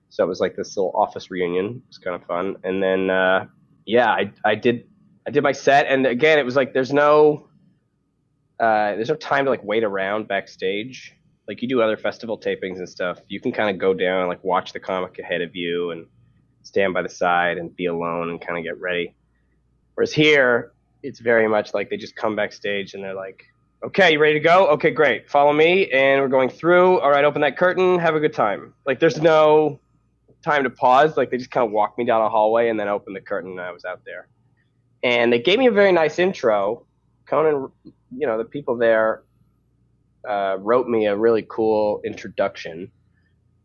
So 0.10 0.24
it 0.24 0.28
was 0.28 0.40
like 0.40 0.56
this 0.56 0.78
little 0.78 0.92
office 0.94 1.32
reunion. 1.32 1.66
It 1.66 1.88
was 1.88 1.98
kind 1.98 2.16
of 2.16 2.24
fun. 2.28 2.58
And 2.64 2.82
then, 2.82 3.10
uh, 3.10 3.48
yeah, 3.88 4.12
I, 4.12 4.32
I 4.46 4.54
did 4.54 4.88
I 5.28 5.32
did 5.32 5.42
my 5.42 5.52
set, 5.52 5.88
and 5.88 6.06
again, 6.06 6.38
it 6.38 6.46
was 6.46 6.56
like 6.56 6.76
there's 6.76 6.94
no 6.94 7.50
uh, 8.60 8.94
there's 8.94 9.10
no 9.10 9.16
time 9.16 9.46
to 9.46 9.50
like 9.50 9.64
wait 9.64 9.84
around 9.84 10.28
backstage. 10.28 11.16
Like 11.48 11.64
you 11.64 11.68
do 11.68 11.82
other 11.82 11.98
festival 11.98 12.40
tapings 12.40 12.78
and 12.78 12.88
stuff, 12.88 13.20
you 13.30 13.42
can 13.42 13.52
kind 13.52 13.72
of 13.72 13.80
go 13.80 13.96
down 13.96 14.20
and 14.20 14.30
like 14.30 14.44
watch 14.44 14.74
the 14.74 14.80
comic 14.80 15.18
ahead 15.18 15.42
of 15.42 15.56
you 15.56 15.90
and 15.90 16.06
stand 16.62 16.94
by 16.94 17.02
the 17.02 17.10
side 17.10 17.58
and 17.58 17.76
be 17.76 17.88
alone 17.88 18.30
and 18.30 18.40
kind 18.40 18.60
of 18.60 18.64
get 18.64 18.80
ready. 18.80 19.16
Whereas 19.96 20.14
here, 20.14 20.74
it's 21.02 21.20
very 21.20 21.48
much 21.48 21.74
like 21.74 21.90
they 21.90 21.98
just 21.98 22.16
come 22.16 22.36
backstage 22.36 22.94
and 22.94 23.04
they're 23.04 23.16
like, 23.16 23.44
Okay, 23.84 24.14
you 24.14 24.20
ready 24.20 24.34
to 24.34 24.40
go? 24.40 24.70
Okay, 24.70 24.90
great. 24.90 25.30
Follow 25.30 25.54
me, 25.54 25.88
and 25.92 26.20
we're 26.20 26.30
going 26.30 26.50
through. 26.50 27.00
All 27.00 27.12
right, 27.12 27.24
open 27.24 27.42
that 27.42 27.58
curtain. 27.58 28.00
Have 28.00 28.16
a 28.16 28.20
good 28.20 28.34
time. 28.34 28.74
Like, 28.88 29.00
there's 29.00 29.22
no 29.22 29.80
time 30.44 30.64
to 30.64 30.72
pause. 30.72 31.16
Like, 31.16 31.30
they 31.30 31.38
just 31.38 31.52
kind 31.52 31.64
of 31.64 31.72
walked 31.72 32.00
me 32.00 32.04
down 32.04 32.24
a 32.24 32.30
hallway 32.30 32.70
and 32.70 32.80
then 32.80 32.88
opened 32.88 33.16
the 33.16 33.22
curtain, 33.22 33.52
and 33.52 33.62
I 33.62 33.72
was 33.72 33.86
out 33.86 34.02
there. 34.04 34.30
And 35.04 35.32
they 35.32 35.38
gave 35.38 35.60
me 35.60 35.68
a 35.68 35.72
very 35.72 35.92
nice 35.92 36.18
intro. 36.18 36.88
Conan, 37.28 37.72
you 37.84 38.26
know, 38.26 38.40
the 38.40 38.46
people 38.46 38.78
there 38.78 39.22
uh, 40.28 40.58
wrote 40.60 40.88
me 40.88 41.06
a 41.06 41.16
really 41.16 41.46
cool 41.48 42.02
introduction, 42.04 42.92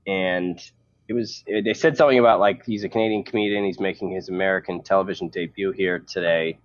and 0.07 0.61
it 1.09 1.15
was. 1.15 1.43
They 1.47 1.73
said 1.73 1.97
something 1.97 2.19
about 2.19 2.39
like 2.39 2.67
he's 2.67 2.85
a 2.85 2.91
Canadian 2.91 3.25
comedian. 3.25 3.65
He's 3.65 3.81
making 3.81 4.11
his 4.11 4.29
American 4.29 4.83
television 4.83 5.29
debut 5.29 5.73
here 5.73 6.01
today 6.01 6.59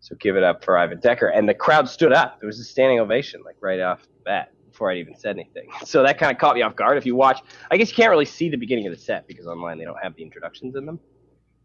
so 0.00 0.14
give 0.16 0.36
it 0.36 0.42
up 0.42 0.64
for 0.64 0.78
Ivan 0.78 1.00
Decker. 1.00 1.28
And 1.28 1.48
the 1.48 1.54
crowd 1.54 1.88
stood 1.88 2.12
up. 2.12 2.40
There 2.40 2.46
was 2.46 2.60
a 2.60 2.64
standing 2.64 3.00
ovation, 3.00 3.42
like 3.44 3.56
right 3.60 3.80
off 3.80 4.02
the 4.02 4.22
bat, 4.24 4.52
before 4.70 4.90
I'd 4.90 4.98
even 4.98 5.16
said 5.16 5.36
anything. 5.36 5.68
So 5.86 6.02
that 6.02 6.18
kind 6.18 6.32
of 6.32 6.38
caught 6.38 6.54
me 6.54 6.62
off 6.62 6.76
guard. 6.76 6.98
If 6.98 7.06
you 7.06 7.16
watch, 7.16 7.40
I 7.70 7.76
guess 7.76 7.90
you 7.90 7.96
can't 7.96 8.10
really 8.10 8.24
see 8.24 8.48
the 8.48 8.56
beginning 8.56 8.86
of 8.86 8.92
the 8.92 8.98
set 8.98 9.26
because 9.26 9.46
online 9.46 9.78
they 9.78 9.84
don't 9.84 10.02
have 10.02 10.14
the 10.14 10.22
introductions 10.22 10.76
in 10.76 10.86
them. 10.86 11.00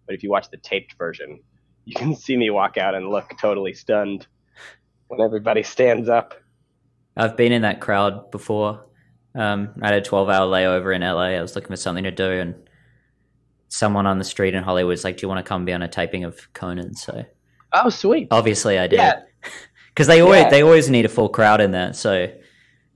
But 0.06 0.16
if 0.16 0.24
you 0.24 0.30
watch 0.30 0.50
the 0.50 0.58
taped 0.58 0.96
version, 0.98 1.40
you 1.86 1.94
can 1.96 2.16
see 2.16 2.38
me 2.38 2.50
walk 2.50 2.78
out 2.78 2.96
and 2.96 3.10
look 3.10 3.32
totally 3.40 3.74
stunned 3.74 4.28
when 5.08 5.22
everybody 5.22 5.64
stands 5.64 6.10
up. 6.10 6.34
I've 7.16 7.38
been 7.38 7.52
in 7.52 7.62
that 7.62 7.80
crowd 7.80 8.32
before. 8.32 8.86
Um, 9.36 9.70
I 9.82 9.88
had 9.88 9.96
a 9.96 10.02
12 10.02 10.30
hour 10.30 10.48
layover 10.48 10.96
in 10.96 11.02
LA. 11.02 11.38
I 11.38 11.42
was 11.42 11.56
looking 11.56 11.70
for 11.70 11.76
something 11.76 12.04
to 12.04 12.12
do, 12.12 12.32
and 12.32 12.56
someone 13.68 14.06
on 14.06 14.18
the 14.18 14.24
street 14.24 14.54
in 14.54 14.64
Hollywood 14.64 14.90
was 14.90 15.04
like, 15.04 15.18
Do 15.18 15.26
you 15.26 15.30
want 15.30 15.44
to 15.44 15.48
come 15.48 15.66
be 15.66 15.74
on 15.74 15.82
a 15.82 15.88
taping 15.88 16.24
of 16.24 16.52
Conan? 16.54 16.96
So 16.96 17.26
Oh, 17.74 17.90
sweet. 17.90 18.28
Obviously, 18.32 18.78
I 18.78 18.88
did. 18.88 19.02
Because 19.90 20.08
they 20.08 20.22
always 20.22 20.44
yeah. 20.44 20.50
they 20.50 20.62
always 20.62 20.90
need 20.90 21.06
a 21.06 21.10
full 21.10 21.30
crowd 21.30 21.60
in 21.60 21.72
there, 21.72 21.94
so 21.94 22.14
you 22.14 22.30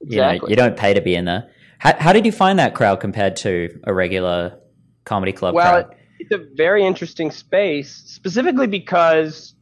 exactly. 0.01 0.39
know 0.39 0.49
you 0.49 0.55
don't 0.55 0.77
pay 0.77 0.93
to 0.93 1.01
be 1.01 1.15
in 1.15 1.25
there. 1.25 1.49
How, 1.79 1.95
how 1.97 2.13
did 2.13 2.25
you 2.25 2.31
find 2.31 2.59
that 2.59 2.75
crowd 2.75 2.99
compared 2.99 3.35
to 3.37 3.79
a 3.83 3.93
regular 3.93 4.59
comedy 5.05 5.31
club 5.31 5.55
well, 5.55 5.83
crowd? 5.83 5.95
it's 6.19 6.31
a 6.31 6.45
very 6.55 6.85
interesting 6.85 7.31
space, 7.31 8.03
specifically 8.05 8.67
because 8.67 9.55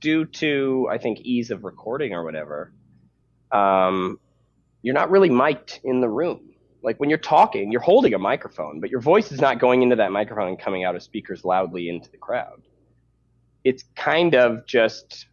due 0.00 0.26
to 0.26 0.86
I 0.90 0.98
think 0.98 1.20
ease 1.20 1.50
of 1.50 1.64
recording 1.64 2.12
or 2.12 2.22
whatever, 2.24 2.72
um, 3.50 4.20
you're 4.82 4.94
not 4.94 5.10
really 5.10 5.30
mic'd 5.30 5.80
in 5.82 6.00
the 6.00 6.08
room. 6.08 6.42
Like 6.82 7.00
when 7.00 7.08
you're 7.08 7.18
talking, 7.18 7.72
you're 7.72 7.80
holding 7.80 8.14
a 8.14 8.18
microphone, 8.18 8.80
but 8.80 8.90
your 8.90 9.00
voice 9.00 9.32
is 9.32 9.40
not 9.40 9.58
going 9.58 9.82
into 9.82 9.96
that 9.96 10.12
microphone 10.12 10.48
and 10.48 10.58
coming 10.58 10.84
out 10.84 10.94
of 10.94 11.02
speakers 11.02 11.44
loudly 11.44 11.88
into 11.88 12.10
the 12.10 12.18
crowd 12.18 12.62
it's 13.68 13.84
kind 13.96 14.34
of 14.34 14.66
just 14.66 15.26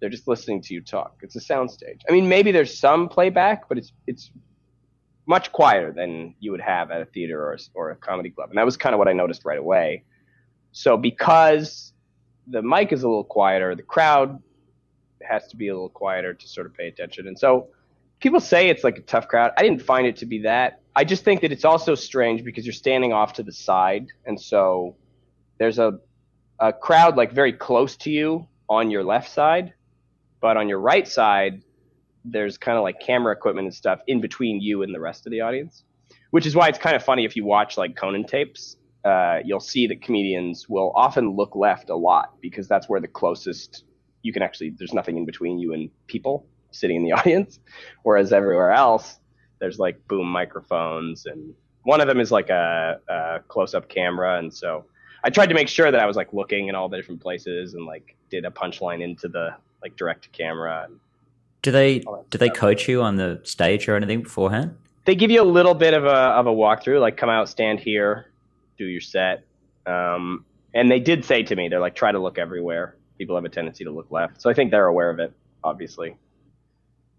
they're 0.00 0.08
just 0.08 0.26
listening 0.26 0.62
to 0.62 0.72
you 0.72 0.80
talk. 0.80 1.18
It's 1.20 1.36
a 1.36 1.40
soundstage. 1.40 2.00
I 2.08 2.12
mean, 2.12 2.26
maybe 2.26 2.50
there's 2.50 2.76
some 2.76 3.06
playback, 3.06 3.68
but 3.68 3.76
it's 3.76 3.92
it's 4.06 4.30
much 5.26 5.52
quieter 5.52 5.92
than 5.92 6.34
you 6.40 6.50
would 6.52 6.62
have 6.62 6.90
at 6.90 7.02
a 7.02 7.04
theater 7.04 7.38
or 7.42 7.58
or 7.74 7.90
a 7.90 7.96
comedy 7.96 8.30
club, 8.30 8.48
and 8.48 8.56
that 8.56 8.64
was 8.64 8.78
kind 8.78 8.94
of 8.94 8.98
what 8.98 9.08
I 9.08 9.12
noticed 9.12 9.44
right 9.44 9.58
away. 9.58 10.04
So 10.72 10.96
because 10.96 11.92
the 12.46 12.62
mic 12.62 12.92
is 12.92 13.02
a 13.02 13.08
little 13.08 13.24
quieter, 13.24 13.74
the 13.74 13.82
crowd 13.82 14.42
has 15.22 15.46
to 15.48 15.56
be 15.56 15.68
a 15.68 15.74
little 15.74 15.90
quieter 15.90 16.32
to 16.32 16.48
sort 16.48 16.66
of 16.66 16.74
pay 16.74 16.88
attention, 16.88 17.28
and 17.28 17.38
so 17.38 17.68
people 18.20 18.40
say 18.40 18.70
it's 18.70 18.84
like 18.84 18.96
a 18.96 19.02
tough 19.02 19.28
crowd. 19.28 19.52
I 19.58 19.62
didn't 19.62 19.82
find 19.82 20.06
it 20.06 20.16
to 20.16 20.26
be 20.26 20.38
that. 20.44 20.80
I 20.96 21.04
just 21.04 21.24
think 21.24 21.42
that 21.42 21.52
it's 21.52 21.66
also 21.66 21.94
strange 21.94 22.42
because 22.42 22.64
you're 22.64 22.72
standing 22.86 23.12
off 23.12 23.34
to 23.34 23.42
the 23.42 23.52
side, 23.52 24.06
and 24.24 24.40
so 24.40 24.96
there's 25.58 25.78
a 25.78 26.00
a 26.62 26.72
crowd 26.72 27.16
like 27.16 27.32
very 27.32 27.52
close 27.52 27.96
to 27.96 28.10
you 28.10 28.46
on 28.68 28.88
your 28.88 29.02
left 29.02 29.28
side, 29.28 29.74
but 30.40 30.56
on 30.56 30.68
your 30.68 30.78
right 30.78 31.08
side, 31.08 31.60
there's 32.24 32.56
kind 32.56 32.78
of 32.78 32.84
like 32.84 33.00
camera 33.00 33.32
equipment 33.32 33.66
and 33.66 33.74
stuff 33.74 34.00
in 34.06 34.20
between 34.20 34.60
you 34.60 34.82
and 34.84 34.94
the 34.94 35.00
rest 35.00 35.26
of 35.26 35.32
the 35.32 35.40
audience. 35.40 35.82
which 36.30 36.46
is 36.46 36.54
why 36.54 36.68
it's 36.68 36.78
kind 36.78 36.96
of 36.96 37.04
funny 37.04 37.24
if 37.24 37.36
you 37.36 37.44
watch 37.44 37.76
like 37.76 37.96
Conan 37.96 38.24
tapes. 38.24 38.76
Uh, 39.04 39.40
you'll 39.44 39.60
see 39.60 39.88
that 39.88 40.00
comedians 40.00 40.68
will 40.68 40.92
often 40.94 41.34
look 41.34 41.56
left 41.56 41.90
a 41.90 41.96
lot 41.96 42.40
because 42.40 42.68
that's 42.68 42.88
where 42.88 43.00
the 43.00 43.08
closest 43.08 43.84
you 44.22 44.32
can 44.32 44.42
actually. 44.42 44.70
There's 44.70 44.94
nothing 44.94 45.16
in 45.16 45.26
between 45.26 45.58
you 45.58 45.74
and 45.74 45.90
people 46.06 46.46
sitting 46.70 46.96
in 46.96 47.02
the 47.02 47.12
audience, 47.18 47.58
whereas 48.04 48.32
everywhere 48.32 48.70
else 48.70 49.18
there's 49.58 49.78
like 49.80 49.96
boom 50.06 50.28
microphones 50.28 51.26
and 51.26 51.54
one 51.82 52.00
of 52.00 52.06
them 52.06 52.20
is 52.20 52.30
like 52.30 52.50
a, 52.50 53.00
a 53.08 53.40
close-up 53.48 53.88
camera 53.88 54.38
and 54.38 54.54
so 54.54 54.86
i 55.24 55.30
tried 55.30 55.46
to 55.46 55.54
make 55.54 55.68
sure 55.68 55.90
that 55.90 56.00
i 56.00 56.06
was 56.06 56.16
like 56.16 56.32
looking 56.32 56.68
in 56.68 56.74
all 56.74 56.88
the 56.88 56.96
different 56.96 57.20
places 57.20 57.74
and 57.74 57.86
like 57.86 58.16
did 58.30 58.44
a 58.44 58.50
punchline 58.50 59.02
into 59.02 59.28
the 59.28 59.54
like 59.82 59.96
direct 59.96 60.24
to 60.24 60.28
camera 60.30 60.88
do 61.62 61.70
they 61.70 62.00
do 62.30 62.38
they 62.38 62.50
coach 62.50 62.88
you 62.88 63.02
on 63.02 63.16
the 63.16 63.40
stage 63.44 63.88
or 63.88 63.96
anything 63.96 64.22
beforehand 64.22 64.76
they 65.04 65.14
give 65.14 65.30
you 65.30 65.42
a 65.42 65.44
little 65.44 65.74
bit 65.74 65.94
of 65.94 66.04
a 66.04 66.08
of 66.08 66.46
a 66.46 66.52
walkthrough 66.52 67.00
like 67.00 67.16
come 67.16 67.30
out 67.30 67.48
stand 67.48 67.80
here 67.80 68.26
do 68.78 68.84
your 68.84 69.00
set 69.00 69.44
um, 69.84 70.44
and 70.74 70.90
they 70.90 71.00
did 71.00 71.24
say 71.24 71.42
to 71.42 71.56
me 71.56 71.68
they're 71.68 71.80
like 71.80 71.94
try 71.94 72.12
to 72.12 72.18
look 72.18 72.38
everywhere 72.38 72.96
people 73.18 73.34
have 73.34 73.44
a 73.44 73.48
tendency 73.48 73.84
to 73.84 73.90
look 73.90 74.10
left 74.10 74.40
so 74.40 74.48
i 74.48 74.54
think 74.54 74.70
they're 74.70 74.86
aware 74.86 75.10
of 75.10 75.18
it 75.18 75.32
obviously 75.64 76.16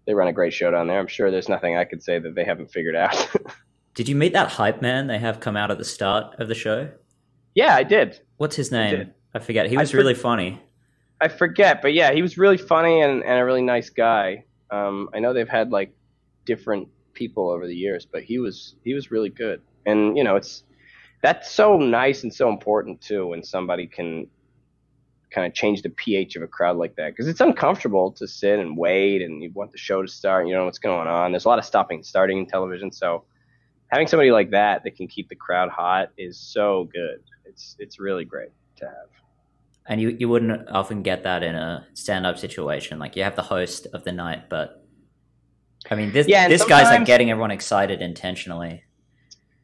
they 0.06 0.14
run 0.14 0.28
a 0.28 0.32
great 0.32 0.52
show 0.52 0.70
down 0.70 0.86
there. 0.86 0.98
I'm 0.98 1.06
sure 1.06 1.30
there's 1.30 1.48
nothing 1.48 1.76
I 1.76 1.84
could 1.84 2.02
say 2.02 2.18
that 2.18 2.34
they 2.34 2.44
haven't 2.44 2.70
figured 2.70 2.96
out. 2.96 3.30
did 3.94 4.08
you 4.08 4.14
meet 4.14 4.32
that 4.32 4.52
hype 4.52 4.82
man 4.82 5.06
they 5.06 5.18
have 5.18 5.40
come 5.40 5.56
out 5.56 5.70
at 5.70 5.78
the 5.78 5.84
start 5.84 6.38
of 6.38 6.48
the 6.48 6.54
show? 6.54 6.90
Yeah, 7.54 7.74
I 7.74 7.82
did. 7.82 8.20
What's 8.36 8.56
his 8.56 8.72
name? 8.72 9.12
I, 9.34 9.38
I 9.38 9.40
forget. 9.40 9.68
He 9.68 9.76
was 9.76 9.90
for- 9.90 9.96
really 9.98 10.14
funny. 10.14 10.60
I 11.20 11.28
forget, 11.28 11.80
but 11.80 11.94
yeah, 11.94 12.12
he 12.12 12.22
was 12.22 12.36
really 12.36 12.58
funny 12.58 13.00
and, 13.00 13.22
and 13.22 13.38
a 13.40 13.44
really 13.44 13.62
nice 13.62 13.88
guy. 13.88 14.44
Um, 14.70 15.08
I 15.14 15.20
know 15.20 15.32
they've 15.32 15.48
had 15.48 15.70
like 15.70 15.94
different 16.44 16.88
people 17.14 17.48
over 17.48 17.66
the 17.66 17.74
years, 17.74 18.04
but 18.04 18.22
he 18.24 18.38
was 18.38 18.74
he 18.84 18.92
was 18.94 19.10
really 19.10 19.30
good. 19.30 19.62
And 19.86 20.16
you 20.16 20.24
know, 20.24 20.36
it's 20.36 20.64
that's 21.22 21.50
so 21.50 21.78
nice 21.78 22.24
and 22.24 22.34
so 22.34 22.50
important 22.50 23.00
too 23.00 23.28
when 23.28 23.42
somebody 23.42 23.86
can 23.86 24.26
kind 25.30 25.46
of 25.46 25.54
change 25.54 25.82
the 25.82 25.90
pH 25.90 26.36
of 26.36 26.42
a 26.42 26.46
crowd 26.46 26.76
like 26.76 26.94
that 26.96 27.10
because 27.10 27.26
it's 27.26 27.40
uncomfortable 27.40 28.12
to 28.12 28.28
sit 28.28 28.58
and 28.58 28.76
wait 28.76 29.22
and 29.22 29.42
you 29.42 29.50
want 29.52 29.72
the 29.72 29.78
show 29.78 30.02
to 30.02 30.08
start. 30.08 30.42
and 30.42 30.48
You 30.48 30.54
don't 30.54 30.62
know 30.62 30.66
what's 30.66 30.78
going 30.78 31.08
on. 31.08 31.32
There's 31.32 31.44
a 31.44 31.48
lot 31.48 31.58
of 31.58 31.64
stopping 31.64 31.98
and 31.98 32.06
starting 32.06 32.38
in 32.38 32.46
television, 32.46 32.92
so 32.92 33.24
having 33.88 34.06
somebody 34.08 34.30
like 34.32 34.50
that 34.50 34.82
that 34.84 34.96
can 34.96 35.06
keep 35.06 35.28
the 35.28 35.36
crowd 35.36 35.70
hot 35.70 36.10
is 36.18 36.38
so 36.38 36.88
good. 36.92 37.22
It's 37.44 37.76
it's 37.78 37.98
really 37.98 38.24
great 38.24 38.50
to 38.76 38.86
have. 38.86 39.08
And 39.86 40.00
you 40.00 40.16
you 40.18 40.28
wouldn't 40.28 40.68
often 40.70 41.02
get 41.02 41.24
that 41.24 41.42
in 41.42 41.54
a 41.54 41.86
stand 41.94 42.26
up 42.26 42.38
situation. 42.38 42.98
Like 42.98 43.16
you 43.16 43.22
have 43.22 43.36
the 43.36 43.42
host 43.42 43.86
of 43.92 44.04
the 44.04 44.12
night, 44.12 44.48
but 44.48 44.84
I 45.90 45.94
mean 45.94 46.12
this 46.12 46.26
yeah, 46.26 46.48
this 46.48 46.64
guy's 46.64 46.86
like 46.86 47.04
getting 47.04 47.30
everyone 47.30 47.50
excited 47.50 48.00
intentionally. 48.00 48.84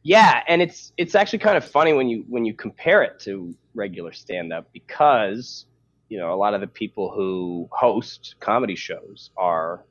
Yeah, 0.03 0.41
and 0.47 0.61
it's 0.61 0.93
it's 0.97 1.15
actually 1.15 1.39
kind 1.39 1.57
of 1.57 1.65
funny 1.65 1.93
when 1.93 2.07
you 2.07 2.25
when 2.27 2.45
you 2.45 2.53
compare 2.53 3.03
it 3.03 3.19
to 3.21 3.55
regular 3.73 4.11
stand 4.11 4.51
up 4.51 4.67
because 4.73 5.65
you 6.09 6.17
know 6.17 6.33
a 6.33 6.35
lot 6.35 6.53
of 6.53 6.61
the 6.61 6.67
people 6.67 7.11
who 7.11 7.69
host 7.71 8.35
comedy 8.39 8.75
shows 8.75 9.31
are 9.37 9.83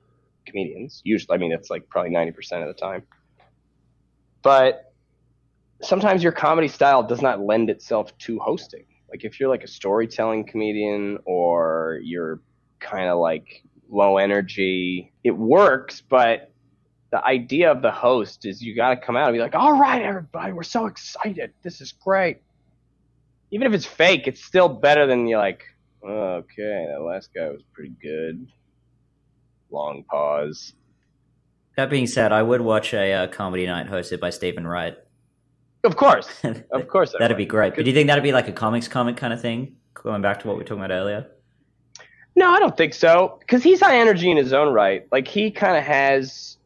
comedians. 0.46 1.00
Usually, 1.05 1.35
I 1.35 1.38
mean 1.38 1.53
it's 1.53 1.70
like 1.70 1.88
probably 1.88 2.11
ninety 2.11 2.33
percent 2.33 2.62
of 2.62 2.68
the 2.68 2.81
time. 2.81 3.03
But 4.42 4.89
sometimes 5.83 6.23
your 6.23 6.33
comedy 6.33 6.69
style 6.69 7.03
does 7.03 7.23
not 7.23 7.40
lend 7.40 7.71
itself 7.71 8.16
to 8.19 8.38
hosting. 8.38 8.85
Like 9.11 9.25
if 9.25 9.40
you're 9.40 9.49
like 9.49 9.64
a 9.64 9.69
storytelling 9.69 10.47
comedian 10.47 11.19
or 11.25 12.01
you're 12.03 12.40
kind 12.79 13.09
of 13.09 13.19
like 13.19 13.64
low 13.88 14.19
energy, 14.19 15.12
it 15.25 15.33
works, 15.33 16.01
but 16.01 16.53
the 17.11 17.25
idea 17.25 17.71
of 17.71 17.83
the 17.83 17.90
host 17.90 18.47
is 18.47 18.62
you 18.62 18.77
got 18.77 18.90
to 18.90 18.97
come 18.97 19.16
out 19.16 19.29
and 19.29 19.35
be 19.35 19.40
like, 19.40 19.55
all 19.55 19.79
right, 19.79 20.01
everybody, 20.01 20.53
we're 20.53 20.62
so 20.62 20.87
excited. 20.87 21.53
This 21.62 21.81
is 21.81 21.93
great. 21.93 22.43
Even 23.51 23.66
if 23.66 23.73
it's 23.73 23.87
fake, 23.87 24.29
it's 24.29 24.45
still 24.45 24.69
better 24.69 25.07
than 25.07 25.27
you 25.27 25.37
like, 25.37 25.64
okay, 26.05 26.87
that 26.88 27.03
last 27.03 27.31
guy 27.35 27.49
was 27.49 27.62
pretty 27.73 27.95
good. 28.01 28.47
Long 29.71 30.05
pause. 30.09 30.73
That 31.77 31.90
being 31.90 32.07
said, 32.07 32.33
I 32.33 32.43
would 32.43 32.61
watch 32.61 32.95
a 32.95 33.12
uh, 33.12 33.27
comedy 33.27 33.66
night 33.66 33.88
hosted 33.88 34.21
by 34.21 34.31
Steven 34.31 34.66
Wright. 34.66 34.97
Of 35.85 35.97
course. 35.97 36.29
Of 36.73 36.88
course. 36.88 37.14
that'd 37.19 37.37
be 37.37 37.47
great. 37.47 37.75
But 37.75 37.85
do 37.85 37.90
you 37.90 37.97
think 37.97 38.09
that'd 38.09 38.23
be 38.23 38.33
like 38.33 38.49
a 38.49 38.53
comics 38.53 38.88
comic 38.88 39.16
kind 39.16 39.33
of 39.33 39.40
thing? 39.40 39.77
Going 39.95 40.23
back 40.23 40.40
to 40.40 40.47
what 40.47 40.57
we 40.57 40.62
were 40.62 40.64
talking 40.64 40.85
about 40.85 40.95
earlier? 40.95 41.27
No, 42.37 42.51
I 42.51 42.59
don't 42.59 42.77
think 42.77 42.95
so. 42.95 43.38
Because 43.40 43.62
he's 43.62 43.81
high 43.81 43.99
energy 43.99 44.31
in 44.31 44.37
his 44.37 44.53
own 44.53 44.73
right. 44.73 45.07
Like, 45.11 45.27
he 45.27 45.51
kind 45.51 45.77
of 45.77 45.85
has 45.85 46.59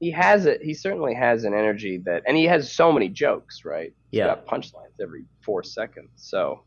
he 0.00 0.10
has 0.10 0.46
it. 0.46 0.62
He 0.62 0.74
certainly 0.74 1.14
has 1.14 1.44
an 1.44 1.54
energy 1.54 1.98
that, 2.04 2.22
and 2.26 2.36
he 2.36 2.44
has 2.44 2.70
so 2.70 2.92
many 2.92 3.08
jokes, 3.08 3.64
right? 3.64 3.94
He's 4.10 4.18
yeah, 4.18 4.26
got 4.26 4.46
punchlines 4.46 5.00
every 5.00 5.24
four 5.42 5.62
seconds. 5.62 6.10
So 6.16 6.64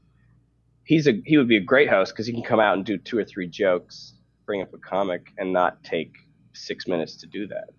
he's 0.83 1.07
a 1.07 1.21
he 1.25 1.37
would 1.37 1.47
be 1.47 1.57
a 1.57 1.63
great 1.63 1.89
host 1.89 2.13
because 2.13 2.25
he 2.25 2.33
can 2.33 2.43
come 2.43 2.59
out 2.59 2.75
and 2.75 2.85
do 2.85 2.97
two 2.97 3.17
or 3.17 3.25
three 3.25 3.47
jokes, 3.47 4.13
bring 4.45 4.61
up 4.61 4.73
a 4.73 4.77
comic, 4.77 5.31
and 5.37 5.53
not 5.53 5.83
take 5.83 6.15
six 6.53 6.87
minutes 6.87 7.17
to 7.17 7.27
do 7.27 7.47
that. 7.47 7.69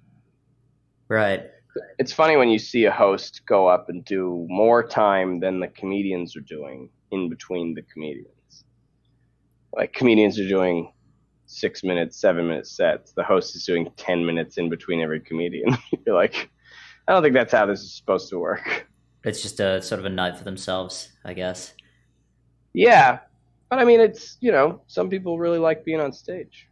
Right. 1.09 1.51
It's 1.99 2.13
funny 2.13 2.37
when 2.37 2.49
you 2.49 2.59
see 2.59 2.85
a 2.85 2.91
host 2.91 3.43
go 3.47 3.69
up 3.69 3.89
and 3.89 4.05
do 4.05 4.47
more 4.49 4.83
time 4.83 5.41
than 5.41 5.61
the 5.61 5.69
comedians 5.69 6.37
are 6.37 6.41
doing 6.41 6.89
in 7.11 7.29
between 7.29 7.75
the 7.75 7.83
comedians. 7.83 8.65
Like 9.73 9.93
comedians 9.93 10.39
are 10.39 10.49
doing 10.49 10.93
six 11.47 11.83
minutes, 11.83 12.17
seven 12.17 12.49
minute 12.49 12.67
sets. 12.67 13.13
The 13.13 13.25
host 13.25 13.57
is 13.57 13.65
doing 13.65 13.91
10 13.97 14.25
minutes 14.25 14.57
in 14.57 14.69
between 14.69 15.01
every 15.01 15.21
comedian. 15.21 15.77
You're 16.07 16.15
like, 16.15 16.51
I 17.07 17.13
don't 17.13 17.23
think 17.23 17.35
that's 17.35 17.53
how 17.53 17.67
this 17.67 17.81
is 17.81 17.95
supposed 17.95 18.29
to 18.31 18.39
work. 18.39 18.87
It's 19.25 19.43
just 19.43 19.61
a 19.61 19.83
sort 19.83 19.99
of 19.99 20.07
a 20.07 20.11
night 20.11 20.39
for 20.39 20.45
themselves, 20.45 21.11
I 21.25 21.35
guess. 21.35 21.75
Yeah. 22.73 23.19
But 23.69 23.79
I 23.79 23.85
mean, 23.85 24.01
it's, 24.01 24.39
you 24.41 24.51
know, 24.51 24.81
some 24.87 25.11
people 25.11 25.39
really 25.39 25.59
like 25.59 25.85
being 25.85 26.01
on 26.01 26.13
stage. 26.13 26.69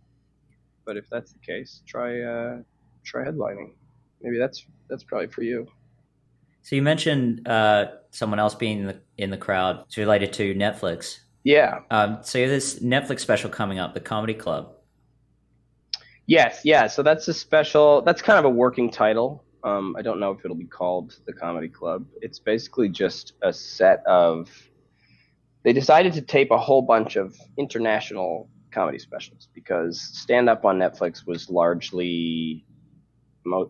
But 0.84 0.96
if 0.96 1.04
that's 1.10 1.32
the 1.32 1.38
case, 1.40 1.82
try, 1.86 2.20
uh, 2.22 2.58
try 3.04 3.24
headlining. 3.24 3.72
Maybe 4.22 4.38
that's, 4.38 4.66
that's 4.88 5.04
probably 5.04 5.28
for 5.28 5.42
you. 5.42 5.66
So 6.62 6.76
you 6.76 6.82
mentioned 6.82 7.48
uh, 7.48 7.86
someone 8.10 8.38
else 8.38 8.54
being 8.54 8.80
in 8.80 8.86
the, 8.86 9.00
in 9.16 9.30
the 9.30 9.36
crowd. 9.36 9.84
It's 9.86 9.96
related 9.96 10.32
to 10.34 10.54
Netflix. 10.54 11.20
Yeah. 11.44 11.80
Um, 11.90 12.18
so 12.22 12.46
this 12.46 12.80
Netflix 12.80 13.20
special 13.20 13.48
coming 13.48 13.78
up, 13.78 13.94
The 13.94 14.00
Comedy 14.00 14.34
Club. 14.34 14.74
Yes, 16.26 16.60
yeah. 16.62 16.88
So 16.88 17.02
that's 17.02 17.26
a 17.28 17.32
special. 17.32 18.02
That's 18.02 18.20
kind 18.20 18.38
of 18.38 18.44
a 18.44 18.50
working 18.50 18.90
title. 18.90 19.44
Um, 19.64 19.96
I 19.98 20.02
don't 20.02 20.20
know 20.20 20.30
if 20.32 20.44
it'll 20.44 20.58
be 20.58 20.66
called 20.66 21.18
The 21.26 21.32
Comedy 21.32 21.68
Club. 21.68 22.04
It's 22.20 22.38
basically 22.38 22.90
just 22.90 23.32
a 23.42 23.52
set 23.52 24.06
of. 24.06 24.50
They 25.64 25.72
decided 25.72 26.12
to 26.12 26.20
tape 26.20 26.50
a 26.50 26.58
whole 26.58 26.82
bunch 26.82 27.16
of 27.16 27.34
international 27.56 28.50
comedy 28.70 28.98
specials 28.98 29.48
because 29.54 30.00
stand 30.00 30.50
up 30.50 30.66
on 30.66 30.78
Netflix 30.78 31.26
was 31.26 31.48
largely 31.48 32.66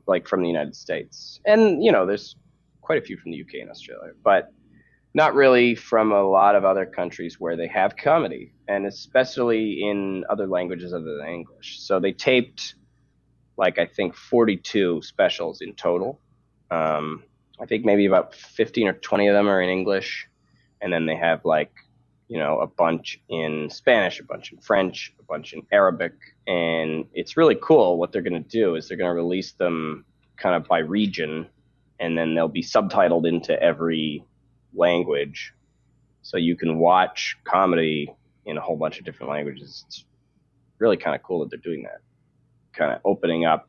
like 0.06 0.26
from 0.26 0.42
the 0.42 0.48
United 0.48 0.76
States. 0.76 1.40
And, 1.46 1.82
you 1.82 1.92
know, 1.92 2.06
there's 2.06 2.36
quite 2.80 2.98
a 2.98 3.02
few 3.02 3.16
from 3.16 3.32
the 3.32 3.40
UK 3.40 3.60
and 3.60 3.70
Australia. 3.70 4.12
But 4.22 4.52
not 5.14 5.34
really 5.34 5.74
from 5.74 6.12
a 6.12 6.22
lot 6.22 6.54
of 6.54 6.64
other 6.64 6.86
countries 6.86 7.40
where 7.40 7.56
they 7.56 7.66
have 7.66 7.96
comedy, 7.96 8.52
and 8.68 8.86
especially 8.86 9.82
in 9.82 10.24
other 10.30 10.46
languages 10.46 10.92
other 10.92 11.16
than 11.16 11.28
English. 11.28 11.80
So 11.80 11.98
they 11.98 12.12
taped 12.12 12.74
like 13.56 13.78
I 13.78 13.86
think 13.86 14.14
42 14.14 15.02
specials 15.02 15.60
in 15.60 15.74
total. 15.74 16.20
Um, 16.70 17.24
I 17.60 17.66
think 17.66 17.84
maybe 17.84 18.06
about 18.06 18.34
15 18.34 18.88
or 18.88 18.92
20 18.92 19.26
of 19.26 19.34
them 19.34 19.48
are 19.48 19.60
in 19.60 19.68
English, 19.68 20.28
and 20.80 20.92
then 20.92 21.06
they 21.06 21.16
have 21.16 21.44
like 21.44 21.72
you 22.28 22.38
know 22.38 22.60
a 22.60 22.66
bunch 22.66 23.20
in 23.28 23.68
Spanish, 23.70 24.20
a 24.20 24.24
bunch 24.24 24.52
in 24.52 24.58
French, 24.58 25.14
a 25.18 25.22
bunch 25.22 25.52
in 25.52 25.62
Arabic, 25.72 26.12
and 26.46 27.06
it's 27.12 27.36
really 27.36 27.56
cool. 27.60 27.98
What 27.98 28.12
they're 28.12 28.22
going 28.22 28.42
to 28.42 28.48
do 28.48 28.76
is 28.76 28.88
they're 28.88 28.96
going 28.98 29.10
to 29.10 29.14
release 29.14 29.52
them 29.52 30.04
kind 30.36 30.54
of 30.54 30.68
by 30.68 30.78
region, 30.78 31.48
and 31.98 32.16
then 32.16 32.34
they'll 32.34 32.48
be 32.48 32.62
subtitled 32.62 33.26
into 33.26 33.60
every 33.60 34.24
language, 34.74 35.52
so 36.22 36.36
you 36.36 36.54
can 36.54 36.78
watch 36.78 37.36
comedy 37.44 38.12
in 38.44 38.56
a 38.56 38.60
whole 38.60 38.76
bunch 38.76 38.98
of 38.98 39.04
different 39.04 39.30
languages. 39.30 39.84
It's 39.86 40.04
really 40.78 40.96
kind 40.96 41.16
of 41.16 41.22
cool 41.22 41.40
that 41.40 41.50
they're 41.50 41.58
doing 41.58 41.82
that, 41.82 42.00
kind 42.72 42.92
of 42.92 43.00
opening 43.04 43.44
up 43.44 43.68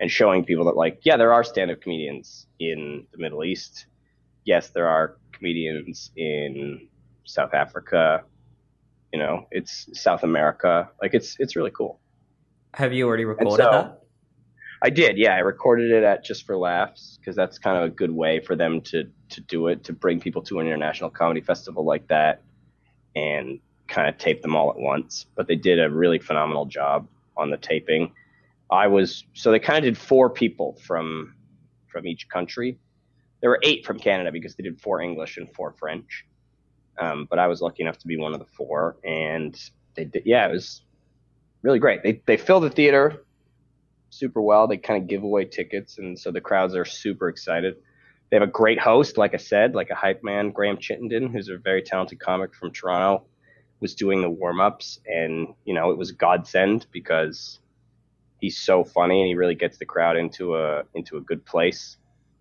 and 0.00 0.10
showing 0.10 0.44
people 0.44 0.64
that 0.66 0.76
like, 0.76 1.00
yeah, 1.02 1.16
there 1.16 1.32
are 1.32 1.42
stand-up 1.44 1.80
comedians 1.80 2.46
in 2.58 3.06
the 3.12 3.18
Middle 3.18 3.44
East. 3.44 3.86
Yes, 4.44 4.70
there 4.70 4.88
are 4.88 5.16
comedians 5.32 6.10
in 6.16 6.88
South 7.28 7.54
Africa. 7.54 8.24
You 9.12 9.18
know, 9.18 9.46
it's 9.50 9.88
South 9.94 10.22
America. 10.22 10.90
Like 11.00 11.14
it's 11.14 11.36
it's 11.38 11.56
really 11.56 11.70
cool. 11.70 12.00
Have 12.74 12.92
you 12.92 13.06
already 13.06 13.24
recorded 13.24 13.64
so, 13.64 13.70
that? 13.70 14.02
I 14.80 14.90
did, 14.90 15.18
yeah. 15.18 15.34
I 15.34 15.38
recorded 15.38 15.90
it 15.90 16.04
at 16.04 16.24
Just 16.24 16.46
for 16.46 16.56
Laughs 16.56 17.18
because 17.18 17.34
that's 17.34 17.58
kind 17.58 17.76
of 17.76 17.84
a 17.84 17.88
good 17.90 18.10
way 18.10 18.40
for 18.40 18.54
them 18.54 18.80
to 18.82 19.04
to 19.30 19.40
do 19.40 19.68
it 19.68 19.84
to 19.84 19.92
bring 19.92 20.20
people 20.20 20.42
to 20.42 20.60
an 20.60 20.66
international 20.66 21.10
comedy 21.10 21.40
festival 21.40 21.84
like 21.84 22.06
that 22.08 22.42
and 23.16 23.60
kind 23.88 24.08
of 24.08 24.18
tape 24.18 24.42
them 24.42 24.54
all 24.54 24.70
at 24.70 24.78
once. 24.78 25.26
But 25.34 25.48
they 25.48 25.56
did 25.56 25.80
a 25.80 25.90
really 25.90 26.18
phenomenal 26.18 26.66
job 26.66 27.08
on 27.36 27.50
the 27.50 27.56
taping. 27.56 28.12
I 28.70 28.86
was 28.86 29.24
so 29.32 29.50
they 29.50 29.58
kind 29.58 29.78
of 29.78 29.84
did 29.84 29.98
four 29.98 30.30
people 30.30 30.78
from 30.86 31.34
from 31.88 32.06
each 32.06 32.28
country. 32.28 32.78
There 33.40 33.50
were 33.50 33.60
eight 33.62 33.86
from 33.86 33.98
Canada 33.98 34.30
because 34.30 34.54
they 34.54 34.62
did 34.62 34.80
four 34.80 35.00
English 35.00 35.38
and 35.38 35.52
four 35.54 35.74
French. 35.78 36.24
Um, 36.98 37.26
but 37.28 37.38
I 37.38 37.46
was 37.46 37.60
lucky 37.60 37.82
enough 37.82 37.98
to 37.98 38.06
be 38.06 38.16
one 38.16 38.34
of 38.34 38.40
the 38.40 38.46
four, 38.46 38.96
and 39.04 39.58
they 39.94 40.04
did. 40.04 40.22
Yeah, 40.24 40.46
it 40.46 40.52
was 40.52 40.82
really 41.62 41.78
great. 41.78 42.02
They 42.02 42.22
they 42.26 42.36
filled 42.36 42.64
the 42.64 42.70
theater 42.70 43.24
super 44.10 44.40
well. 44.40 44.66
They 44.66 44.78
kind 44.78 45.02
of 45.02 45.08
give 45.08 45.22
away 45.22 45.44
tickets, 45.44 45.98
and 45.98 46.18
so 46.18 46.30
the 46.30 46.40
crowds 46.40 46.74
are 46.74 46.84
super 46.84 47.28
excited. 47.28 47.76
They 48.30 48.36
have 48.36 48.46
a 48.46 48.50
great 48.50 48.78
host, 48.78 49.16
like 49.16 49.34
I 49.34 49.38
said, 49.38 49.74
like 49.74 49.90
a 49.90 49.94
hype 49.94 50.22
man, 50.22 50.50
Graham 50.50 50.76
Chittenden, 50.76 51.28
who's 51.32 51.48
a 51.48 51.56
very 51.56 51.82
talented 51.82 52.20
comic 52.20 52.54
from 52.54 52.72
Toronto, 52.72 53.24
was 53.80 53.94
doing 53.94 54.20
the 54.20 54.28
warm 54.28 54.60
ups, 54.60 55.00
and 55.06 55.48
you 55.64 55.74
know 55.74 55.90
it 55.90 55.98
was 55.98 56.12
godsend 56.12 56.86
because 56.92 57.60
he's 58.40 58.58
so 58.58 58.84
funny 58.84 59.20
and 59.20 59.28
he 59.28 59.34
really 59.34 59.54
gets 59.54 59.78
the 59.78 59.84
crowd 59.84 60.16
into 60.16 60.56
a 60.56 60.84
into 60.94 61.16
a 61.16 61.20
good 61.20 61.44
place 61.44 61.96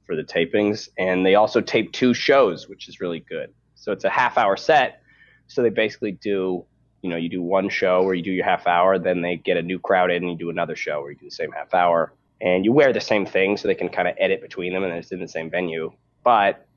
for 0.05 0.15
the 0.15 0.23
tapings. 0.23 0.89
And 0.97 1.25
they 1.25 1.35
also 1.35 1.61
tape 1.61 1.91
two 1.91 2.13
shows, 2.13 2.67
which 2.67 2.87
is 2.87 2.99
really 2.99 3.19
good. 3.19 3.53
So 3.77 3.91
it's 3.91 4.03
a 4.03 4.09
half 4.09 4.37
hour 4.37 4.57
set. 4.57 5.01
So 5.47 5.61
they 5.61 5.69
basically 5.69 6.11
do, 6.11 6.65
you 7.01 7.09
know, 7.09 7.15
you 7.15 7.29
do 7.29 7.41
one 7.41 7.69
show 7.69 8.03
where 8.03 8.13
you 8.13 8.23
do 8.23 8.31
your 8.31 8.45
half 8.45 8.67
hour, 8.67 8.99
then 8.99 9.21
they 9.21 9.37
get 9.37 9.57
a 9.57 9.61
new 9.61 9.79
crowd 9.79 10.11
in 10.11 10.23
and 10.23 10.31
you 10.31 10.37
do 10.37 10.49
another 10.49 10.75
show 10.75 11.01
where 11.01 11.11
you 11.11 11.17
do 11.17 11.25
the 11.25 11.31
same 11.31 11.51
half 11.51 11.73
hour. 11.73 12.13
And 12.41 12.65
you 12.65 12.73
wear 12.73 12.93
the 12.93 13.01
same 13.01 13.25
thing 13.25 13.57
so 13.57 13.67
they 13.67 13.75
can 13.75 13.89
kind 13.89 14.07
of 14.07 14.15
edit 14.19 14.41
between 14.41 14.73
them 14.73 14.83
and 14.83 14.93
it's 14.93 15.11
in 15.11 15.19
the 15.19 15.27
same 15.27 15.49
venue. 15.49 15.91
But 16.23 16.67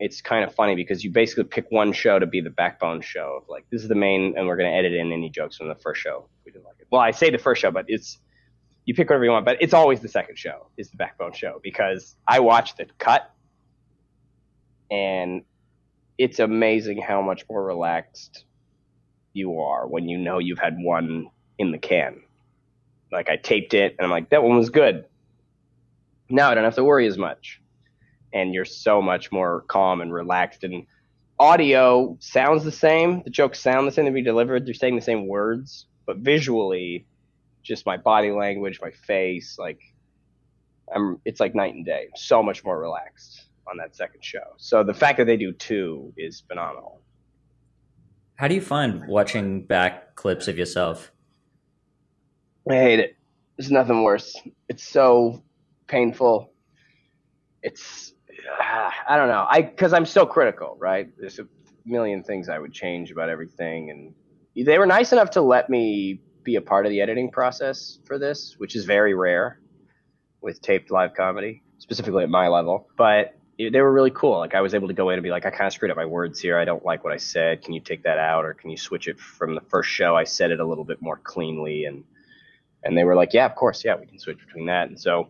it's 0.00 0.20
kind 0.20 0.44
of 0.44 0.54
funny 0.54 0.74
because 0.74 1.04
you 1.04 1.10
basically 1.10 1.44
pick 1.44 1.70
one 1.70 1.92
show 1.92 2.18
to 2.18 2.26
be 2.26 2.40
the 2.40 2.50
backbone 2.50 3.00
show 3.00 3.40
of 3.40 3.48
like 3.48 3.64
this 3.70 3.82
is 3.82 3.88
the 3.88 3.94
main 3.94 4.34
and 4.36 4.46
we're 4.46 4.56
going 4.56 4.70
to 4.70 4.76
edit 4.76 4.92
in 4.92 5.12
any 5.12 5.30
jokes 5.30 5.56
from 5.56 5.68
the 5.68 5.74
first 5.76 6.00
show 6.00 6.26
we 6.44 6.52
didn't 6.52 6.64
like 6.64 6.74
it 6.80 6.86
well 6.90 7.00
i 7.00 7.10
say 7.10 7.30
the 7.30 7.38
first 7.38 7.62
show 7.62 7.70
but 7.70 7.84
it's 7.88 8.18
you 8.84 8.94
pick 8.94 9.08
whatever 9.08 9.24
you 9.24 9.30
want 9.30 9.44
but 9.44 9.56
it's 9.60 9.72
always 9.72 10.00
the 10.00 10.08
second 10.08 10.36
show 10.36 10.66
is 10.76 10.90
the 10.90 10.96
backbone 10.96 11.32
show 11.32 11.60
because 11.62 12.16
i 12.26 12.40
watched 12.40 12.76
the 12.76 12.86
cut 12.98 13.32
and 14.90 15.42
it's 16.18 16.38
amazing 16.38 17.00
how 17.00 17.22
much 17.22 17.44
more 17.48 17.64
relaxed 17.64 18.44
you 19.32 19.60
are 19.60 19.86
when 19.86 20.08
you 20.08 20.18
know 20.18 20.38
you've 20.38 20.58
had 20.58 20.76
one 20.78 21.28
in 21.58 21.72
the 21.72 21.78
can. 21.78 22.22
Like 23.10 23.28
I 23.28 23.36
taped 23.36 23.74
it 23.74 23.96
and 23.98 24.04
I'm 24.04 24.10
like, 24.10 24.30
that 24.30 24.42
one 24.42 24.56
was 24.56 24.70
good. 24.70 25.06
Now 26.28 26.50
I 26.50 26.54
don't 26.54 26.64
have 26.64 26.76
to 26.76 26.84
worry 26.84 27.06
as 27.06 27.18
much. 27.18 27.60
And 28.32 28.54
you're 28.54 28.64
so 28.64 29.00
much 29.00 29.30
more 29.30 29.62
calm 29.68 30.00
and 30.00 30.12
relaxed 30.12 30.64
and 30.64 30.86
audio 31.38 32.16
sounds 32.20 32.64
the 32.64 32.72
same. 32.72 33.22
The 33.24 33.30
jokes 33.30 33.60
sound 33.60 33.86
the 33.86 33.92
same 33.92 34.06
to 34.06 34.10
be 34.10 34.22
delivered. 34.22 34.66
They're 34.66 34.74
saying 34.74 34.96
the 34.96 35.02
same 35.02 35.26
words, 35.26 35.86
but 36.06 36.18
visually, 36.18 37.06
just 37.62 37.86
my 37.86 37.96
body 37.96 38.30
language, 38.30 38.80
my 38.80 38.90
face, 38.90 39.56
like 39.58 39.80
I'm 40.94 41.20
it's 41.24 41.40
like 41.40 41.54
night 41.54 41.74
and 41.74 41.84
day. 41.84 42.08
So 42.14 42.42
much 42.42 42.64
more 42.64 42.78
relaxed 42.78 43.46
on 43.68 43.76
that 43.78 43.96
second 43.96 44.24
show. 44.24 44.54
So 44.58 44.82
the 44.82 44.94
fact 44.94 45.18
that 45.18 45.26
they 45.26 45.36
do 45.36 45.52
two 45.52 46.12
is 46.16 46.42
phenomenal. 46.48 47.00
How 48.36 48.48
do 48.48 48.54
you 48.54 48.60
find 48.60 49.06
watching 49.06 49.64
back 49.64 50.16
clips 50.16 50.48
of 50.48 50.58
yourself? 50.58 51.12
I 52.68 52.74
hate 52.74 52.98
it. 52.98 53.16
There's 53.56 53.70
nothing 53.70 54.02
worse. 54.02 54.34
It's 54.68 54.82
so 54.82 55.44
painful. 55.86 56.52
It's 57.62 58.12
uh, 58.60 58.90
I 59.08 59.16
don't 59.16 59.28
know. 59.28 59.46
I 59.48 59.62
because 59.62 59.92
I'm 59.92 60.06
so 60.06 60.26
critical, 60.26 60.76
right? 60.80 61.08
There's 61.16 61.38
a 61.38 61.46
million 61.86 62.24
things 62.24 62.48
I 62.48 62.58
would 62.58 62.72
change 62.72 63.10
about 63.10 63.28
everything, 63.28 63.90
and 63.90 64.66
they 64.66 64.78
were 64.78 64.86
nice 64.86 65.12
enough 65.12 65.30
to 65.32 65.40
let 65.40 65.70
me 65.70 66.20
be 66.42 66.56
a 66.56 66.60
part 66.60 66.86
of 66.86 66.90
the 66.90 67.00
editing 67.00 67.30
process 67.30 67.98
for 68.04 68.18
this, 68.18 68.54
which 68.58 68.76
is 68.76 68.84
very 68.84 69.14
rare 69.14 69.60
with 70.40 70.60
taped 70.60 70.90
live 70.90 71.14
comedy, 71.14 71.62
specifically 71.78 72.24
at 72.24 72.28
my 72.30 72.48
level. 72.48 72.88
But 72.96 73.38
they 73.58 73.80
were 73.80 73.92
really 73.92 74.10
cool. 74.10 74.38
Like 74.38 74.54
I 74.54 74.60
was 74.60 74.74
able 74.74 74.88
to 74.88 74.94
go 74.94 75.10
in 75.10 75.14
and 75.14 75.22
be 75.22 75.30
like, 75.30 75.46
I 75.46 75.50
kind 75.50 75.66
of 75.66 75.72
screwed 75.72 75.90
up 75.90 75.96
my 75.96 76.04
words 76.04 76.40
here. 76.40 76.58
I 76.58 76.64
don't 76.64 76.84
like 76.84 77.04
what 77.04 77.12
I 77.12 77.16
said. 77.18 77.62
Can 77.62 77.72
you 77.72 77.80
take 77.80 78.02
that 78.02 78.18
out, 78.18 78.44
or 78.44 78.54
can 78.54 78.70
you 78.70 78.76
switch 78.76 79.08
it 79.08 79.18
from 79.18 79.54
the 79.54 79.60
first 79.60 79.90
show? 79.90 80.16
I 80.16 80.24
said 80.24 80.50
it 80.50 80.60
a 80.60 80.66
little 80.66 80.84
bit 80.84 81.00
more 81.00 81.16
cleanly, 81.16 81.84
and 81.84 82.04
and 82.82 82.96
they 82.96 83.04
were 83.04 83.14
like, 83.14 83.32
yeah, 83.32 83.46
of 83.46 83.54
course, 83.54 83.84
yeah, 83.84 83.96
we 83.96 84.06
can 84.06 84.18
switch 84.18 84.38
between 84.38 84.66
that. 84.66 84.88
And 84.88 85.00
so 85.00 85.28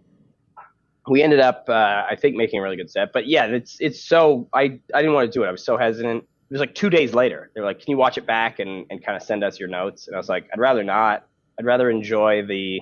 we 1.09 1.23
ended 1.23 1.41
up, 1.41 1.67
uh, 1.69 2.05
I 2.11 2.17
think, 2.19 2.37
making 2.37 2.61
a 2.61 2.63
really 2.63 2.77
good 2.77 2.91
set. 2.91 3.13
But 3.13 3.27
yeah, 3.27 3.47
it's 3.47 3.77
it's 3.81 4.03
so 4.03 4.49
I 4.53 4.81
I 4.95 5.01
didn't 5.03 5.15
want 5.15 5.31
to 5.31 5.39
do 5.39 5.45
it. 5.45 5.49
I 5.49 5.53
was 5.53 5.65
so 5.65 5.77
hesitant. 5.77 6.25
It 6.25 6.53
was 6.53 6.61
like 6.61 6.75
two 6.75 6.91
days 6.91 7.15
later. 7.15 7.51
They 7.55 7.61
were 7.61 7.67
like, 7.67 7.81
can 7.81 7.91
you 7.91 7.97
watch 7.97 8.19
it 8.19 8.27
back 8.27 8.59
and 8.59 8.87
and 8.91 9.05
kind 9.05 9.17
of 9.17 9.23
send 9.23 9.45
us 9.45 9.59
your 9.61 9.69
notes? 9.69 10.07
And 10.07 10.17
I 10.17 10.19
was 10.19 10.29
like, 10.29 10.49
I'd 10.53 10.61
rather 10.61 10.83
not. 10.83 11.27
I'd 11.59 11.67
rather 11.67 11.91
enjoy 11.91 12.45
the 12.45 12.81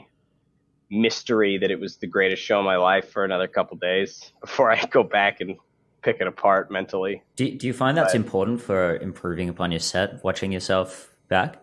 mystery 0.92 1.57
that 1.59 1.70
it 1.70 1.81
was 1.81 1.96
the 1.96 2.07
greatest 2.07 2.42
show 2.42 2.59
of 2.59 2.64
my 2.64 2.76
life 2.76 3.11
for 3.11 3.24
another 3.24 3.48
couple 3.48 3.76
days 3.78 4.33
before 4.40 4.70
I 4.70 4.85
go 4.85 5.02
back 5.02 5.40
and 5.40 5.57
pick 6.02 6.18
it 6.20 6.26
apart 6.26 6.70
mentally. 6.70 7.22
Do, 7.37 7.50
do 7.57 7.66
you 7.66 7.72
find 7.72 7.96
that's 7.96 8.12
but, 8.12 8.20
important 8.20 8.61
for 8.61 8.96
improving 8.96 9.48
upon 9.48 9.72
your 9.72 9.81
set, 9.81 10.22
watching 10.22 10.52
yourself 10.52 11.14
back? 11.28 11.62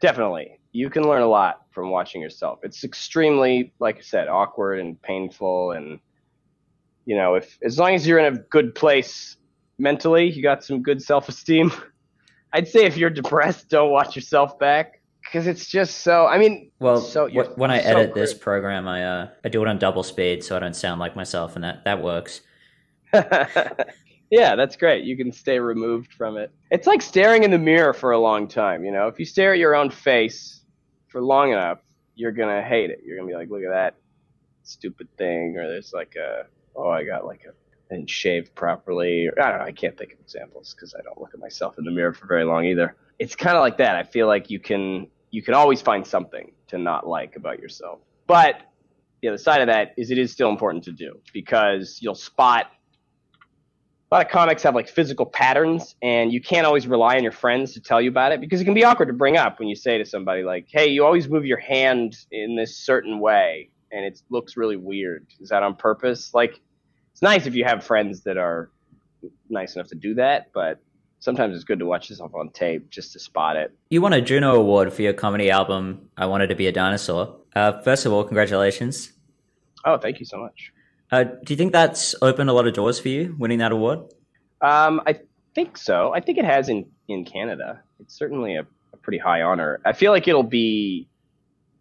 Definitely. 0.00 0.58
You 0.72 0.90
can 0.90 1.04
learn 1.04 1.22
a 1.22 1.26
lot 1.26 1.62
from 1.70 1.90
watching 1.90 2.20
yourself. 2.20 2.58
It's 2.62 2.84
extremely, 2.84 3.72
like 3.78 3.98
I 3.98 4.00
said, 4.02 4.28
awkward 4.28 4.80
and 4.80 5.00
painful. 5.00 5.70
And, 5.70 6.00
you 7.06 7.16
know, 7.16 7.36
if 7.36 7.58
as 7.62 7.78
long 7.78 7.94
as 7.94 8.06
you're 8.06 8.18
in 8.18 8.34
a 8.34 8.38
good 8.38 8.74
place 8.74 9.36
mentally, 9.78 10.30
you 10.30 10.42
got 10.42 10.64
some 10.64 10.82
good 10.82 11.00
self 11.00 11.28
esteem. 11.28 11.72
I'd 12.52 12.68
say 12.68 12.84
if 12.84 12.96
you're 12.96 13.10
depressed, 13.10 13.68
don't 13.68 13.90
watch 13.90 14.14
yourself 14.14 14.58
back 14.58 15.00
because 15.24 15.46
it's 15.46 15.66
just 15.66 16.00
so. 16.00 16.26
I 16.26 16.38
mean, 16.38 16.70
well, 16.78 17.00
so 17.00 17.28
when 17.56 17.70
I 17.70 17.82
so 17.82 17.88
edit 17.88 18.14
this 18.14 18.34
program, 18.34 18.86
I 18.86 19.04
uh, 19.04 19.28
I 19.44 19.48
do 19.48 19.62
it 19.62 19.68
on 19.68 19.78
double 19.78 20.02
speed 20.02 20.44
so 20.44 20.56
I 20.56 20.60
don't 20.60 20.76
sound 20.76 21.00
like 21.00 21.16
myself, 21.16 21.56
and 21.56 21.64
that 21.64 21.84
that 21.84 22.02
works. 22.02 22.40
yeah, 23.12 24.56
that's 24.56 24.76
great. 24.76 25.04
You 25.04 25.16
can 25.16 25.32
stay 25.32 25.58
removed 25.58 26.12
from 26.12 26.36
it. 26.36 26.52
It's 26.70 26.86
like 26.86 27.02
staring 27.02 27.42
in 27.42 27.50
the 27.50 27.58
mirror 27.58 27.92
for 27.92 28.12
a 28.12 28.18
long 28.18 28.48
time. 28.48 28.84
You 28.84 28.92
know, 28.92 29.08
if 29.08 29.18
you 29.18 29.24
stare 29.24 29.52
at 29.52 29.58
your 29.58 29.74
own 29.74 29.90
face 29.90 30.62
for 31.08 31.20
long 31.20 31.52
enough, 31.52 31.78
you're 32.14 32.32
gonna 32.32 32.62
hate 32.62 32.90
it. 32.90 33.00
You're 33.04 33.16
gonna 33.16 33.28
be 33.28 33.34
like, 33.34 33.50
look 33.50 33.62
at 33.62 33.72
that 33.72 33.96
stupid 34.62 35.08
thing, 35.16 35.56
or 35.58 35.68
there's 35.68 35.92
like 35.92 36.14
a 36.16 36.46
oh, 36.76 36.90
I 36.90 37.04
got 37.04 37.26
like 37.26 37.42
a 37.48 37.52
I 37.90 37.96
didn't 37.96 38.10
shave 38.10 38.54
properly. 38.54 39.28
Or, 39.28 39.42
I 39.42 39.50
don't 39.50 39.58
know. 39.58 39.66
I 39.66 39.72
can't 39.72 39.96
think 39.96 40.12
of 40.12 40.20
examples 40.20 40.74
because 40.74 40.94
I 40.94 41.02
don't 41.02 41.20
look 41.20 41.34
at 41.34 41.40
myself 41.40 41.78
in 41.78 41.84
the 41.84 41.90
mirror 41.90 42.12
for 42.12 42.26
very 42.26 42.44
long 42.44 42.64
either. 42.64 42.96
It's 43.18 43.36
kind 43.36 43.56
of 43.56 43.60
like 43.60 43.78
that. 43.78 43.94
I 43.96 44.02
feel 44.02 44.26
like 44.26 44.50
you 44.50 44.58
can 44.58 45.08
you 45.34 45.42
can 45.42 45.54
always 45.54 45.82
find 45.82 46.06
something 46.06 46.52
to 46.68 46.78
not 46.78 47.08
like 47.08 47.34
about 47.34 47.58
yourself. 47.58 47.98
But 48.28 48.60
the 49.20 49.28
other 49.28 49.38
side 49.38 49.60
of 49.60 49.66
that 49.66 49.92
is 49.96 50.12
it 50.12 50.18
is 50.18 50.30
still 50.30 50.48
important 50.48 50.84
to 50.84 50.92
do 50.92 51.18
because 51.32 51.98
you'll 52.00 52.14
spot 52.14 52.66
a 54.12 54.14
lot 54.14 54.26
of 54.26 54.30
comics 54.30 54.62
have 54.62 54.76
like 54.76 54.88
physical 54.88 55.26
patterns 55.26 55.96
and 56.02 56.32
you 56.32 56.40
can't 56.40 56.64
always 56.64 56.86
rely 56.86 57.16
on 57.16 57.24
your 57.24 57.32
friends 57.32 57.72
to 57.72 57.80
tell 57.80 58.00
you 58.00 58.10
about 58.10 58.30
it 58.30 58.40
because 58.40 58.60
it 58.60 58.64
can 58.64 58.74
be 58.74 58.84
awkward 58.84 59.06
to 59.06 59.12
bring 59.12 59.36
up 59.36 59.58
when 59.58 59.66
you 59.66 59.74
say 59.74 59.98
to 59.98 60.04
somebody 60.04 60.44
like 60.44 60.66
hey 60.70 60.86
you 60.86 61.04
always 61.04 61.28
move 61.28 61.44
your 61.44 61.58
hand 61.58 62.16
in 62.30 62.54
this 62.54 62.76
certain 62.76 63.18
way 63.18 63.70
and 63.90 64.04
it 64.04 64.20
looks 64.30 64.56
really 64.56 64.76
weird 64.76 65.26
is 65.40 65.48
that 65.48 65.64
on 65.64 65.74
purpose 65.74 66.32
like 66.32 66.60
it's 67.10 67.22
nice 67.22 67.46
if 67.46 67.56
you 67.56 67.64
have 67.64 67.82
friends 67.82 68.22
that 68.22 68.36
are 68.36 68.70
nice 69.48 69.74
enough 69.74 69.88
to 69.88 69.96
do 69.96 70.14
that 70.14 70.52
but 70.52 70.80
sometimes 71.24 71.54
it's 71.54 71.64
good 71.64 71.78
to 71.78 71.86
watch 71.86 72.10
yourself 72.10 72.34
on 72.34 72.50
tape 72.50 72.90
just 72.90 73.14
to 73.14 73.18
spot 73.18 73.56
it. 73.56 73.72
You 73.88 74.02
won 74.02 74.12
a 74.12 74.20
Juno 74.20 74.56
Award 74.56 74.92
for 74.92 75.00
your 75.00 75.14
comedy 75.14 75.50
album, 75.50 76.10
I 76.18 76.26
Wanted 76.26 76.48
to 76.48 76.54
Be 76.54 76.66
a 76.66 76.72
Dinosaur. 76.72 77.36
Uh, 77.56 77.80
first 77.80 78.04
of 78.04 78.12
all, 78.12 78.24
congratulations. 78.24 79.10
Oh, 79.86 79.96
thank 79.96 80.20
you 80.20 80.26
so 80.26 80.36
much. 80.36 80.70
Uh, 81.10 81.24
do 81.24 81.54
you 81.54 81.56
think 81.56 81.72
that's 81.72 82.14
opened 82.20 82.50
a 82.50 82.52
lot 82.52 82.66
of 82.66 82.74
doors 82.74 83.00
for 83.00 83.08
you, 83.08 83.34
winning 83.38 83.58
that 83.58 83.72
award? 83.72 84.00
Um, 84.60 85.00
I 85.06 85.20
think 85.54 85.78
so. 85.78 86.12
I 86.12 86.20
think 86.20 86.36
it 86.36 86.44
has 86.44 86.68
in, 86.68 86.86
in 87.08 87.24
Canada. 87.24 87.80
It's 88.00 88.14
certainly 88.14 88.56
a, 88.56 88.66
a 88.92 88.96
pretty 88.98 89.18
high 89.18 89.40
honor. 89.40 89.80
I 89.86 89.94
feel 89.94 90.12
like 90.12 90.28
it'll 90.28 90.42
be 90.42 91.08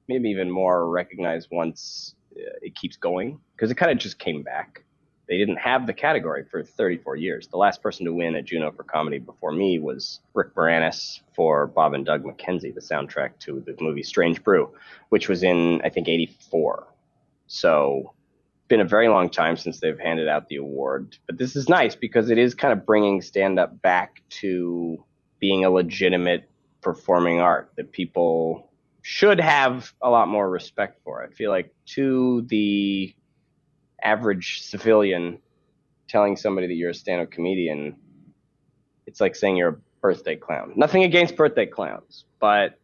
maybe 0.08 0.30
even 0.30 0.50
more 0.50 0.90
recognized 0.90 1.50
once 1.52 2.16
uh, 2.38 2.44
it 2.62 2.76
keeps 2.76 2.96
going 2.96 3.42
because 3.56 3.72
it 3.72 3.76
kind 3.76 3.92
of 3.92 3.98
just 3.98 4.20
came 4.20 4.42
back 4.42 4.86
they 5.34 5.40
didn't 5.40 5.58
have 5.58 5.88
the 5.88 5.94
category 5.94 6.44
for 6.44 6.64
34 6.64 7.16
years. 7.16 7.48
The 7.48 7.58
last 7.58 7.82
person 7.82 8.06
to 8.06 8.14
win 8.14 8.36
a 8.36 8.44
Juno 8.44 8.72
for 8.72 8.84
comedy 8.84 9.18
before 9.18 9.52
me 9.52 9.80
was 9.80 10.20
Rick 10.36 10.54
Moranis 10.54 11.22
for 11.36 11.66
Bob 11.66 11.96
and 11.96 12.06
Doug 12.06 12.24
McKenzie, 12.24 12.72
the 12.72 12.80
soundtrack 12.80 13.40
to 13.40 13.60
the 13.66 13.76
movie 13.82 14.04
Strange 14.04 14.44
Brew, 14.44 14.70
which 15.10 15.28
was 15.28 15.42
in 15.42 15.82
I 15.84 15.90
think 15.90 16.08
84. 16.08 16.88
So 17.48 18.14
been 18.68 18.80
a 18.80 18.86
very 18.86 19.08
long 19.08 19.28
time 19.28 19.58
since 19.58 19.80
they've 19.80 19.98
handed 19.98 20.28
out 20.28 20.50
the 20.50 20.58
award, 20.58 21.18
but 21.26 21.40
this 21.40 21.56
is 21.56 21.68
nice 21.68 21.96
because 21.96 22.30
it 22.30 22.38
is 22.38 22.54
kind 22.54 22.72
of 22.72 22.86
bringing 22.86 23.20
stand 23.24 23.58
up 23.58 23.82
back 23.82 24.22
to 24.42 25.04
being 25.40 25.66
a 25.66 25.72
legitimate 25.72 26.48
performing 26.82 27.40
art 27.40 27.72
that 27.78 27.92
people 27.92 28.70
should 29.02 29.40
have 29.40 29.96
a 30.00 30.12
lot 30.12 30.28
more 30.28 30.48
respect 30.48 31.00
for. 31.04 31.24
I 31.24 31.30
feel 31.30 31.50
like 31.50 31.74
to 31.88 32.44
the 32.50 33.16
average 34.04 34.62
civilian 34.62 35.40
telling 36.08 36.36
somebody 36.36 36.68
that 36.68 36.74
you're 36.76 36.92
a 36.92 36.94
stand-up 36.94 37.32
comedian, 37.32 37.96
it's 39.08 39.22
like 39.22 39.36
saying 39.36 39.58
you're 39.58 39.70
a 39.70 39.78
birthday 40.02 40.36
clown. 40.36 40.74
Nothing 40.76 41.04
against 41.04 41.36
birthday 41.36 41.66
clowns, 41.66 42.26
but 42.40 42.80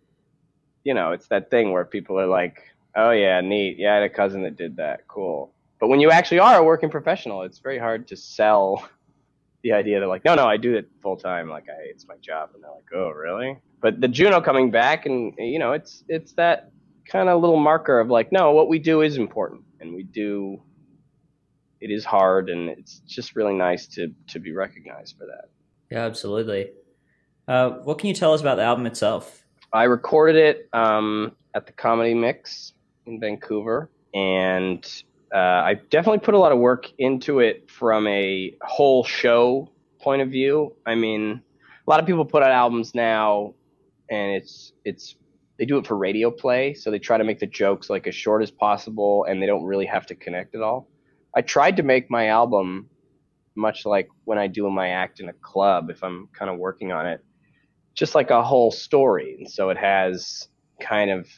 you 0.84 0.93
know, 0.93 1.12
it's 1.12 1.27
that 1.27 1.51
thing 1.51 1.71
where 1.71 1.86
people 1.86 2.19
are 2.19 2.27
like, 2.27 2.62
"Oh 2.95 3.12
yeah, 3.12 3.41
neat. 3.41 3.77
Yeah, 3.77 3.91
I 3.91 3.95
had 3.95 4.03
a 4.03 4.10
cousin 4.10 4.43
that 4.43 4.55
did 4.55 4.77
that. 4.77 5.08
Cool." 5.08 5.53
But 5.79 5.88
when 5.88 5.99
you 5.99 6.12
actually 6.12 6.39
are 6.39 6.58
a 6.58 6.63
working 6.63 6.89
professional, 6.89 7.43
it's 7.43 7.60
very 7.60 7.77
hard 7.77 8.08
to 8.10 8.17
sell 8.17 8.88
the 9.63 9.73
idea 9.73 9.99
that 9.99 10.08
like, 10.08 10.25
no, 10.25 10.36
no, 10.36 10.45
I 10.45 10.58
do 10.58 10.75
it 10.75 10.89
full 11.01 11.17
time. 11.17 11.49
Like, 11.49 11.65
I, 11.69 11.82
it's 11.84 12.08
my 12.08 12.15
job, 12.17 12.51
and 12.53 12.63
they're 12.63 12.71
like, 12.71 12.91
oh, 12.93 13.10
really? 13.12 13.58
But 13.82 14.01
the 14.01 14.08
Juno 14.08 14.41
coming 14.41 14.71
back, 14.71 15.05
and 15.05 15.34
you 15.38 15.60
know, 15.60 15.73
it's 15.73 16.03
it's 16.08 16.34
that 16.34 16.71
kind 17.05 17.29
of 17.29 17.41
little 17.41 17.60
marker 17.60 17.99
of 17.99 18.10
like, 18.10 18.32
no, 18.32 18.51
what 18.51 18.69
we 18.69 18.79
do 18.79 19.01
is 19.01 19.17
important, 19.17 19.63
and 19.79 19.93
we 19.93 20.03
do. 20.03 20.62
It 21.81 21.91
is 21.91 22.05
hard, 22.05 22.49
and 22.49 22.69
it's 22.69 22.99
just 22.99 23.35
really 23.35 23.53
nice 23.53 23.87
to 23.87 24.13
to 24.27 24.39
be 24.39 24.51
recognized 24.51 25.17
for 25.17 25.25
that. 25.25 25.49
Yeah, 25.89 26.05
absolutely. 26.05 26.71
Uh, 27.47 27.71
what 27.83 27.97
can 27.97 28.07
you 28.07 28.13
tell 28.13 28.33
us 28.33 28.41
about 28.41 28.55
the 28.55 28.63
album 28.63 28.85
itself? 28.85 29.43
I 29.73 29.83
recorded 29.83 30.35
it 30.35 30.69
um, 30.73 31.35
at 31.55 31.65
the 31.65 31.73
Comedy 31.73 32.13
Mix 32.13 32.73
in 33.05 33.19
Vancouver, 33.19 33.89
and 34.13 34.85
uh, 35.33 35.37
I 35.37 35.75
definitely 35.89 36.19
put 36.19 36.33
a 36.33 36.37
lot 36.37 36.51
of 36.51 36.59
work 36.59 36.91
into 36.97 37.39
it 37.39 37.69
from 37.69 38.07
a 38.07 38.55
whole 38.61 39.03
show 39.03 39.69
point 39.99 40.21
of 40.21 40.29
view. 40.29 40.75
I 40.85 40.95
mean, 40.95 41.41
a 41.87 41.89
lot 41.89 41.99
of 41.99 42.05
people 42.05 42.25
put 42.25 42.43
out 42.43 42.51
albums 42.51 42.95
now, 42.95 43.53
and 44.09 44.31
it's 44.31 44.73
it's 44.85 45.15
they 45.57 45.65
do 45.65 45.77
it 45.77 45.85
for 45.85 45.97
radio 45.97 46.31
play, 46.31 46.73
so 46.73 46.89
they 46.89 46.99
try 46.99 47.17
to 47.17 47.23
make 47.23 47.39
the 47.39 47.47
jokes 47.47 47.89
like 47.89 48.07
as 48.07 48.15
short 48.15 48.41
as 48.41 48.49
possible, 48.49 49.25
and 49.25 49.41
they 49.41 49.45
don't 49.45 49.65
really 49.65 49.85
have 49.85 50.05
to 50.07 50.15
connect 50.15 50.55
at 50.55 50.61
all. 50.61 50.87
I 51.39 51.41
tried 51.41 51.78
to 51.78 51.84
make 51.84 52.12
my 52.12 52.28
album 52.28 52.89
much 53.56 53.86
like 53.86 54.10
when 54.25 54.38
I 54.38 54.47
do 54.47 54.69
my 54.69 54.89
act 54.89 55.21
in 55.21 55.30
a 55.30 55.34
club, 55.34 55.89
if 55.89 56.04
I'm 56.04 56.28
kind 56.38 56.52
of 56.52 56.60
working 56.60 56.91
on 56.91 57.08
it, 57.08 57.23
just 57.93 58.13
like 58.13 58.30
a 58.30 58.43
whole 58.43 58.71
story. 58.71 59.38
And 59.39 59.49
so 59.49 59.69
it 59.69 59.78
has 59.78 60.49
kind 60.82 61.10
of 61.10 61.30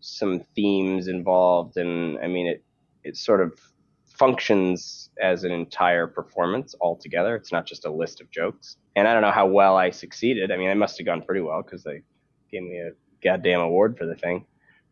some 0.00 0.44
themes 0.54 1.08
involved, 1.08 1.78
and 1.78 2.18
I 2.18 2.26
mean 2.26 2.48
it 2.48 2.62
it 3.02 3.16
sort 3.16 3.40
of 3.40 3.58
functions 4.18 5.08
as 5.22 5.44
an 5.44 5.52
entire 5.52 6.06
performance 6.06 6.74
altogether. 6.78 7.34
It's 7.34 7.50
not 7.50 7.64
just 7.64 7.86
a 7.86 7.90
list 7.90 8.20
of 8.20 8.30
jokes. 8.30 8.76
And 8.94 9.08
I 9.08 9.14
don't 9.14 9.22
know 9.22 9.30
how 9.30 9.46
well 9.46 9.74
I 9.78 9.88
succeeded. 9.88 10.52
I 10.52 10.58
mean, 10.58 10.68
I 10.68 10.74
must 10.74 10.98
have 10.98 11.06
gone 11.06 11.22
pretty 11.22 11.40
well 11.40 11.62
because 11.62 11.82
they 11.82 12.02
gave 12.52 12.62
me 12.62 12.78
a 12.78 12.90
goddamn 13.24 13.60
award 13.60 13.96
for 13.96 14.04
the 14.04 14.16
thing. 14.16 14.44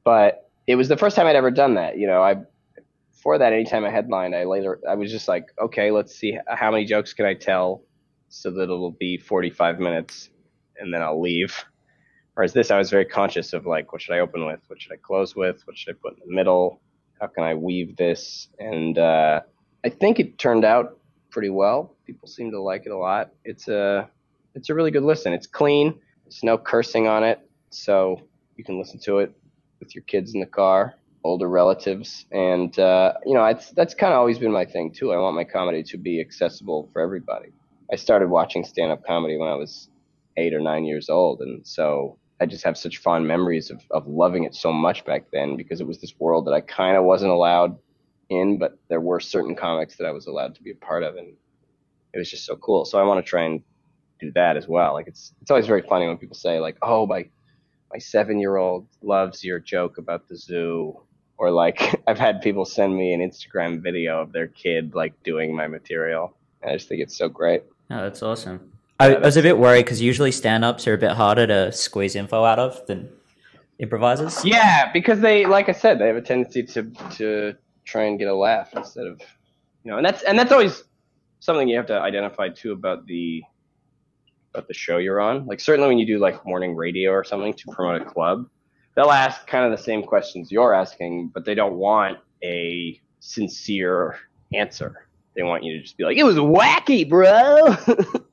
But 0.04 0.48
it 0.66 0.76
was 0.76 0.88
the 0.88 0.96
first 0.96 1.16
time 1.16 1.26
I'd 1.26 1.36
ever 1.36 1.50
done 1.50 1.74
that. 1.74 1.98
You 1.98 2.06
know, 2.06 2.22
I 2.22 2.36
before 3.18 3.36
that, 3.38 3.52
anytime 3.52 3.84
I 3.84 3.90
headlined, 3.90 4.36
I 4.36 4.44
later 4.44 4.78
I 4.88 4.94
was 4.94 5.10
just 5.10 5.26
like, 5.26 5.46
okay, 5.60 5.90
let's 5.90 6.14
see 6.14 6.38
how 6.46 6.70
many 6.70 6.84
jokes 6.84 7.12
can 7.12 7.26
I 7.26 7.34
tell 7.34 7.82
so 8.28 8.48
that 8.52 8.62
it'll 8.62 8.92
be 8.92 9.18
45 9.18 9.80
minutes, 9.80 10.30
and 10.78 10.94
then 10.94 11.02
I'll 11.02 11.20
leave. 11.20 11.64
Whereas 12.34 12.52
this, 12.52 12.70
I 12.70 12.78
was 12.78 12.90
very 12.90 13.04
conscious 13.04 13.52
of 13.54 13.66
like, 13.66 13.92
what 13.92 14.00
should 14.00 14.14
I 14.14 14.20
open 14.20 14.46
with? 14.46 14.60
What 14.68 14.80
should 14.80 14.92
I 14.92 14.98
close 15.02 15.34
with? 15.34 15.66
What 15.66 15.76
should 15.76 15.96
I 15.96 15.98
put 16.00 16.12
in 16.12 16.28
the 16.28 16.32
middle? 16.32 16.80
How 17.20 17.26
can 17.26 17.42
I 17.42 17.54
weave 17.56 17.96
this? 17.96 18.50
And 18.60 18.96
uh, 18.96 19.40
I 19.84 19.88
think 19.88 20.20
it 20.20 20.38
turned 20.38 20.64
out 20.64 21.00
pretty 21.30 21.50
well. 21.50 21.96
People 22.06 22.28
seem 22.28 22.52
to 22.52 22.60
like 22.60 22.86
it 22.86 22.92
a 22.92 22.96
lot. 22.96 23.32
It's 23.44 23.66
a 23.66 24.08
it's 24.54 24.70
a 24.70 24.74
really 24.74 24.92
good 24.92 25.02
listen. 25.02 25.32
It's 25.32 25.48
clean. 25.48 25.98
There's 26.22 26.44
no 26.44 26.56
cursing 26.56 27.08
on 27.08 27.24
it, 27.24 27.40
so 27.70 28.20
you 28.54 28.62
can 28.62 28.78
listen 28.78 29.00
to 29.00 29.18
it 29.18 29.32
with 29.80 29.96
your 29.96 30.04
kids 30.04 30.34
in 30.34 30.40
the 30.40 30.46
car, 30.46 30.94
older 31.28 31.48
relatives, 31.48 32.26
and 32.32 32.78
uh, 32.78 33.12
you 33.26 33.34
know 33.34 33.44
it's, 33.44 33.70
that's 33.72 33.94
kind 33.94 34.12
of 34.12 34.18
always 34.18 34.38
been 34.38 34.52
my 34.52 34.64
thing 34.64 34.92
too. 34.92 35.12
I 35.12 35.18
want 35.18 35.36
my 35.36 35.44
comedy 35.44 35.82
to 35.84 35.98
be 35.98 36.20
accessible 36.20 36.90
for 36.92 37.02
everybody. 37.02 37.50
I 37.92 37.96
started 37.96 38.28
watching 38.28 38.64
stand-up 38.64 39.04
comedy 39.06 39.36
when 39.38 39.48
I 39.48 39.54
was 39.54 39.88
eight 40.36 40.54
or 40.54 40.60
nine 40.60 40.84
years 40.84 41.08
old, 41.08 41.40
and 41.40 41.66
so 41.66 42.18
I 42.40 42.46
just 42.46 42.64
have 42.64 42.78
such 42.78 42.98
fond 42.98 43.26
memories 43.26 43.70
of, 43.70 43.82
of 43.90 44.06
loving 44.06 44.44
it 44.44 44.54
so 44.54 44.72
much 44.72 45.04
back 45.04 45.24
then 45.32 45.56
because 45.56 45.80
it 45.80 45.86
was 45.86 46.00
this 46.00 46.14
world 46.18 46.46
that 46.46 46.52
I 46.54 46.60
kind 46.60 46.96
of 46.96 47.04
wasn't 47.04 47.32
allowed 47.32 47.78
in, 48.30 48.58
but 48.58 48.78
there 48.88 49.00
were 49.00 49.20
certain 49.20 49.56
comics 49.56 49.96
that 49.96 50.06
I 50.06 50.12
was 50.12 50.26
allowed 50.26 50.54
to 50.56 50.62
be 50.62 50.70
a 50.70 50.76
part 50.76 51.02
of, 51.02 51.16
and 51.16 51.34
it 52.14 52.18
was 52.18 52.30
just 52.30 52.46
so 52.46 52.56
cool. 52.56 52.84
So 52.84 52.98
I 52.98 53.04
want 53.04 53.24
to 53.24 53.28
try 53.28 53.44
and 53.44 53.62
do 54.20 54.32
that 54.34 54.56
as 54.56 54.68
well. 54.68 54.94
Like 54.94 55.08
it's 55.08 55.34
it's 55.40 55.50
always 55.50 55.66
very 55.66 55.82
funny 55.82 56.06
when 56.06 56.18
people 56.18 56.36
say 56.36 56.60
like, 56.60 56.76
"Oh, 56.82 57.06
my 57.06 57.28
my 57.92 57.98
seven 57.98 58.38
year 58.38 58.56
old 58.56 58.86
loves 59.02 59.44
your 59.44 59.58
joke 59.58 59.98
about 59.98 60.28
the 60.28 60.36
zoo," 60.36 61.00
or 61.38 61.50
like 61.50 62.02
I've 62.06 62.18
had 62.18 62.42
people 62.42 62.64
send 62.64 62.96
me 62.96 63.12
an 63.12 63.20
Instagram 63.20 63.80
video 63.82 64.20
of 64.20 64.32
their 64.32 64.48
kid 64.48 64.94
like 64.94 65.20
doing 65.22 65.54
my 65.54 65.66
material. 65.66 66.36
And 66.62 66.72
I 66.72 66.74
just 66.74 66.88
think 66.88 67.00
it's 67.00 67.16
so 67.16 67.28
great. 67.28 67.62
Oh, 67.90 68.02
that's 68.02 68.22
awesome. 68.22 68.72
I, 69.00 69.14
I 69.14 69.20
was 69.20 69.36
a 69.36 69.42
bit 69.42 69.58
worried 69.58 69.84
because 69.84 70.02
usually 70.02 70.32
stand-ups 70.32 70.88
are 70.88 70.94
a 70.94 70.98
bit 70.98 71.12
harder 71.12 71.46
to 71.46 71.70
squeeze 71.70 72.16
info 72.16 72.44
out 72.44 72.58
of 72.58 72.84
than 72.86 73.08
improvisers. 73.78 74.44
Yeah, 74.44 74.90
because 74.92 75.20
they, 75.20 75.46
like 75.46 75.68
I 75.68 75.72
said, 75.72 76.00
they 76.00 76.08
have 76.08 76.16
a 76.16 76.22
tendency 76.22 76.64
to 76.64 76.90
to 77.16 77.54
try 77.84 78.04
and 78.04 78.18
get 78.18 78.28
a 78.28 78.34
laugh 78.34 78.74
instead 78.74 79.06
of, 79.06 79.20
you 79.84 79.90
know, 79.90 79.98
and 79.98 80.04
that's 80.04 80.22
and 80.24 80.36
that's 80.36 80.50
always 80.50 80.82
something 81.38 81.68
you 81.68 81.76
have 81.76 81.86
to 81.86 81.98
identify 82.00 82.48
too 82.48 82.72
about 82.72 83.06
the 83.06 83.42
about 84.52 84.66
the 84.66 84.74
show 84.74 84.98
you're 84.98 85.20
on. 85.20 85.46
Like 85.46 85.60
certainly 85.60 85.88
when 85.88 85.98
you 85.98 86.06
do 86.06 86.18
like 86.18 86.44
morning 86.44 86.74
radio 86.74 87.12
or 87.12 87.22
something 87.22 87.54
to 87.54 87.70
promote 87.70 88.02
a 88.02 88.04
club, 88.04 88.48
they'll 88.98 89.12
ask 89.12 89.46
kind 89.46 89.64
of 89.64 89.70
the 89.70 89.80
same 89.80 90.02
questions 90.02 90.50
you're 90.50 90.74
asking, 90.74 91.30
but 91.32 91.44
they 91.44 91.54
don't 91.54 91.74
want 91.74 92.18
a 92.42 93.00
sincere 93.20 94.18
answer. 94.52 95.06
They 95.36 95.44
want 95.44 95.62
you 95.62 95.76
to 95.76 95.82
just 95.82 95.96
be 95.96 96.02
like, 96.02 96.16
"It 96.16 96.24
was 96.24 96.36
wacky, 96.36 97.08
bro." 97.08 97.76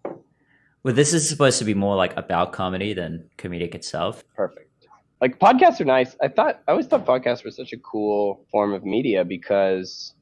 Well, 0.84 0.94
this 0.94 1.16
is 1.16 1.28
supposed 1.28 1.58
to 1.58 1.66
be 1.66 1.74
more 1.74 1.96
like 1.96 2.16
about 2.16 2.54
comedy 2.54 2.94
than 2.94 3.28
comedic 3.40 3.74
itself. 3.74 4.24
Perfect. 4.36 4.86
Like 5.20 5.40
podcasts 5.40 5.82
are 5.82 5.86
nice. 5.86 6.16
I 6.22 6.28
thought 6.28 6.62
I 6.68 6.74
always 6.74 6.86
thought 6.86 7.08
podcasts 7.08 7.44
were 7.44 7.50
such 7.50 7.74
a 7.74 7.78
cool 7.78 8.46
form 8.52 8.72
of 8.72 8.86
media 8.86 9.26
because 9.26 10.14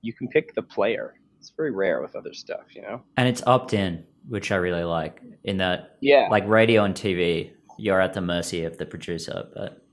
you 0.00 0.12
can 0.12 0.28
pick 0.28 0.54
the 0.54 0.62
player. 0.62 1.14
It's 1.40 1.50
very 1.56 1.72
rare 1.72 2.00
with 2.00 2.14
other 2.14 2.32
stuff, 2.32 2.66
you 2.70 2.82
know. 2.82 3.02
And 3.16 3.26
it's 3.26 3.42
opt 3.48 3.74
in, 3.74 4.04
which 4.28 4.52
I 4.52 4.56
really 4.56 4.84
like. 4.84 5.20
In 5.42 5.56
that, 5.56 5.96
yeah, 6.00 6.28
like 6.30 6.46
radio 6.46 6.84
and 6.84 6.94
TV, 6.94 7.50
you're 7.78 8.00
at 8.00 8.14
the 8.14 8.20
mercy 8.20 8.64
of 8.64 8.78
the 8.78 8.86
producer, 8.86 9.46
but 9.54 9.84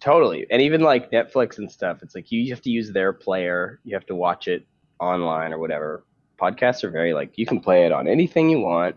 totally. 0.00 0.46
And 0.50 0.62
even 0.62 0.80
like 0.80 1.10
Netflix 1.10 1.58
and 1.58 1.70
stuff, 1.70 2.02
it's 2.02 2.14
like 2.14 2.30
you 2.30 2.50
have 2.50 2.62
to 2.62 2.70
use 2.70 2.92
their 2.92 3.12
player. 3.12 3.80
You 3.84 3.94
have 3.94 4.06
to 4.06 4.14
watch 4.14 4.48
it 4.48 4.66
online 5.00 5.52
or 5.52 5.58
whatever 5.58 6.04
podcasts 6.40 6.84
are 6.84 6.90
very 6.90 7.14
like 7.14 7.32
you 7.36 7.46
can 7.46 7.60
play 7.60 7.86
it 7.86 7.92
on 7.92 8.08
anything 8.08 8.50
you 8.50 8.60
want. 8.60 8.96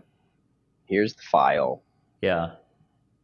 Here's 0.86 1.14
the 1.14 1.22
file. 1.22 1.82
Yeah. 2.22 2.52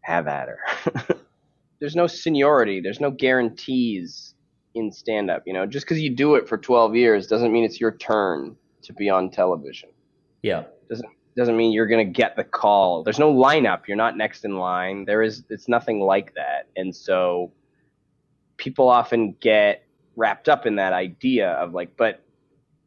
Have 0.03 0.29
at 0.29 0.49
her. 0.49 1.07
there's 1.81 1.97
no 1.97 2.07
seniority. 2.07 2.81
There's 2.81 3.01
no 3.01 3.11
guarantees 3.11 4.35
in 4.75 4.93
stand 4.93 5.31
up. 5.31 5.43
You 5.47 5.53
know, 5.53 5.67
just 5.67 5.87
because 5.87 6.01
you 6.01 6.11
do 6.11 6.35
it 6.35 6.49
for 6.49 6.59
12 6.59 6.95
years 6.95 7.27
doesn't 7.27 7.53
mean 7.53 7.65
it's 7.65 7.81
your 7.81 7.93
turn 7.93 8.57
to 8.83 8.93
be 8.93 9.09
on 9.09 9.31
television. 9.31 9.91
Yeah. 10.43 10.65
Doesn't 10.89 11.09
doesn't 11.37 11.57
mean 11.57 11.73
you're 11.73 11.87
going 11.87 12.07
to 12.07 12.13
get 12.13 12.37
the 12.37 12.45
call. 12.45 13.03
There's 13.03 13.19
no 13.19 13.33
lineup. 13.33 13.87
You're 13.87 13.97
not 13.97 14.17
next 14.17 14.45
in 14.45 14.57
line. 14.57 15.05
There 15.05 15.23
is 15.23 15.45
it's 15.51 15.69
nothing 15.69 16.01
like 16.01 16.35
that. 16.35 16.69
And 16.77 16.95
so 16.95 17.53
people 18.57 18.89
often 18.89 19.37
get 19.41 19.87
wrapped 20.17 20.49
up 20.49 20.65
in 20.65 20.77
that 20.77 20.93
idea 20.93 21.51
of 21.53 21.75
like 21.75 21.97
but 21.97 22.25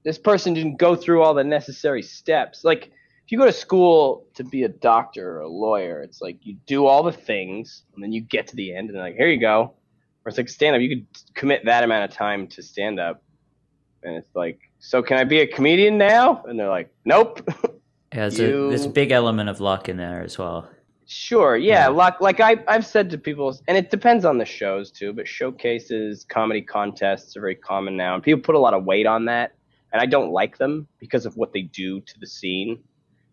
this 0.03 0.17
person 0.17 0.53
didn't 0.53 0.77
go 0.77 0.95
through 0.95 1.21
all 1.21 1.33
the 1.33 1.43
necessary 1.43 2.01
steps. 2.01 2.63
Like 2.63 2.91
if 3.25 3.31
you 3.31 3.37
go 3.37 3.45
to 3.45 3.51
school 3.51 4.25
to 4.35 4.43
be 4.45 4.63
a 4.63 4.69
doctor 4.69 5.37
or 5.37 5.41
a 5.41 5.49
lawyer, 5.49 6.01
it's 6.01 6.21
like 6.21 6.37
you 6.45 6.55
do 6.65 6.85
all 6.85 7.03
the 7.03 7.11
things 7.11 7.83
and 7.93 8.01
then 8.01 8.13
you 8.13 8.21
get 8.21 8.47
to 8.47 8.55
the 8.55 8.73
end 8.73 8.87
and 8.87 8.95
they're 8.95 9.03
like, 9.03 9.15
here 9.15 9.27
you 9.27 9.41
go. 9.41 9.73
Or 10.23 10.29
it's 10.29 10.37
like 10.37 10.47
stand 10.47 10.75
up, 10.75 10.81
you 10.81 10.89
could 10.95 11.33
commit 11.33 11.65
that 11.65 11.83
amount 11.83 12.09
of 12.09 12.15
time 12.15 12.47
to 12.47 12.63
stand 12.63 13.01
up. 13.01 13.21
And 14.03 14.15
it's 14.15 14.33
like, 14.33 14.59
so 14.79 15.03
can 15.03 15.17
I 15.17 15.25
be 15.25 15.39
a 15.41 15.47
comedian 15.47 15.97
now? 15.97 16.41
And 16.45 16.57
they're 16.57 16.69
like, 16.69 16.89
nope. 17.03 17.45
Yeah, 18.13 18.29
there's, 18.29 18.39
you... 18.39 18.65
a, 18.65 18.69
there's 18.69 18.85
a 18.85 18.89
big 18.89 19.11
element 19.11 19.49
of 19.49 19.59
luck 19.59 19.89
in 19.89 19.97
there 19.97 20.21
as 20.21 20.37
well. 20.37 20.69
Sure, 21.05 21.55
yeah, 21.55 21.83
yeah, 21.83 21.87
luck. 21.87 22.17
Like 22.19 22.39
I, 22.39 22.57
I've 22.67 22.85
said 22.85 23.09
to 23.11 23.17
people, 23.17 23.57
and 23.67 23.77
it 23.77 23.89
depends 23.89 24.25
on 24.25 24.37
the 24.37 24.45
shows 24.45 24.91
too. 24.91 25.13
But 25.13 25.27
showcases, 25.27 26.25
comedy 26.25 26.61
contests 26.61 27.37
are 27.37 27.41
very 27.41 27.55
common 27.55 27.95
now, 27.95 28.15
and 28.15 28.23
people 28.23 28.41
put 28.41 28.55
a 28.55 28.59
lot 28.59 28.73
of 28.73 28.83
weight 28.83 29.05
on 29.05 29.25
that 29.25 29.53
and 29.91 30.01
I 30.01 30.05
don't 30.05 30.31
like 30.31 30.57
them 30.57 30.87
because 30.99 31.25
of 31.25 31.35
what 31.37 31.53
they 31.53 31.63
do 31.63 32.01
to 32.01 32.19
the 32.19 32.27
scene. 32.27 32.83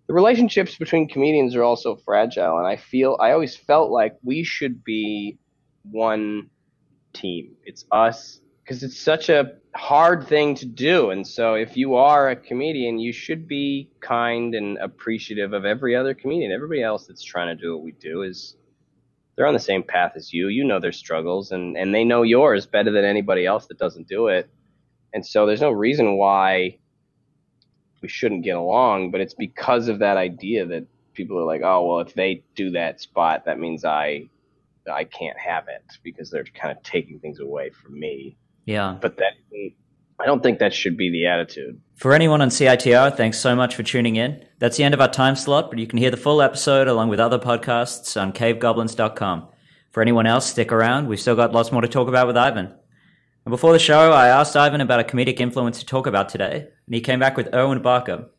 The 0.07 0.14
relationships 0.14 0.76
between 0.76 1.09
comedians 1.09 1.57
are 1.57 1.62
also 1.62 1.96
fragile, 1.96 2.59
and 2.59 2.66
I 2.66 2.76
feel 2.76 3.16
I 3.20 3.32
always 3.32 3.57
felt 3.57 3.90
like 3.90 4.16
we 4.22 4.44
should 4.44 4.84
be 4.84 5.38
one 5.90 6.51
team. 7.12 7.55
It's 7.64 7.84
us 7.90 8.40
because 8.62 8.82
it's 8.82 8.98
such 8.98 9.28
a 9.28 9.53
hard 9.74 10.26
thing 10.26 10.54
to 10.56 10.66
do. 10.66 11.10
And 11.10 11.26
so 11.26 11.54
if 11.54 11.76
you 11.76 11.94
are 11.96 12.30
a 12.30 12.36
comedian, 12.36 12.98
you 12.98 13.12
should 13.12 13.48
be 13.48 13.90
kind 14.00 14.54
and 14.54 14.78
appreciative 14.78 15.52
of 15.52 15.64
every 15.64 15.96
other 15.96 16.14
comedian. 16.14 16.52
Everybody 16.52 16.82
else 16.82 17.06
that's 17.06 17.22
trying 17.22 17.56
to 17.56 17.60
do 17.60 17.74
what 17.76 17.84
we 17.84 17.92
do 17.92 18.22
is 18.22 18.56
they're 19.36 19.46
on 19.46 19.54
the 19.54 19.60
same 19.60 19.82
path 19.82 20.12
as 20.16 20.32
you. 20.32 20.48
You 20.48 20.64
know 20.64 20.80
their 20.80 20.92
struggles 20.92 21.50
and, 21.50 21.76
and 21.76 21.94
they 21.94 22.04
know 22.04 22.22
yours 22.22 22.66
better 22.66 22.92
than 22.92 23.04
anybody 23.04 23.46
else 23.46 23.66
that 23.66 23.78
doesn't 23.78 24.08
do 24.08 24.28
it. 24.28 24.48
And 25.12 25.24
so 25.24 25.46
there's 25.46 25.60
no 25.60 25.70
reason 25.70 26.16
why 26.16 26.78
we 28.00 28.08
shouldn't 28.08 28.44
get 28.44 28.56
along, 28.56 29.10
but 29.10 29.20
it's 29.20 29.34
because 29.34 29.88
of 29.88 30.00
that 30.00 30.16
idea 30.16 30.66
that 30.66 30.86
people 31.14 31.38
are 31.38 31.44
like, 31.44 31.62
oh, 31.64 31.86
well, 31.86 32.00
if 32.00 32.14
they 32.14 32.44
do 32.54 32.70
that 32.72 33.00
spot, 33.00 33.44
that 33.46 33.58
means 33.58 33.84
I 33.84 34.28
I 34.92 35.04
can't 35.04 35.38
have 35.38 35.68
it 35.68 35.82
because 36.02 36.30
they're 36.30 36.44
kind 36.44 36.76
of 36.76 36.82
taking 36.82 37.18
things 37.18 37.40
away 37.40 37.70
from 37.70 37.98
me. 37.98 38.36
Yeah. 38.64 38.96
But 39.00 39.16
that 39.18 39.34
I 40.20 40.26
don't 40.26 40.42
think 40.42 40.58
that 40.60 40.72
should 40.72 40.96
be 40.96 41.10
the 41.10 41.26
attitude. 41.26 41.80
For 41.96 42.12
anyone 42.12 42.40
on 42.40 42.48
CITR, 42.48 43.16
thanks 43.16 43.38
so 43.38 43.54
much 43.56 43.74
for 43.74 43.82
tuning 43.82 44.16
in. 44.16 44.44
That's 44.58 44.76
the 44.76 44.84
end 44.84 44.94
of 44.94 45.00
our 45.00 45.10
time 45.10 45.36
slot, 45.36 45.70
but 45.70 45.78
you 45.78 45.86
can 45.86 45.98
hear 45.98 46.10
the 46.10 46.16
full 46.16 46.40
episode 46.40 46.88
along 46.88 47.08
with 47.08 47.20
other 47.20 47.38
podcasts 47.38 48.20
on 48.20 48.32
cavegoblins.com. 48.32 49.48
For 49.90 50.00
anyone 50.00 50.26
else, 50.26 50.46
stick 50.46 50.72
around. 50.72 51.08
We've 51.08 51.20
still 51.20 51.36
got 51.36 51.52
lots 51.52 51.72
more 51.72 51.82
to 51.82 51.88
talk 51.88 52.08
about 52.08 52.26
with 52.26 52.36
Ivan. 52.36 52.66
And 52.66 53.50
before 53.50 53.72
the 53.72 53.78
show, 53.78 54.12
I 54.12 54.28
asked 54.28 54.56
Ivan 54.56 54.80
about 54.80 55.00
a 55.00 55.04
comedic 55.04 55.40
influence 55.40 55.80
to 55.80 55.86
talk 55.86 56.06
about 56.06 56.28
today, 56.28 56.68
and 56.86 56.94
he 56.94 57.00
came 57.00 57.20
back 57.20 57.36
with 57.36 57.54
Irwin 57.54 57.82
Barker. 57.82 58.30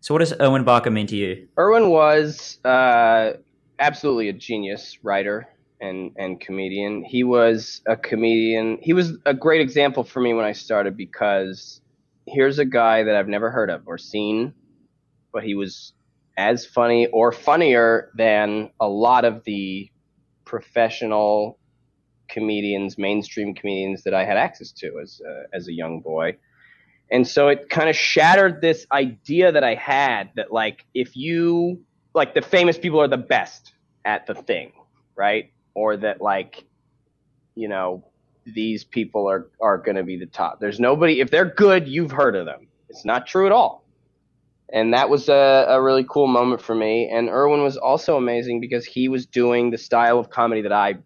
So, 0.00 0.14
what 0.14 0.20
does 0.20 0.34
Irwin 0.40 0.64
Barker 0.64 0.90
mean 0.90 1.06
to 1.08 1.16
you? 1.16 1.48
Irwin 1.58 1.90
was 1.90 2.58
uh, 2.64 3.34
absolutely 3.78 4.28
a 4.28 4.32
genius 4.32 4.98
writer 5.02 5.48
and 5.80 6.12
and 6.16 6.40
comedian. 6.40 7.04
He 7.04 7.24
was 7.24 7.82
a 7.86 7.96
comedian. 7.96 8.78
He 8.82 8.92
was 8.92 9.12
a 9.24 9.34
great 9.34 9.60
example 9.60 10.04
for 10.04 10.20
me 10.20 10.34
when 10.34 10.44
I 10.44 10.52
started 10.52 10.96
because 10.96 11.80
here's 12.26 12.58
a 12.58 12.64
guy 12.64 13.04
that 13.04 13.14
I've 13.14 13.28
never 13.28 13.50
heard 13.50 13.70
of 13.70 13.82
or 13.86 13.98
seen, 13.98 14.54
but 15.32 15.44
he 15.44 15.54
was 15.54 15.92
as 16.36 16.66
funny 16.66 17.06
or 17.08 17.32
funnier 17.32 18.10
than 18.16 18.70
a 18.80 18.88
lot 18.88 19.24
of 19.24 19.42
the 19.44 19.90
professional 20.44 21.58
comedians, 22.28 22.98
mainstream 22.98 23.54
comedians 23.54 24.04
that 24.04 24.14
I 24.14 24.24
had 24.24 24.36
access 24.36 24.70
to 24.72 25.00
as 25.02 25.20
a, 25.26 25.56
as 25.56 25.68
a 25.68 25.72
young 25.72 26.00
boy. 26.00 26.36
And 27.10 27.26
so 27.26 27.48
it 27.48 27.70
kind 27.70 27.88
of 27.88 27.96
shattered 27.96 28.60
this 28.60 28.86
idea 28.92 29.50
that 29.52 29.64
I 29.64 29.74
had 29.74 30.30
that 30.36 30.52
like 30.52 30.84
if 30.94 31.16
you 31.16 31.82
like 32.14 32.34
the 32.34 32.42
famous 32.42 32.78
people 32.78 33.00
are 33.00 33.08
the 33.08 33.16
best 33.16 33.72
at 34.04 34.26
the 34.26 34.34
thing, 34.34 34.72
right? 35.16 35.50
Or 35.78 35.96
that 35.96 36.20
like 36.20 36.64
you 37.54 37.68
know 37.68 38.04
these 38.44 38.82
people 38.84 39.30
are 39.30 39.48
are 39.60 39.78
going 39.78 39.96
to 39.96 40.02
be 40.02 40.16
the 40.16 40.26
top. 40.26 40.58
There's 40.58 40.80
nobody 40.80 41.20
if 41.20 41.30
they're 41.30 41.52
good, 41.66 41.86
you've 41.88 42.10
heard 42.10 42.34
of 42.34 42.46
them. 42.46 42.66
It's 42.88 43.04
not 43.04 43.26
true 43.26 43.46
at 43.46 43.52
all. 43.52 43.84
And 44.70 44.92
that 44.92 45.08
was 45.08 45.28
a, 45.28 45.66
a 45.68 45.80
really 45.80 46.04
cool 46.04 46.26
moment 46.26 46.60
for 46.60 46.74
me. 46.74 47.08
And 47.08 47.28
Irwin 47.28 47.62
was 47.62 47.78
also 47.78 48.16
amazing 48.18 48.60
because 48.60 48.84
he 48.84 49.08
was 49.08 49.24
doing 49.24 49.70
the 49.70 49.78
style 49.78 50.18
of 50.18 50.28
comedy 50.30 50.62
that 50.62 50.72
I 50.72 50.96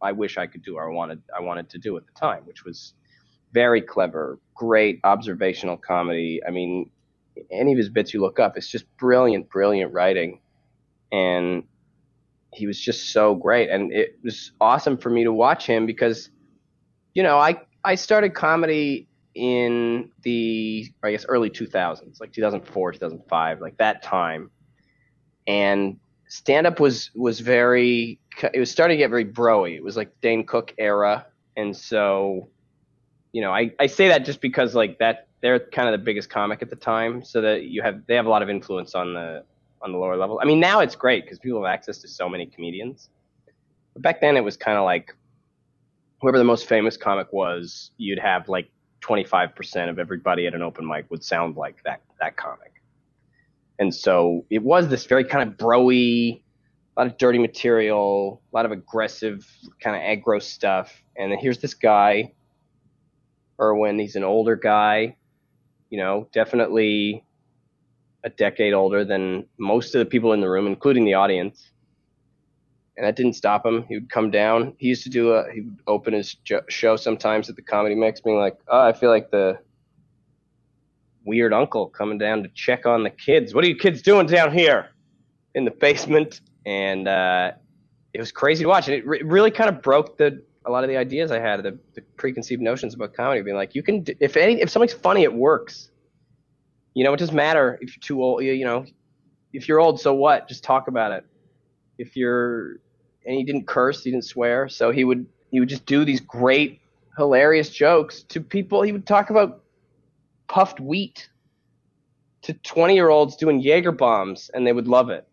I 0.00 0.12
wish 0.12 0.38
I 0.38 0.46
could 0.46 0.62
do 0.62 0.76
or 0.76 0.90
I 0.90 0.94
wanted 0.94 1.22
I 1.36 1.40
wanted 1.42 1.68
to 1.70 1.78
do 1.78 1.96
at 1.96 2.06
the 2.06 2.12
time, 2.18 2.42
which 2.46 2.64
was 2.64 2.94
very 3.52 3.82
clever, 3.82 4.38
great 4.54 5.00
observational 5.04 5.76
comedy. 5.76 6.40
I 6.46 6.50
mean, 6.50 6.90
any 7.50 7.72
of 7.72 7.78
his 7.78 7.88
bits 7.90 8.14
you 8.14 8.20
look 8.20 8.38
up, 8.40 8.56
it's 8.56 8.68
just 8.68 8.84
brilliant, 8.96 9.50
brilliant 9.50 9.92
writing. 9.92 10.40
And 11.12 11.64
he 12.56 12.66
was 12.66 12.80
just 12.80 13.10
so 13.12 13.34
great, 13.34 13.68
and 13.68 13.92
it 13.92 14.18
was 14.24 14.52
awesome 14.60 14.96
for 14.96 15.10
me 15.10 15.24
to 15.24 15.32
watch 15.32 15.66
him 15.66 15.84
because, 15.84 16.30
you 17.14 17.22
know, 17.22 17.38
I 17.38 17.60
I 17.84 17.94
started 17.94 18.34
comedy 18.34 19.08
in 19.34 20.10
the 20.22 20.90
I 21.02 21.10
guess 21.10 21.26
early 21.28 21.50
2000s, 21.50 22.18
like 22.20 22.32
2004, 22.32 22.92
2005, 22.92 23.60
like 23.60 23.76
that 23.76 24.02
time, 24.02 24.50
and 25.46 25.98
stand 26.28 26.66
up 26.66 26.80
was 26.80 27.10
was 27.14 27.40
very 27.40 28.18
it 28.54 28.58
was 28.58 28.70
starting 28.70 28.96
to 28.96 28.98
get 28.98 29.10
very 29.10 29.26
broy. 29.26 29.76
It 29.76 29.84
was 29.84 29.96
like 29.96 30.10
Dane 30.22 30.46
Cook 30.46 30.74
era, 30.78 31.26
and 31.56 31.76
so, 31.76 32.48
you 33.32 33.42
know, 33.42 33.52
I 33.52 33.72
I 33.78 33.86
say 33.86 34.08
that 34.08 34.24
just 34.24 34.40
because 34.40 34.74
like 34.74 34.98
that 34.98 35.28
they're 35.42 35.60
kind 35.60 35.88
of 35.88 35.92
the 35.92 36.04
biggest 36.04 36.30
comic 36.30 36.62
at 36.62 36.70
the 36.70 36.76
time, 36.76 37.22
so 37.22 37.42
that 37.42 37.64
you 37.64 37.82
have 37.82 38.06
they 38.06 38.14
have 38.14 38.26
a 38.26 38.30
lot 38.30 38.42
of 38.42 38.48
influence 38.48 38.94
on 38.94 39.12
the 39.12 39.44
on 39.82 39.92
the 39.92 39.98
lower 39.98 40.16
level. 40.16 40.40
I 40.42 40.46
mean, 40.46 40.60
now 40.60 40.80
it's 40.80 40.96
great 40.96 41.24
because 41.24 41.38
people 41.38 41.62
have 41.64 41.72
access 41.72 41.98
to 41.98 42.08
so 42.08 42.28
many 42.28 42.46
comedians. 42.46 43.10
But 43.92 44.02
back 44.02 44.20
then, 44.20 44.36
it 44.36 44.44
was 44.44 44.56
kind 44.56 44.78
of 44.78 44.84
like 44.84 45.14
whoever 46.20 46.38
the 46.38 46.44
most 46.44 46.66
famous 46.66 46.96
comic 46.96 47.32
was, 47.32 47.90
you'd 47.98 48.18
have 48.18 48.48
like 48.48 48.70
25% 49.02 49.88
of 49.88 49.98
everybody 49.98 50.46
at 50.46 50.54
an 50.54 50.62
open 50.62 50.86
mic 50.86 51.10
would 51.10 51.22
sound 51.22 51.56
like 51.56 51.82
that 51.84 52.00
that 52.20 52.36
comic. 52.36 52.72
And 53.78 53.94
so 53.94 54.44
it 54.50 54.62
was 54.62 54.88
this 54.88 55.04
very 55.04 55.24
kind 55.24 55.48
of 55.48 55.56
broy, 55.56 56.40
a 56.96 57.00
lot 57.00 57.06
of 57.06 57.18
dirty 57.18 57.38
material, 57.38 58.40
a 58.52 58.56
lot 58.56 58.64
of 58.64 58.72
aggressive 58.72 59.46
kind 59.80 59.96
of 59.96 60.02
aggro 60.02 60.42
stuff. 60.42 61.02
And 61.16 61.30
then 61.30 61.38
here's 61.38 61.58
this 61.58 61.74
guy, 61.74 62.32
Irwin. 63.60 63.98
He's 63.98 64.16
an 64.16 64.24
older 64.24 64.56
guy, 64.56 65.16
you 65.90 65.98
know, 65.98 66.28
definitely 66.32 67.24
a 68.26 68.30
decade 68.30 68.74
older 68.74 69.04
than 69.04 69.46
most 69.56 69.94
of 69.94 70.00
the 70.00 70.04
people 70.04 70.32
in 70.32 70.40
the 70.40 70.50
room, 70.50 70.66
including 70.66 71.04
the 71.04 71.14
audience. 71.14 71.70
And 72.96 73.06
that 73.06 73.14
didn't 73.14 73.34
stop 73.34 73.64
him. 73.64 73.84
He 73.84 73.94
would 73.94 74.10
come 74.10 74.30
down. 74.32 74.74
He 74.78 74.88
used 74.88 75.04
to 75.04 75.10
do 75.10 75.32
a. 75.32 75.44
He 75.52 75.60
would 75.60 75.78
open 75.86 76.12
his 76.12 76.36
show 76.68 76.96
sometimes 76.96 77.48
at 77.48 77.54
the 77.54 77.62
Comedy 77.62 77.94
Mix, 77.94 78.20
being 78.20 78.38
like, 78.38 78.58
"Oh, 78.68 78.80
I 78.80 78.92
feel 78.94 79.10
like 79.10 79.30
the 79.30 79.58
weird 81.24 81.52
uncle 81.52 81.88
coming 81.88 82.18
down 82.18 82.42
to 82.42 82.48
check 82.48 82.84
on 82.86 83.02
the 83.02 83.10
kids. 83.10 83.54
What 83.54 83.64
are 83.64 83.68
you 83.68 83.76
kids 83.76 84.02
doing 84.02 84.26
down 84.26 84.52
here 84.52 84.88
in 85.54 85.64
the 85.64 85.70
basement?" 85.70 86.40
And 86.64 87.06
uh, 87.06 87.52
it 88.14 88.18
was 88.18 88.32
crazy 88.32 88.64
to 88.64 88.68
watch. 88.68 88.88
And 88.88 88.96
it 88.96 89.06
re- 89.06 89.22
really 89.22 89.50
kind 89.50 89.68
of 89.68 89.82
broke 89.82 90.16
the 90.16 90.42
a 90.64 90.70
lot 90.70 90.82
of 90.82 90.88
the 90.88 90.96
ideas 90.96 91.30
I 91.30 91.38
had, 91.38 91.62
the, 91.62 91.78
the 91.94 92.00
preconceived 92.16 92.62
notions 92.62 92.94
about 92.94 93.12
comedy, 93.12 93.42
being 93.42 93.56
like, 93.56 93.74
you 93.74 93.82
can 93.82 94.04
if 94.20 94.38
any 94.38 94.60
if 94.60 94.70
something's 94.70 94.94
funny, 94.94 95.22
it 95.22 95.34
works 95.34 95.90
you 96.96 97.04
know, 97.04 97.12
it 97.12 97.18
doesn't 97.18 97.36
matter 97.36 97.78
if 97.82 97.94
you're 97.94 98.00
too 98.00 98.22
old. 98.22 98.42
You 98.42 98.64
know, 98.64 98.86
if 99.52 99.68
you're 99.68 99.80
old, 99.80 100.00
so 100.00 100.14
what? 100.14 100.48
Just 100.48 100.64
talk 100.64 100.88
about 100.88 101.12
it. 101.12 101.26
If 101.98 102.16
you're, 102.16 102.76
and 103.26 103.36
he 103.36 103.44
didn't 103.44 103.66
curse, 103.66 104.02
he 104.02 104.10
didn't 104.10 104.24
swear, 104.24 104.66
so 104.70 104.90
he 104.90 105.04
would 105.04 105.26
he 105.50 105.60
would 105.60 105.68
just 105.68 105.84
do 105.84 106.06
these 106.06 106.20
great, 106.20 106.80
hilarious 107.18 107.68
jokes 107.68 108.22
to 108.30 108.40
people. 108.40 108.80
He 108.80 108.92
would 108.92 109.06
talk 109.06 109.28
about 109.28 109.62
puffed 110.48 110.80
wheat 110.80 111.28
to 112.40 112.54
20 112.54 112.94
year 112.94 113.10
olds 113.10 113.36
doing 113.36 113.60
Jaeger 113.60 113.92
bombs, 113.92 114.50
and 114.54 114.66
they 114.66 114.72
would 114.72 114.88
love 114.88 115.10
it. 115.10 115.28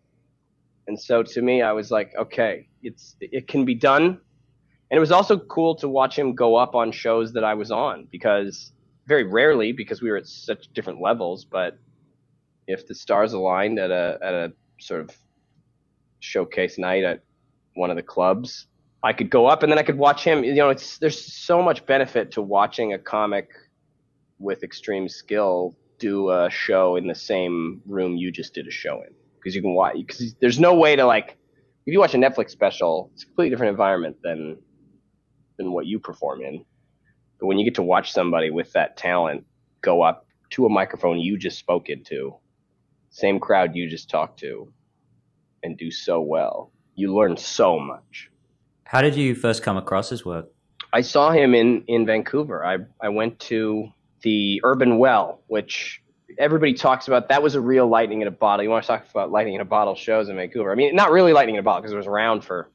And 0.88 1.00
so 1.00 1.24
to 1.24 1.42
me, 1.42 1.62
I 1.62 1.72
was 1.72 1.92
like, 1.92 2.12
okay, 2.20 2.68
it's 2.82 3.16
it 3.22 3.48
can 3.48 3.64
be 3.64 3.74
done. 3.74 4.04
And 4.92 4.98
it 4.98 5.00
was 5.00 5.14
also 5.14 5.40
cool 5.40 5.76
to 5.76 5.88
watch 5.88 6.20
him 6.20 6.36
go 6.36 6.58
up 6.58 6.76
on 6.76 6.92
shows 6.92 7.32
that 7.34 7.46
I 7.46 7.54
was 7.54 7.72
on 7.72 8.10
because 8.12 8.74
very 9.08 9.24
rarely 9.24 9.72
because 9.72 10.02
we 10.02 10.10
were 10.10 10.18
at 10.18 10.28
such 10.28 10.72
different 10.74 11.02
levels. 11.02 11.46
But 11.46 11.78
if 12.68 12.88
the 12.88 12.96
stars 12.96 13.34
aligned 13.34 13.80
at 13.80 13.92
a 13.92 14.18
at 14.22 14.34
a 14.34 14.54
sort 14.80 15.02
of 15.02 15.12
showcase 16.20 16.78
night 16.78 17.04
at 17.04 17.24
one 17.76 17.90
of 17.90 17.96
the 17.96 18.04
clubs, 18.04 18.68
I 19.04 19.14
could 19.14 19.30
go 19.30 19.46
up 19.46 19.64
and 19.64 19.72
then 19.72 19.80
I 19.80 19.84
could 19.84 19.98
watch 19.98 20.24
him. 20.24 20.44
You 20.44 20.56
know, 20.56 20.70
it's 20.70 20.98
there's 20.98 21.34
so 21.34 21.62
much 21.62 21.86
benefit 21.86 22.32
to 22.32 22.42
watching 22.42 22.94
a 22.94 23.00
comic 23.00 23.50
with 24.40 24.64
extreme 24.64 25.08
skill 25.10 25.76
do 26.00 26.30
a 26.32 26.50
show 26.50 26.96
in 26.96 27.08
the 27.08 27.16
same 27.16 27.82
room 27.86 28.18
you 28.18 28.32
just 28.32 28.54
did 28.54 28.68
a 28.68 28.72
show 28.72 29.02
in 29.04 29.14
because 29.38 29.56
you 29.56 29.62
can 29.62 29.74
watch 29.74 29.96
because 29.96 30.34
there's 30.42 30.60
no 30.60 30.74
way 30.74 30.96
to 30.96 31.06
like 31.06 31.38
if 31.86 31.92
you 31.92 32.00
watch 32.00 32.14
a 32.14 32.18
Netflix 32.18 32.52
special, 32.52 33.12
it's 33.14 33.24
a 33.24 33.26
completely 33.26 33.50
different 33.50 33.72
environment 33.72 34.18
than 34.24 34.58
than 35.58 35.72
what 35.72 35.86
you 35.86 36.00
perform 36.00 36.42
in. 36.42 36.66
But 37.44 37.48
when 37.48 37.60
you 37.60 37.66
get 37.66 37.76
to 37.76 37.84
watch 37.84 38.14
somebody 38.14 38.52
with 38.52 38.72
that 38.72 38.96
talent 38.96 39.46
go 39.82 40.02
up 40.02 40.26
to 40.52 40.66
a 40.66 40.70
microphone 40.70 41.20
you 41.20 41.38
just 41.38 41.60
spoke 41.60 41.90
into, 41.90 42.38
same 43.10 43.38
crowd 43.38 43.76
you 43.76 43.90
just 43.90 44.10
talked 44.10 44.40
to, 44.40 44.72
and 45.62 45.78
do 45.78 45.92
so 45.92 46.22
well, 46.22 46.72
you 46.96 47.14
learn 47.14 47.36
so 47.36 47.78
much. 47.78 48.32
How 48.86 49.02
did 49.02 49.18
you 49.18 49.36
first 49.36 49.62
come 49.62 49.76
across 49.76 50.10
his 50.10 50.24
work? 50.24 50.54
I 50.94 51.02
saw 51.02 51.32
him 51.32 51.54
in, 51.54 51.84
in 51.88 52.06
Vancouver. 52.06 52.66
I, 52.66 52.78
I 53.02 53.10
went 53.10 53.42
to 53.42 53.90
the 54.22 54.62
Urban 54.64 54.98
Well, 54.98 55.42
which 55.48 56.02
everybody 56.38 56.74
talks 56.74 57.10
about. 57.10 57.28
That 57.28 57.44
was 57.44 57.56
a 57.56 57.62
real 57.62 57.90
lightning 57.90 58.22
in 58.22 58.30
a 58.30 58.32
bottle. 58.32 58.64
You 58.64 58.70
want 58.70 58.86
to 58.86 58.88
talk 58.88 59.06
about 59.12 59.34
lightning 59.34 59.56
in 59.56 59.60
a 59.60 59.66
bottle 59.66 59.96
shows 59.96 60.30
in 60.30 60.38
Vancouver? 60.38 60.72
I 60.72 60.76
mean, 60.76 60.96
not 60.96 61.12
really 61.12 61.34
lightning 61.34 61.56
in 61.56 61.60
a 61.60 61.64
bottle 61.64 61.82
because 61.82 61.92
it 61.92 61.98
was 61.98 62.08
around 62.08 62.46
for 62.46 62.72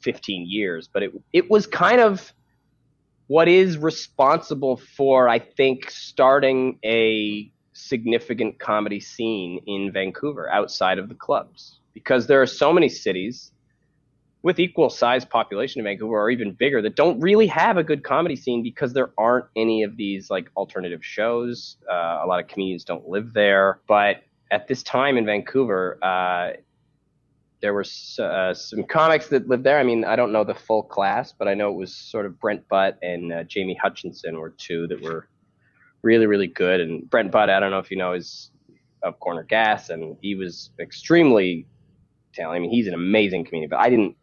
15 0.00 0.48
years, 0.48 0.88
but 0.92 1.04
it 1.04 1.12
it 1.32 1.48
was 1.48 1.68
kind 1.68 2.00
of 2.00 2.34
what 3.30 3.46
is 3.46 3.78
responsible 3.78 4.76
for, 4.76 5.28
I 5.28 5.38
think, 5.38 5.88
starting 5.88 6.80
a 6.84 7.48
significant 7.74 8.58
comedy 8.58 8.98
scene 8.98 9.62
in 9.68 9.92
Vancouver 9.92 10.50
outside 10.50 10.98
of 10.98 11.08
the 11.08 11.14
clubs. 11.14 11.78
Because 11.94 12.26
there 12.26 12.42
are 12.42 12.46
so 12.46 12.72
many 12.72 12.88
cities 12.88 13.52
with 14.42 14.58
equal 14.58 14.90
size 14.90 15.24
population 15.24 15.78
in 15.78 15.84
Vancouver 15.84 16.20
or 16.20 16.28
even 16.28 16.50
bigger 16.50 16.82
that 16.82 16.96
don't 16.96 17.20
really 17.20 17.46
have 17.46 17.76
a 17.76 17.84
good 17.84 18.02
comedy 18.02 18.34
scene 18.34 18.64
because 18.64 18.94
there 18.94 19.12
aren't 19.16 19.46
any 19.54 19.84
of 19.84 19.96
these 19.96 20.28
like 20.28 20.50
alternative 20.56 21.04
shows. 21.04 21.76
Uh, 21.88 22.22
a 22.24 22.26
lot 22.26 22.42
of 22.42 22.48
comedians 22.48 22.82
don't 22.82 23.08
live 23.08 23.32
there. 23.32 23.78
But 23.86 24.24
at 24.50 24.66
this 24.66 24.82
time 24.82 25.16
in 25.16 25.24
Vancouver, 25.24 26.00
uh, 26.02 26.54
there 27.60 27.74
were 27.74 27.84
uh, 28.18 28.54
some 28.54 28.84
comics 28.84 29.28
that 29.28 29.48
lived 29.48 29.64
there. 29.64 29.78
I 29.78 29.82
mean, 29.82 30.04
I 30.04 30.16
don't 30.16 30.32
know 30.32 30.44
the 30.44 30.54
full 30.54 30.82
class, 30.82 31.32
but 31.32 31.48
I 31.48 31.54
know 31.54 31.70
it 31.70 31.76
was 31.76 31.94
sort 31.94 32.26
of 32.26 32.40
Brent 32.40 32.68
Butt 32.68 32.98
and 33.02 33.32
uh, 33.32 33.44
Jamie 33.44 33.78
Hutchinson 33.80 34.38
were 34.38 34.50
two 34.50 34.86
that 34.88 35.02
were 35.02 35.28
really, 36.02 36.26
really 36.26 36.46
good. 36.46 36.80
And 36.80 37.08
Brent 37.08 37.30
Butt, 37.30 37.50
I 37.50 37.60
don't 37.60 37.70
know 37.70 37.78
if 37.78 37.90
you 37.90 37.96
know, 37.96 38.14
is 38.14 38.50
of 39.02 39.18
Corner 39.20 39.42
Gas, 39.42 39.90
and 39.90 40.16
he 40.20 40.34
was 40.34 40.70
extremely 40.78 41.66
talented. 42.34 42.56
I 42.56 42.60
mean, 42.60 42.70
he's 42.70 42.86
an 42.86 42.94
amazing 42.94 43.44
comedian, 43.44 43.70
but 43.70 43.78
I 43.78 43.90
didn't, 43.90 44.16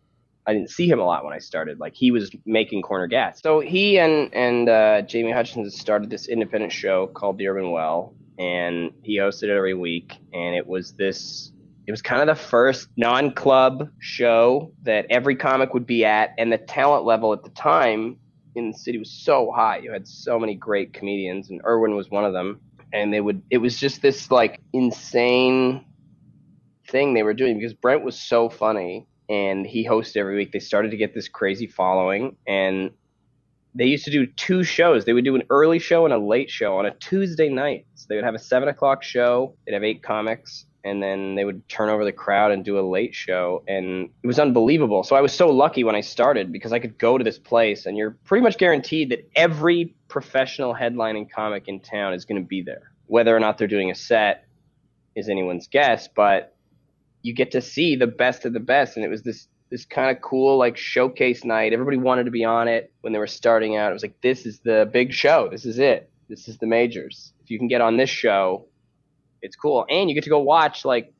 I 0.46 0.54
didn't 0.54 0.70
see 0.70 0.88
him 0.88 1.00
a 1.00 1.04
lot 1.04 1.26
when 1.26 1.34
I 1.34 1.40
started. 1.40 1.80
Like 1.80 1.94
he 1.96 2.12
was 2.12 2.32
making 2.46 2.82
corner 2.82 3.08
gas. 3.08 3.42
So 3.42 3.60
he 3.60 4.00
and 4.00 4.34
and 4.34 4.70
uh, 4.70 5.02
Jamie 5.02 5.32
Hutchinson 5.32 5.70
started 5.72 6.10
this 6.10 6.28
independent 6.28 6.72
show 6.72 7.08
called 7.08 7.38
The 7.38 7.48
Urban 7.48 7.72
Well, 7.72 8.16
and 8.40 8.92
he 9.04 9.18
hosted 9.18 9.44
it 9.44 9.58
every 9.58 9.74
week. 9.74 10.14
And 10.34 10.56
it 10.56 10.66
was 10.66 10.94
this. 10.94 11.52
It 11.88 11.92
was 11.92 12.02
kind 12.02 12.22
of 12.22 12.28
the 12.28 12.44
first 12.44 12.90
non-club 12.98 13.90
show 14.00 14.74
that 14.84 15.06
every 15.10 15.38
comic 15.38 15.74
would 15.74 15.88
be 15.88 16.04
at, 16.04 16.34
and 16.38 16.52
the 16.52 16.58
talent 16.58 17.06
level 17.06 17.32
at 17.32 17.44
the 17.44 17.50
time 17.50 18.18
in 18.56 18.72
the 18.72 18.78
city 18.78 18.98
was 18.98 19.12
so 19.12 19.52
high. 19.56 19.78
You 19.78 19.94
had 19.94 20.06
so 20.08 20.38
many 20.38 20.54
great 20.54 20.94
comedians, 20.94 21.50
and 21.50 21.62
Irwin 21.66 21.96
was 21.96 22.10
one 22.10 22.26
of 22.26 22.34
them. 22.34 22.60
And 22.92 23.14
they 23.14 23.22
would. 23.22 23.42
It 23.50 23.58
was 23.58 23.80
just 23.80 24.02
this 24.02 24.32
like 24.32 24.62
insane 24.74 25.86
thing 26.90 27.14
they 27.14 27.24
were 27.24 27.34
doing 27.34 27.58
because 27.58 27.74
Brent 27.74 28.04
was 28.04 28.18
so 28.18 28.50
funny 28.50 29.08
and 29.30 29.66
he 29.66 29.86
hosted 29.86 30.18
every 30.18 30.38
week. 30.38 30.52
They 30.54 30.60
started 30.60 30.92
to 30.92 30.98
get 30.98 31.14
this 31.14 31.28
crazy 31.28 31.68
following, 31.68 32.38
and 32.48 32.92
they 33.76 33.86
used 33.86 34.06
to 34.06 34.12
do 34.12 34.26
two 34.26 34.64
shows. 34.64 35.06
They 35.06 35.14
would 35.14 35.26
do 35.26 35.36
an 35.36 35.44
early 35.50 35.80
show 35.80 36.06
and 36.06 36.14
a 36.14 36.18
late 36.18 36.50
show 36.50 36.78
on 36.78 36.86
a 36.86 36.92
Tuesday 36.96 37.50
night. 37.50 37.86
So 37.96 38.06
they 38.10 38.16
would 38.16 38.24
have 38.24 38.36
a 38.36 38.40
seven 38.40 38.70
o'clock 38.70 39.04
show. 39.04 39.56
They'd 39.66 39.74
have 39.74 39.84
eight 39.84 40.02
comics, 40.02 40.66
and 40.84 41.02
then 41.02 41.36
they 41.36 41.44
would 41.44 41.68
turn 41.68 41.90
over 41.90 42.06
the 42.06 42.12
crowd 42.12 42.52
and 42.52 42.64
do 42.64 42.80
a 42.80 42.82
late 42.82 43.14
show, 43.14 43.64
and 43.68 44.10
it 44.24 44.28
was 44.28 44.40
unbelievable. 44.40 45.04
So 45.04 45.16
I 45.16 45.22
was 45.22 45.34
so 45.34 45.50
lucky 45.50 45.84
when 45.84 45.96
I 45.96 46.02
started 46.02 46.52
because 46.52 46.74
I 46.74 46.80
could 46.80 46.98
go 46.98 47.18
to 47.18 47.24
this 47.24 47.40
place, 47.40 47.86
and 47.86 47.98
you're 47.98 48.18
pretty 48.26 48.44
much 48.44 48.58
guaranteed 48.58 49.12
that 49.12 49.30
every 49.36 49.96
professional 50.08 50.74
headlining 50.74 51.30
comic 51.30 51.68
in 51.68 51.80
town 51.80 52.14
is 52.14 52.26
going 52.26 52.42
to 52.42 52.48
be 52.48 52.62
there. 52.62 52.92
Whether 53.08 53.36
or 53.36 53.40
not 53.40 53.58
they're 53.58 53.68
doing 53.68 53.92
a 53.92 53.96
set 53.96 54.46
is 55.16 55.30
anyone's 55.30 55.68
guess, 55.68 56.08
but 56.08 56.56
you 57.22 57.34
get 57.34 57.52
to 57.52 57.62
see 57.62 57.96
the 57.96 58.08
best 58.08 58.46
of 58.46 58.54
the 58.54 58.60
best, 58.60 58.96
and 58.96 59.06
it 59.06 59.10
was 59.10 59.24
this 59.24 59.48
this 59.70 59.86
kind 59.86 60.16
of 60.16 60.22
cool 60.22 60.58
like 60.58 60.78
showcase 60.78 61.44
night. 61.44 61.74
Everybody 61.74 61.98
wanted 61.98 62.24
to 62.26 62.32
be 62.32 62.46
on 62.46 62.68
it 62.68 62.94
when 63.02 63.12
they 63.14 63.20
were 63.20 63.28
starting 63.28 63.76
out. 63.76 63.90
It 63.90 63.94
was 63.94 64.04
like 64.04 64.22
this 64.22 64.46
is 64.46 64.60
the 64.60 64.90
big 64.92 65.12
show. 65.12 65.50
This 65.52 65.66
is 65.66 65.80
it. 65.80 66.10
This 66.30 66.48
is 66.48 66.58
the 66.58 66.68
majors. 66.68 67.34
If 67.44 67.52
you 67.52 67.58
can 67.58 67.68
get 67.68 67.82
on 67.82 67.98
this 67.98 68.10
show, 68.10 68.66
it's 69.42 69.56
cool, 69.56 69.86
and 69.90 70.10
you 70.10 70.16
get 70.16 70.24
to 70.24 70.30
go 70.30 70.40
watch 70.40 70.86
like 70.86 71.14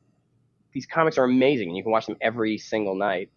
these 0.72 0.86
comics 0.86 1.18
are 1.18 1.24
amazing, 1.24 1.68
and 1.68 1.76
you 1.76 1.82
can 1.82 1.92
watch 1.92 2.06
them 2.06 2.16
every 2.20 2.58
single 2.58 2.94
night. 2.94 3.30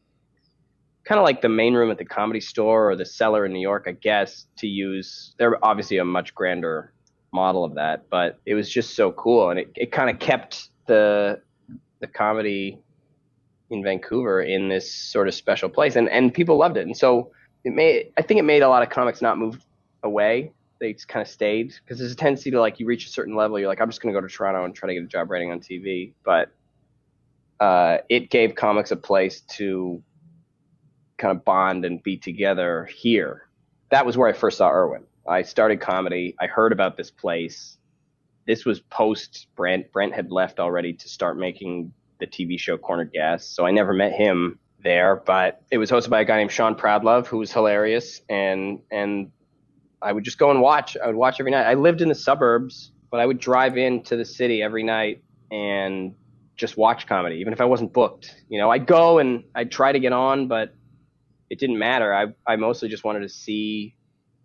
Kind 1.04 1.18
of 1.20 1.26
like 1.26 1.42
the 1.42 1.50
main 1.50 1.74
room 1.74 1.90
at 1.90 1.98
the 1.98 2.06
comedy 2.06 2.40
store 2.40 2.92
or 2.92 2.96
the 2.96 3.06
cellar 3.06 3.46
in 3.46 3.54
New 3.54 3.62
York, 3.62 3.86
I 3.88 3.94
guess, 3.94 4.46
to 4.58 4.68
use. 4.68 5.34
They're 5.40 5.64
obviously 5.66 5.98
a 5.98 6.06
much 6.06 6.36
grander 6.36 6.94
model 7.34 7.64
of 7.64 7.76
that, 7.76 8.10
but 8.10 8.40
it 8.46 8.54
was 8.54 8.70
just 8.70 8.96
so 8.96 9.12
cool, 9.14 9.50
and 9.50 9.60
it, 9.60 9.72
it 9.76 9.92
kind 9.92 10.10
of 10.10 10.20
kept 10.20 10.70
the 10.88 11.42
the 12.00 12.08
comedy 12.08 12.80
in 13.70 13.84
Vancouver 13.84 14.42
in 14.42 14.68
this 14.68 14.94
sort 14.94 15.28
of 15.28 15.34
special 15.34 15.70
place, 15.70 15.96
and 15.96 16.10
and 16.10 16.34
people 16.34 16.58
loved 16.58 16.78
it, 16.78 16.86
and 16.86 16.96
so 16.96 17.32
it 17.64 17.74
made 17.74 18.12
I 18.18 18.22
think 18.22 18.40
it 18.40 18.44
made 18.44 18.62
a 18.62 18.70
lot 18.70 18.84
of 18.84 18.90
comics 18.90 19.22
not 19.22 19.38
move 19.38 19.60
away. 20.04 20.52
They 20.82 20.94
kind 21.08 21.22
of 21.22 21.32
stayed 21.32 21.74
because 21.82 22.00
there's 22.00 22.12
a 22.12 22.16
tendency 22.16 22.52
to 22.52 22.60
like 22.60 22.82
you 22.82 22.86
reach 22.86 23.06
a 23.06 23.10
certain 23.10 23.36
level, 23.36 23.58
you're 23.58 23.70
like 23.70 23.80
I'm 23.80 23.90
just 23.90 24.02
going 24.02 24.14
to 24.14 24.20
go 24.20 24.28
to 24.28 24.34
Toronto 24.34 24.66
and 24.66 24.76
try 24.76 24.88
to 24.88 24.94
get 24.94 25.04
a 25.04 25.08
job 25.08 25.32
writing 25.32 25.52
on 25.52 25.62
TV, 25.62 26.12
but 26.26 26.52
uh, 27.60 28.00
it 28.10 28.30
gave 28.30 28.56
comics 28.56 28.92
a 28.92 28.98
place 28.98 29.42
to 29.42 30.04
kind 31.18 31.38
of 31.38 31.46
bond 31.46 31.86
and 31.86 32.04
be 32.04 32.18
together 32.18 32.90
here. 32.94 33.48
That 33.92 34.06
was 34.06 34.18
where 34.18 34.28
I 34.28 34.34
first 34.34 34.58
saw 34.58 34.70
Irwin. 34.70 35.06
I 35.26 35.44
started 35.44 35.80
comedy. 35.80 36.36
I 36.42 36.48
heard 36.48 36.74
about 36.74 36.98
this 36.98 37.12
place 37.12 37.78
this 38.46 38.66
was 38.66 38.80
post 38.80 39.48
Brent. 39.56 39.92
Brent 39.92 40.14
had 40.14 40.32
left 40.32 40.60
already 40.60 40.94
to 40.94 41.10
start 41.10 41.38
making 41.38 41.94
the 42.20 42.28
TV 42.28 42.60
show 42.60 42.78
Corner 42.78 43.06
Gas, 43.06 43.46
so 43.46 43.66
I 43.66 43.72
never 43.72 43.94
met 43.94 44.14
him 44.14 44.60
there. 44.84 45.16
But 45.16 45.62
it 45.72 45.78
was 45.78 45.92
hosted 45.92 46.10
by 46.10 46.22
a 46.22 46.26
guy 46.26 46.38
named 46.38 46.52
Sean 46.52 46.76
Pradlove, 46.76 47.28
who 47.28 47.38
was 47.38 47.52
hilarious, 47.52 48.22
and 48.30 48.80
and 48.92 49.32
I 50.02 50.12
would 50.12 50.24
just 50.24 50.38
go 50.38 50.52
and 50.52 50.62
watch. 50.62 50.98
I 51.02 51.08
would 51.08 51.16
watch 51.16 51.40
every 51.40 51.52
night. 51.52 51.66
I 51.66 51.76
lived 51.76 52.02
in 52.02 52.10
the 52.10 52.16
suburbs, 52.16 52.92
but 53.10 53.20
I 53.20 53.26
would 53.26 53.40
drive 53.40 53.78
into 53.78 54.16
the 54.16 54.26
city 54.26 54.62
every 54.62 54.84
night 54.84 55.24
and 55.52 56.16
just 56.56 56.78
watch 56.78 57.08
comedy, 57.08 57.38
even 57.38 57.54
if 57.54 57.62
I 57.62 57.66
wasn't 57.66 57.94
booked. 57.94 58.36
You 58.50 58.60
know, 58.60 58.70
I'd 58.72 58.86
go 58.86 59.20
and 59.20 59.44
I'd 59.56 59.72
try 59.72 59.92
to 59.92 60.00
get 60.00 60.14
on, 60.14 60.48
but 60.48 60.74
it 61.50 61.60
didn't 61.60 61.78
matter. 61.78 62.14
I 62.14 62.28
I 62.48 62.56
mostly 62.56 62.90
just 62.90 63.04
wanted 63.04 63.22
to 63.22 63.30
see 63.30 63.96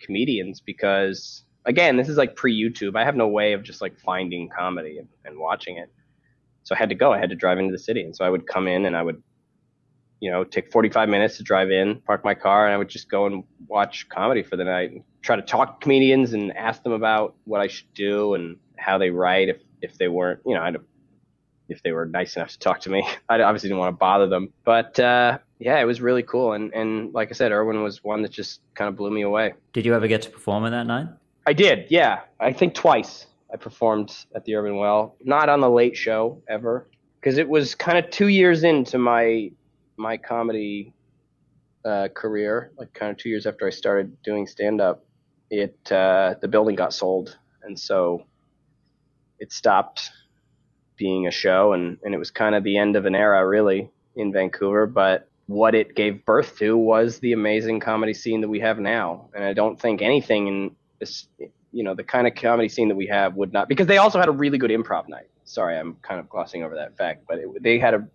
comedians 0.00 0.60
because 0.60 1.44
again, 1.66 1.96
this 1.96 2.08
is 2.08 2.16
like 2.16 2.36
pre 2.36 2.54
YouTube. 2.58 2.96
I 2.96 3.04
have 3.04 3.16
no 3.16 3.28
way 3.28 3.52
of 3.52 3.62
just 3.62 3.82
like 3.82 3.98
finding 3.98 4.48
comedy 4.48 4.98
and, 4.98 5.08
and, 5.24 5.38
watching 5.38 5.76
it. 5.76 5.92
So 6.62 6.74
I 6.74 6.78
had 6.78 6.88
to 6.88 6.94
go. 6.94 7.12
I 7.12 7.18
had 7.18 7.30
to 7.30 7.36
drive 7.36 7.58
into 7.58 7.72
the 7.72 7.78
city. 7.78 8.02
And 8.02 8.16
so 8.16 8.24
I 8.24 8.30
would 8.30 8.46
come 8.46 8.66
in 8.66 8.86
and 8.86 8.96
I 8.96 9.02
would, 9.02 9.22
you 10.20 10.30
know, 10.30 10.44
take 10.44 10.72
45 10.72 11.08
minutes 11.08 11.36
to 11.36 11.42
drive 11.42 11.70
in, 11.70 12.00
park 12.00 12.24
my 12.24 12.34
car, 12.34 12.66
and 12.66 12.74
I 12.74 12.78
would 12.78 12.88
just 12.88 13.10
go 13.10 13.26
and 13.26 13.44
watch 13.68 14.08
comedy 14.08 14.42
for 14.42 14.56
the 14.56 14.64
night 14.64 14.92
and 14.92 15.02
try 15.22 15.36
to 15.36 15.42
talk 15.42 15.80
to 15.80 15.84
comedians 15.84 16.32
and 16.32 16.56
ask 16.56 16.82
them 16.82 16.92
about 16.92 17.34
what 17.44 17.60
I 17.60 17.66
should 17.66 17.92
do 17.94 18.34
and 18.34 18.56
how 18.76 18.98
they 18.98 19.10
write 19.10 19.48
if, 19.48 19.58
if 19.82 19.98
they 19.98 20.08
weren't, 20.08 20.40
you 20.46 20.54
know, 20.54 20.62
I'd, 20.62 20.76
if 21.68 21.82
they 21.82 21.92
were 21.92 22.06
nice 22.06 22.36
enough 22.36 22.50
to 22.50 22.58
talk 22.58 22.80
to 22.80 22.90
me. 22.90 23.06
I 23.28 23.40
obviously 23.42 23.68
didn't 23.68 23.80
want 23.80 23.94
to 23.94 23.98
bother 23.98 24.26
them. 24.26 24.52
But 24.64 24.98
uh, 24.98 25.38
yeah, 25.58 25.80
it 25.80 25.84
was 25.84 26.00
really 26.00 26.22
cool. 26.22 26.52
And, 26.52 26.72
and 26.72 27.12
like 27.12 27.30
I 27.30 27.32
said, 27.34 27.52
Irwin 27.52 27.82
was 27.82 28.02
one 28.02 28.22
that 28.22 28.30
just 28.30 28.60
kind 28.74 28.88
of 28.88 28.96
blew 28.96 29.10
me 29.10 29.22
away. 29.22 29.54
Did 29.72 29.84
you 29.84 29.94
ever 29.94 30.08
get 30.08 30.22
to 30.22 30.30
perform 30.30 30.64
in 30.64 30.72
that 30.72 30.86
night? 30.86 31.08
I 31.46 31.52
did, 31.52 31.86
yeah. 31.90 32.20
I 32.40 32.52
think 32.52 32.74
twice 32.74 33.26
I 33.52 33.56
performed 33.56 34.12
at 34.34 34.44
the 34.44 34.54
Urban 34.56 34.76
Well. 34.76 35.16
Not 35.22 35.48
on 35.48 35.60
the 35.60 35.70
Late 35.70 35.96
Show 35.96 36.42
ever, 36.48 36.88
because 37.20 37.38
it 37.38 37.48
was 37.48 37.74
kind 37.74 37.98
of 37.98 38.10
two 38.10 38.28
years 38.28 38.64
into 38.64 38.98
my 38.98 39.50
my 39.96 40.16
comedy 40.16 40.92
uh, 41.84 42.08
career. 42.08 42.72
Like 42.78 42.92
kind 42.92 43.10
of 43.10 43.16
two 43.16 43.28
years 43.28 43.46
after 43.46 43.66
I 43.66 43.70
started 43.70 44.20
doing 44.22 44.46
stand 44.46 44.80
up, 44.80 45.04
it 45.50 45.76
uh, 45.90 46.34
the 46.40 46.48
building 46.48 46.74
got 46.74 46.92
sold, 46.92 47.36
and 47.62 47.78
so 47.78 48.24
it 49.38 49.52
stopped 49.52 50.10
being 50.96 51.26
a 51.26 51.30
show, 51.30 51.72
and 51.72 51.98
and 52.02 52.14
it 52.14 52.18
was 52.18 52.30
kind 52.30 52.54
of 52.54 52.64
the 52.64 52.76
end 52.76 52.96
of 52.96 53.06
an 53.06 53.14
era, 53.14 53.46
really, 53.46 53.90
in 54.16 54.32
Vancouver. 54.32 54.86
But 54.86 55.28
what 55.46 55.74
it 55.74 55.94
gave 55.94 56.24
birth 56.24 56.58
to 56.58 56.76
was 56.76 57.20
the 57.20 57.32
amazing 57.32 57.80
comedy 57.80 58.14
scene 58.14 58.40
that 58.40 58.48
we 58.48 58.60
have 58.60 58.78
now. 58.78 59.28
And 59.34 59.44
I 59.44 59.52
don't 59.52 59.80
think 59.80 60.02
anything 60.02 60.48
in 60.48 60.76
this, 60.98 61.28
you 61.72 61.84
know, 61.84 61.94
the 61.94 62.02
kind 62.02 62.26
of 62.26 62.34
comedy 62.34 62.68
scene 62.68 62.88
that 62.88 62.96
we 62.96 63.06
have 63.06 63.36
would 63.36 63.52
not 63.52 63.68
because 63.68 63.86
they 63.86 63.98
also 63.98 64.18
had 64.18 64.28
a 64.28 64.32
really 64.32 64.58
good 64.58 64.70
improv 64.70 65.08
night. 65.08 65.28
Sorry, 65.44 65.78
I'm 65.78 65.94
kind 66.02 66.18
of 66.18 66.28
glossing 66.28 66.64
over 66.64 66.74
that 66.74 66.96
fact, 66.96 67.24
but 67.28 67.38
it, 67.38 67.62
they 67.62 67.78
had 67.78 67.94
a 67.94 68.08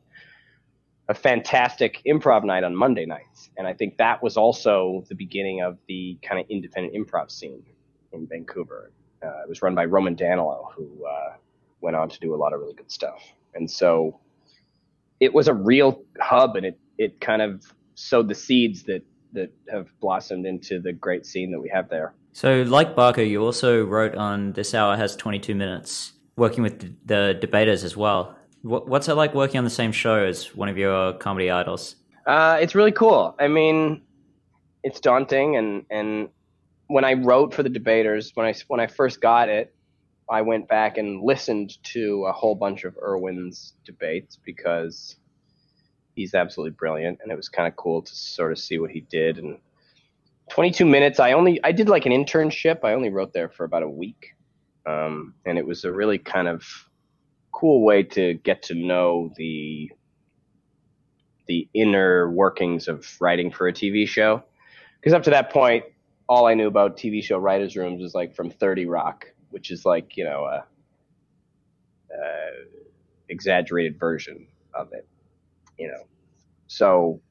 a 1.12 1.14
fantastic 1.14 2.02
improv 2.08 2.46
night 2.46 2.64
on 2.64 2.74
Monday 2.74 3.06
nights, 3.06 3.50
and 3.58 3.68
I 3.68 3.74
think 3.74 3.98
that 3.98 4.24
was 4.24 4.38
also 4.38 5.04
the 5.10 5.16
beginning 5.16 5.62
of 5.62 5.78
the 5.90 6.18
kind 6.24 6.40
of 6.40 6.50
independent 6.50 6.96
improv 6.96 7.30
scene 7.30 7.62
in 8.14 8.26
Vancouver. 8.28 8.94
Uh, 9.22 9.42
it 9.44 9.50
was 9.50 9.62
run 9.62 9.76
by 9.76 9.84
Roman 9.84 10.16
Danylo, 10.16 10.72
who 10.74 11.06
uh, 11.06 11.34
went 11.82 11.98
on 11.98 12.08
to 12.08 12.20
do 12.22 12.34
a 12.34 12.38
lot 12.38 12.54
of 12.54 12.62
really 12.62 12.76
good 12.76 12.90
stuff, 12.90 13.22
and 13.54 13.70
so 13.70 14.22
it 15.20 15.34
was 15.34 15.50
a 15.50 15.54
real 15.54 16.02
hub, 16.22 16.56
and 16.56 16.66
it 16.66 16.80
it 16.98 17.20
kind 17.20 17.42
of 17.42 17.62
sowed 17.96 18.30
the 18.30 18.36
seeds 18.36 18.84
that 18.84 19.04
that 19.34 19.52
have 19.70 19.88
blossomed 20.00 20.46
into 20.46 20.80
the 20.80 20.94
great 20.94 21.26
scene 21.26 21.52
that 21.52 21.60
we 21.60 21.68
have 21.68 21.90
there. 21.90 22.14
So, 22.32 22.62
like 22.62 22.96
Barker, 22.96 23.22
you 23.22 23.44
also 23.44 23.84
wrote 23.84 24.16
on 24.16 24.54
This 24.54 24.74
Hour 24.74 24.96
Has 24.96 25.18
22 25.18 25.56
Minutes, 25.56 26.14
working 26.38 26.64
with 26.64 27.06
the 27.06 27.38
debaters 27.40 27.84
as 27.84 27.98
well. 27.98 28.38
What's 28.64 29.08
it 29.08 29.16
like 29.16 29.34
working 29.34 29.58
on 29.58 29.64
the 29.64 29.72
same 29.72 29.92
show 29.92 30.24
as 30.24 30.56
one 30.56 30.70
of 30.70 30.78
your 30.78 31.14
comedy 31.14 31.50
idols? 31.50 31.96
Uh, 32.28 32.60
it's 32.62 32.76
really 32.76 32.92
cool. 32.92 33.36
I 33.40 33.48
mean, 33.48 34.04
it's 34.84 35.00
daunting, 35.00 35.56
and, 35.56 35.86
and 35.90 36.30
when 36.88 37.04
I 37.04 37.14
wrote 37.14 37.54
for 37.54 37.64
the 37.64 37.70
debaters, 37.70 38.32
when 38.36 38.46
I, 38.46 38.54
when 38.68 38.80
I 38.80 38.86
first 38.86 39.20
got 39.20 39.50
it, 39.50 39.74
I 40.30 40.42
went 40.44 40.68
back 40.68 40.98
and 40.98 41.24
listened 41.24 41.84
to 41.86 42.26
a 42.26 42.32
whole 42.32 42.56
bunch 42.56 42.84
of 42.84 42.96
Irwin's 43.02 43.74
debates 43.84 44.38
because 44.46 45.16
he's 46.16 46.36
absolutely 46.36 46.76
brilliant, 46.78 47.20
and 47.24 47.32
it 47.32 47.36
was 47.36 47.50
kind 47.50 47.68
of 47.68 47.76
cool 47.76 48.04
to 48.04 48.16
sort 48.16 48.52
of 48.52 48.60
see 48.60 48.78
what 48.78 48.92
he 48.92 49.02
did 49.02 49.40
and 49.40 49.58
22 50.52 50.86
minutes. 50.86 51.20
I 51.20 51.32
only 51.32 51.60
I 51.64 51.72
did 51.72 51.90
like 51.90 52.06
an 52.06 52.12
internship. 52.12 52.80
I 52.84 52.94
only 52.94 53.10
wrote 53.10 53.34
there 53.34 53.50
for 53.50 53.64
about 53.64 53.84
a 53.84 53.90
week, 53.90 54.36
um, 54.86 55.34
and 55.46 55.58
it 55.58 55.66
was 55.66 55.84
a 55.84 55.92
really 55.92 56.18
kind 56.18 56.48
of 56.48 56.64
cool 57.52 57.84
way 57.84 58.04
to 58.04 58.36
get 58.36 58.64
to 58.64 58.74
know 58.74 59.32
the 59.36 59.92
the 61.48 61.68
inner 61.74 62.32
workings 62.32 62.88
of 62.88 63.06
writing 63.20 63.52
for 63.52 63.68
a 63.68 63.74
TV 63.74 64.08
show. 64.08 64.44
Because 65.00 65.14
up 65.14 65.24
to 65.24 65.32
that 65.32 65.52
point, 65.52 65.84
all 66.30 66.46
I 66.46 66.54
knew 66.54 66.68
about 66.68 66.96
TV 66.96 67.24
show 67.24 67.38
writers' 67.38 67.76
rooms 67.76 68.02
was 68.02 68.14
like 68.16 68.36
from 68.36 68.50
30 68.50 68.86
Rock, 68.86 69.28
which 69.50 69.72
is 69.72 69.86
like 69.86 70.16
you 70.16 70.24
know 70.24 70.46
a, 70.46 70.64
a 72.14 72.50
exaggerated 73.30 74.00
version 74.00 74.48
of 74.74 74.94
it, 74.94 75.08
you 75.78 75.88
know. 75.88 76.04
So 76.68 77.22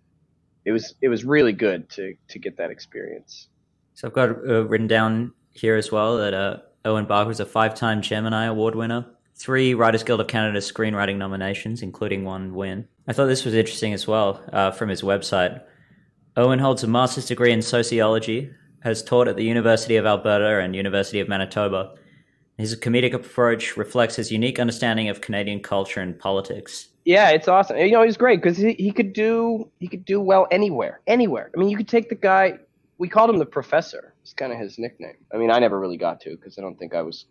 it 0.65 0.73
was 0.73 0.95
it 1.01 1.09
was 1.09 1.25
really 1.25 1.53
good 1.53 1.89
to 1.91 2.15
to 2.29 2.39
get 2.39 2.57
that 2.59 2.71
experience. 2.71 3.49
So 3.95 4.09
I've 4.09 4.15
got 4.15 4.31
uh, 4.31 4.67
written 4.67 4.87
down 4.87 5.33
here 5.53 5.77
as 5.77 5.91
well 5.91 6.17
that 6.19 6.35
uh, 6.35 6.59
Irwin 6.87 7.07
Barker 7.07 7.29
was 7.29 7.41
a 7.41 7.47
five-time 7.47 8.03
Gemini 8.03 8.47
Award 8.47 8.75
winner, 8.75 9.07
three 9.41 9.73
Writers 9.73 10.03
Guild 10.03 10.21
of 10.21 10.27
Canada 10.27 10.59
screenwriting 10.59 11.17
nominations, 11.17 11.81
including 11.81 12.25
one 12.25 12.55
win. 12.55 12.87
I 13.09 13.15
thought 13.15 13.27
this 13.27 13.47
was 13.47 13.55
interesting 13.55 13.95
as 13.95 14.07
well 14.07 14.45
uh, 14.53 14.71
from 14.71 14.91
his 14.91 15.01
website. 15.01 15.63
Irwin 16.39 16.59
holds 16.59 16.85
a 16.85 16.87
master's 16.87 17.27
degree 17.27 17.51
in 17.51 17.63
sociology, 17.63 18.51
has 18.81 19.03
taught 19.03 19.29
at 19.29 19.37
the 19.37 19.45
University 19.45 19.97
of 19.97 20.05
Alberta 20.05 20.61
and 20.61 20.77
University 20.77 21.21
of 21.21 21.29
Manitoba. 21.29 21.95
His 22.59 22.77
comedic 22.77 23.15
approach 23.15 23.79
reflects 23.79 24.17
his 24.17 24.31
unique 24.31 24.59
understanding 24.59 25.09
of 25.09 25.23
Canadian 25.23 25.61
culture 25.61 26.01
and 26.01 26.19
politics. 26.19 26.89
Yeah, 27.07 27.31
it's 27.31 27.49
awesome. 27.49 27.79
You 27.79 27.93
know, 27.93 28.03
he's 28.03 28.19
great 28.19 28.43
because 28.43 28.59
he, 28.59 28.75
he 28.75 28.93
could 28.93 29.15
do 29.15 29.71
he 29.81 29.89
could 29.89 30.05
do 30.05 30.21
well 30.21 30.47
anywhere, 30.51 31.01
anywhere. 31.07 31.51
I 31.55 31.59
mean, 31.59 31.71
you 31.71 31.79
could 31.79 31.89
take 31.89 32.11
the 32.11 32.15
guy. 32.15 32.59
We 33.01 33.09
called 33.09 33.31
him 33.31 33.39
the 33.39 33.47
professor. 33.47 34.13
It's 34.21 34.35
kind 34.35 34.53
of 34.53 34.59
his 34.59 34.79
nickname. 34.79 35.17
I 35.33 35.39
mean, 35.39 35.51
I 35.51 35.59
never 35.59 35.81
really 35.81 35.97
got 35.97 36.21
to 36.21 36.37
because 36.37 36.59
I 36.59 36.61
don't 36.61 36.79
think 36.79 36.95
I 36.95 37.01
was 37.01 37.25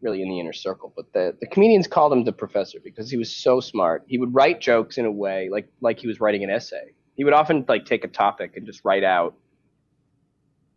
really 0.00 0.22
in 0.22 0.28
the 0.28 0.38
inner 0.38 0.52
circle. 0.52 0.92
But 0.94 1.12
the 1.12 1.36
the 1.40 1.48
comedians 1.48 1.88
called 1.88 2.12
him 2.12 2.22
the 2.22 2.32
professor 2.32 2.78
because 2.78 3.10
he 3.10 3.16
was 3.16 3.34
so 3.34 3.58
smart. 3.58 4.04
He 4.06 4.16
would 4.16 4.32
write 4.32 4.60
jokes 4.60 4.96
in 4.96 5.06
a 5.06 5.10
way 5.10 5.48
like 5.50 5.68
like 5.80 5.98
he 5.98 6.06
was 6.06 6.20
writing 6.20 6.44
an 6.44 6.50
essay. 6.50 6.94
He 7.16 7.24
would 7.24 7.32
often 7.32 7.64
like 7.66 7.84
take 7.84 8.04
a 8.04 8.08
topic 8.08 8.56
and 8.56 8.64
just 8.64 8.84
write 8.84 9.02
out 9.02 9.34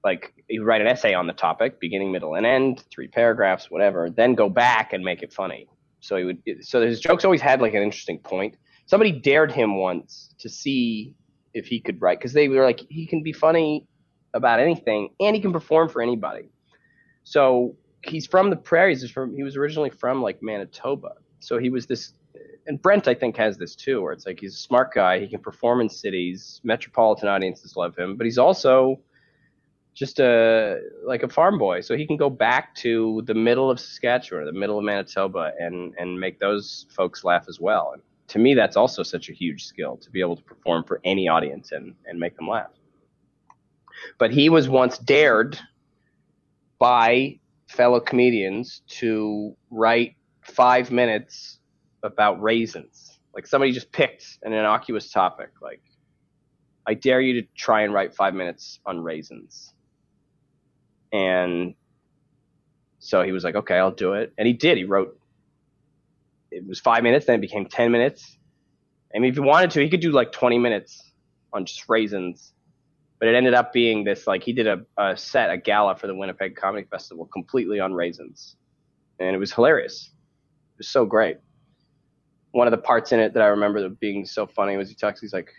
like 0.03 0.33
he 0.47 0.57
would 0.57 0.65
write 0.65 0.81
an 0.81 0.87
essay 0.87 1.13
on 1.13 1.27
the 1.27 1.33
topic, 1.33 1.79
beginning, 1.79 2.11
middle, 2.11 2.33
and 2.33 2.43
end, 2.43 2.83
three 2.89 3.07
paragraphs, 3.07 3.69
whatever, 3.69 4.09
then 4.09 4.33
go 4.33 4.49
back 4.49 4.91
and 4.91 5.03
make 5.03 5.21
it 5.21 5.31
funny. 5.31 5.69
So 5.99 6.17
he 6.17 6.23
would 6.23 6.41
so 6.61 6.81
his 6.81 6.99
jokes 6.99 7.25
always 7.25 7.41
had 7.41 7.61
like 7.61 7.75
an 7.75 7.83
interesting 7.83 8.17
point. 8.17 8.57
Somebody 8.87 9.11
dared 9.11 9.51
him 9.51 9.77
once 9.77 10.33
to 10.39 10.49
see 10.49 11.13
if 11.53 11.67
he 11.67 11.79
could 11.79 12.01
write 12.01 12.17
because 12.17 12.33
they 12.33 12.47
were 12.47 12.63
like 12.63 12.79
he 12.89 13.05
can 13.05 13.21
be 13.21 13.33
funny 13.33 13.85
about 14.33 14.59
anything 14.59 15.09
and 15.19 15.35
he 15.35 15.41
can 15.41 15.51
perform 15.51 15.89
for 15.89 16.01
anybody. 16.01 16.49
So 17.23 17.75
he's 18.03 18.25
from 18.25 18.49
the 18.49 18.55
prairies. 18.55 19.01
He's 19.01 19.11
from 19.11 19.35
he 19.35 19.43
was 19.43 19.55
originally 19.55 19.89
from 19.89 20.21
like 20.21 20.41
Manitoba. 20.41 21.13
So 21.39 21.57
he 21.57 21.69
was 21.69 21.85
this 21.85 22.13
and 22.67 22.81
Brent 22.81 23.07
I 23.07 23.13
think 23.13 23.37
has 23.37 23.57
this 23.57 23.75
too, 23.75 24.01
where 24.01 24.13
it's 24.13 24.25
like 24.25 24.39
he's 24.39 24.55
a 24.55 24.59
smart 24.59 24.93
guy. 24.93 25.19
He 25.19 25.27
can 25.27 25.39
perform 25.39 25.81
in 25.81 25.89
cities. 25.89 26.61
Metropolitan 26.63 27.27
audiences 27.27 27.75
love 27.75 27.95
him, 27.97 28.17
but 28.17 28.25
he's 28.25 28.37
also 28.37 28.99
just 29.93 30.19
a 30.19 30.79
like 31.05 31.23
a 31.23 31.29
farm 31.29 31.57
boy, 31.57 31.81
so 31.81 31.97
he 31.97 32.07
can 32.07 32.17
go 32.17 32.29
back 32.29 32.73
to 32.75 33.21
the 33.25 33.33
middle 33.33 33.69
of 33.69 33.79
Saskatchewan, 33.79 34.45
the 34.45 34.53
middle 34.53 34.77
of 34.77 34.85
Manitoba, 34.85 35.51
and 35.59 35.93
and 35.97 36.19
make 36.19 36.39
those 36.39 36.85
folks 36.89 37.23
laugh 37.23 37.45
as 37.49 37.59
well. 37.59 37.91
And 37.93 38.01
to 38.29 38.39
me, 38.39 38.53
that's 38.53 38.77
also 38.77 39.03
such 39.03 39.29
a 39.29 39.33
huge 39.33 39.65
skill 39.65 39.97
to 39.97 40.09
be 40.09 40.21
able 40.21 40.37
to 40.37 40.43
perform 40.43 40.85
for 40.85 41.01
any 41.03 41.27
audience 41.27 41.71
and 41.71 41.93
and 42.05 42.19
make 42.19 42.35
them 42.37 42.47
laugh. 42.47 42.71
But 44.17 44.31
he 44.31 44.49
was 44.49 44.69
once 44.69 44.97
dared 44.97 45.59
by 46.79 47.39
fellow 47.67 47.99
comedians 47.99 48.81
to 48.87 49.55
write 49.69 50.15
five 50.41 50.91
minutes 50.91 51.59
about 52.03 52.41
raisins. 52.41 53.19
Like 53.33 53.47
somebody 53.47 53.71
just 53.71 53.91
picked 53.91 54.39
an 54.43 54.53
innocuous 54.53 55.11
topic, 55.11 55.49
like 55.61 55.81
I 56.85 56.95
dare 56.95 57.21
you 57.21 57.41
to 57.41 57.47
try 57.55 57.83
and 57.83 57.93
write 57.93 58.13
five 58.15 58.33
minutes 58.33 58.79
on 58.85 58.99
raisins 58.99 59.73
and 61.11 61.75
so 62.99 63.23
he 63.23 63.31
was 63.31 63.43
like, 63.43 63.55
okay, 63.55 63.75
I'll 63.75 63.91
do 63.91 64.13
it. 64.13 64.33
And 64.37 64.47
he 64.47 64.53
did. 64.53 64.77
He 64.77 64.83
wrote, 64.83 65.17
it 66.51 66.65
was 66.67 66.79
five 66.79 67.03
minutes, 67.03 67.25
then 67.25 67.35
it 67.35 67.41
became 67.41 67.65
10 67.65 67.91
minutes. 67.91 68.37
I 69.13 69.19
mean, 69.19 69.31
if 69.31 69.35
he 69.35 69.41
wanted 69.41 69.71
to, 69.71 69.81
he 69.81 69.89
could 69.89 69.99
do 69.99 70.11
like 70.11 70.31
20 70.31 70.59
minutes 70.59 71.11
on 71.51 71.65
just 71.65 71.89
raisins. 71.89 72.53
But 73.21 73.29
it 73.29 73.35
ended 73.35 73.53
up 73.53 73.71
being 73.71 74.03
this 74.03 74.25
like 74.25 74.41
he 74.41 74.51
did 74.51 74.65
a, 74.65 74.81
a 74.97 75.15
set, 75.15 75.51
a 75.51 75.57
gala 75.57 75.95
for 75.95 76.07
the 76.07 76.15
Winnipeg 76.15 76.55
Comedy 76.55 76.87
Festival 76.89 77.27
completely 77.27 77.79
on 77.79 77.93
raisins. 77.93 78.55
And 79.19 79.35
it 79.35 79.37
was 79.37 79.53
hilarious. 79.53 80.09
It 80.73 80.79
was 80.79 80.87
so 80.87 81.05
great. 81.05 81.37
One 82.49 82.65
of 82.65 82.71
the 82.71 82.79
parts 82.79 83.11
in 83.11 83.19
it 83.19 83.35
that 83.35 83.43
I 83.43 83.45
remember 83.45 83.87
being 83.89 84.25
so 84.25 84.47
funny 84.47 84.75
was 84.75 84.89
he 84.89 84.95
talks, 84.95 85.21
he's 85.21 85.33
like, 85.33 85.51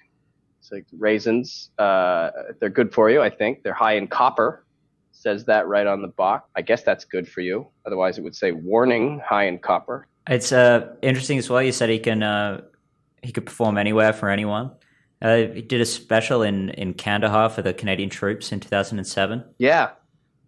it's 0.59 0.73
like 0.73 0.87
raisins, 0.99 1.71
uh, 1.79 2.31
they're 2.59 2.69
good 2.69 2.93
for 2.93 3.09
you, 3.11 3.23
I 3.23 3.31
think. 3.31 3.63
They're 3.63 3.73
high 3.73 3.95
in 3.95 4.09
copper, 4.09 4.67
says 5.13 5.45
that 5.45 5.69
right 5.69 5.87
on 5.87 6.03
the 6.03 6.09
box. 6.09 6.51
I 6.57 6.63
guess 6.63 6.83
that's 6.83 7.05
good 7.05 7.29
for 7.29 7.43
you. 7.43 7.69
Otherwise, 7.87 8.19
it 8.19 8.23
would 8.23 8.35
say 8.35 8.51
warning, 8.51 9.21
high 9.25 9.45
in 9.45 9.61
copper. 9.61 10.09
It's 10.29 10.51
uh, 10.51 10.97
interesting 11.01 11.39
as 11.39 11.49
well. 11.49 11.63
You 11.63 11.71
said 11.71 11.91
he 11.91 12.01
can 12.01 12.25
uh, 12.25 12.63
he 13.23 13.31
could 13.31 13.47
perform 13.47 13.79
anywhere 13.79 14.13
for 14.13 14.29
anyone. 14.29 14.73
Uh, 15.23 15.53
he 15.55 15.63
did 15.63 15.81
a 15.81 15.87
special 15.87 16.43
in 16.43 16.71
in 16.71 16.95
Kandahar 16.95 17.49
for 17.49 17.63
the 17.63 17.73
Canadian 17.73 18.11
troops 18.11 18.51
in 18.53 18.61
2007. 18.61 19.45
Yeah, 19.59 19.91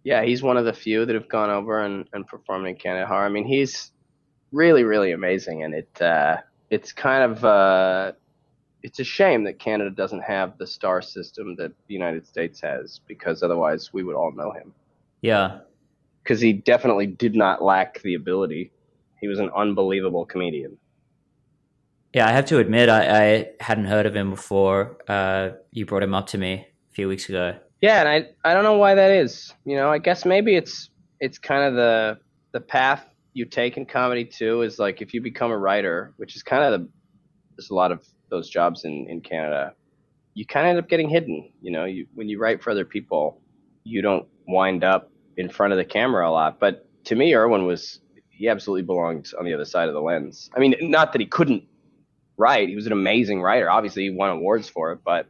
yeah, 0.03 0.23
he's 0.23 0.43
one 0.43 0.57
of 0.57 0.65
the 0.65 0.73
few 0.73 1.05
that 1.05 1.15
have 1.15 1.29
gone 1.29 1.49
over 1.49 1.79
and, 1.79 2.07
and 2.13 2.27
performed 2.27 2.67
in 2.67 2.75
Kandahar. 2.75 3.25
I 3.25 3.29
mean, 3.29 3.45
he's 3.45 3.91
really 4.51 4.83
really 4.83 5.11
amazing, 5.11 5.63
and 5.63 5.73
it 5.73 6.01
uh, 6.01 6.37
it's 6.69 6.91
kind 6.91 7.31
of 7.31 7.45
uh, 7.45 8.11
it's 8.85 8.99
a 8.99 9.03
shame 9.03 9.43
that 9.45 9.57
Canada 9.57 9.89
doesn't 9.89 10.21
have 10.21 10.59
the 10.59 10.67
star 10.67 11.01
system 11.01 11.55
that 11.55 11.71
the 11.87 11.93
United 11.95 12.27
States 12.27 12.61
has 12.61 12.99
because 13.07 13.41
otherwise 13.41 13.91
we 13.91 14.03
would 14.03 14.15
all 14.15 14.31
know 14.31 14.51
him. 14.51 14.71
Yeah. 15.21 15.61
Because 16.21 16.39
he 16.39 16.53
definitely 16.53 17.07
did 17.07 17.35
not 17.35 17.63
lack 17.63 17.99
the 18.03 18.13
ability. 18.13 18.71
He 19.19 19.27
was 19.27 19.39
an 19.39 19.49
unbelievable 19.55 20.23
comedian. 20.23 20.77
Yeah, 22.15 22.29
I 22.29 22.31
have 22.31 22.45
to 22.45 22.59
admit, 22.59 22.87
I, 22.87 23.01
I 23.33 23.49
hadn't 23.59 23.87
heard 23.87 24.05
of 24.05 24.15
him 24.15 24.29
before. 24.29 24.95
Uh, 25.05 25.49
you 25.71 25.85
brought 25.85 26.01
him 26.01 26.13
up 26.13 26.27
to 26.27 26.37
me 26.37 26.65
a 26.89 26.93
few 26.93 27.09
weeks 27.09 27.27
ago. 27.27 27.57
Yeah, 27.81 27.99
and 27.99 28.07
I 28.07 28.49
I 28.49 28.53
don't 28.53 28.63
know 28.63 28.77
why 28.77 28.95
that 28.95 29.11
is. 29.11 29.53
You 29.65 29.75
know, 29.75 29.91
I 29.91 29.97
guess 29.97 30.23
maybe 30.23 30.55
it's 30.55 30.89
it's 31.19 31.37
kind 31.37 31.63
of 31.63 31.73
the 31.73 32.17
the 32.53 32.61
path 32.61 33.05
you 33.33 33.43
take 33.43 33.75
in 33.75 33.85
comedy 33.85 34.23
too. 34.23 34.61
Is 34.61 34.79
like 34.79 35.01
if 35.01 35.13
you 35.13 35.21
become 35.21 35.51
a 35.51 35.57
writer, 35.57 36.13
which 36.15 36.37
is 36.37 36.41
kind 36.41 36.63
of 36.63 36.79
the 36.79 36.87
there's 37.57 37.69
a 37.69 37.73
lot 37.73 37.91
of 37.91 37.99
those 38.29 38.49
jobs 38.49 38.85
in, 38.85 39.07
in 39.09 39.19
Canada, 39.19 39.73
you 40.35 40.45
kind 40.45 40.67
of 40.67 40.69
end 40.69 40.79
up 40.79 40.87
getting 40.87 41.09
hidden. 41.09 41.51
You 41.61 41.71
know, 41.71 41.83
you, 41.83 42.07
when 42.13 42.29
you 42.29 42.39
write 42.39 42.63
for 42.63 42.71
other 42.71 42.85
people, 42.85 43.41
you 43.83 44.01
don't 44.01 44.25
wind 44.47 44.85
up 44.85 45.11
in 45.35 45.49
front 45.49 45.73
of 45.73 45.77
the 45.77 45.83
camera 45.83 46.29
a 46.29 46.31
lot. 46.31 46.61
But 46.61 46.87
to 47.07 47.15
me, 47.15 47.35
Irwin 47.35 47.65
was 47.65 47.99
he 48.29 48.47
absolutely 48.47 48.83
belonged 48.83 49.33
on 49.37 49.43
the 49.43 49.53
other 49.53 49.65
side 49.65 49.89
of 49.89 49.93
the 49.93 50.01
lens. 50.01 50.49
I 50.55 50.61
mean, 50.61 50.75
not 50.79 51.11
that 51.11 51.19
he 51.19 51.27
couldn't 51.27 51.65
write; 52.37 52.69
he 52.69 52.75
was 52.75 52.85
an 52.85 52.91
amazing 52.91 53.41
writer. 53.41 53.69
Obviously, 53.69 54.03
he 54.03 54.09
won 54.09 54.29
awards 54.29 54.69
for 54.69 54.91
it, 54.91 54.99
but 55.03 55.27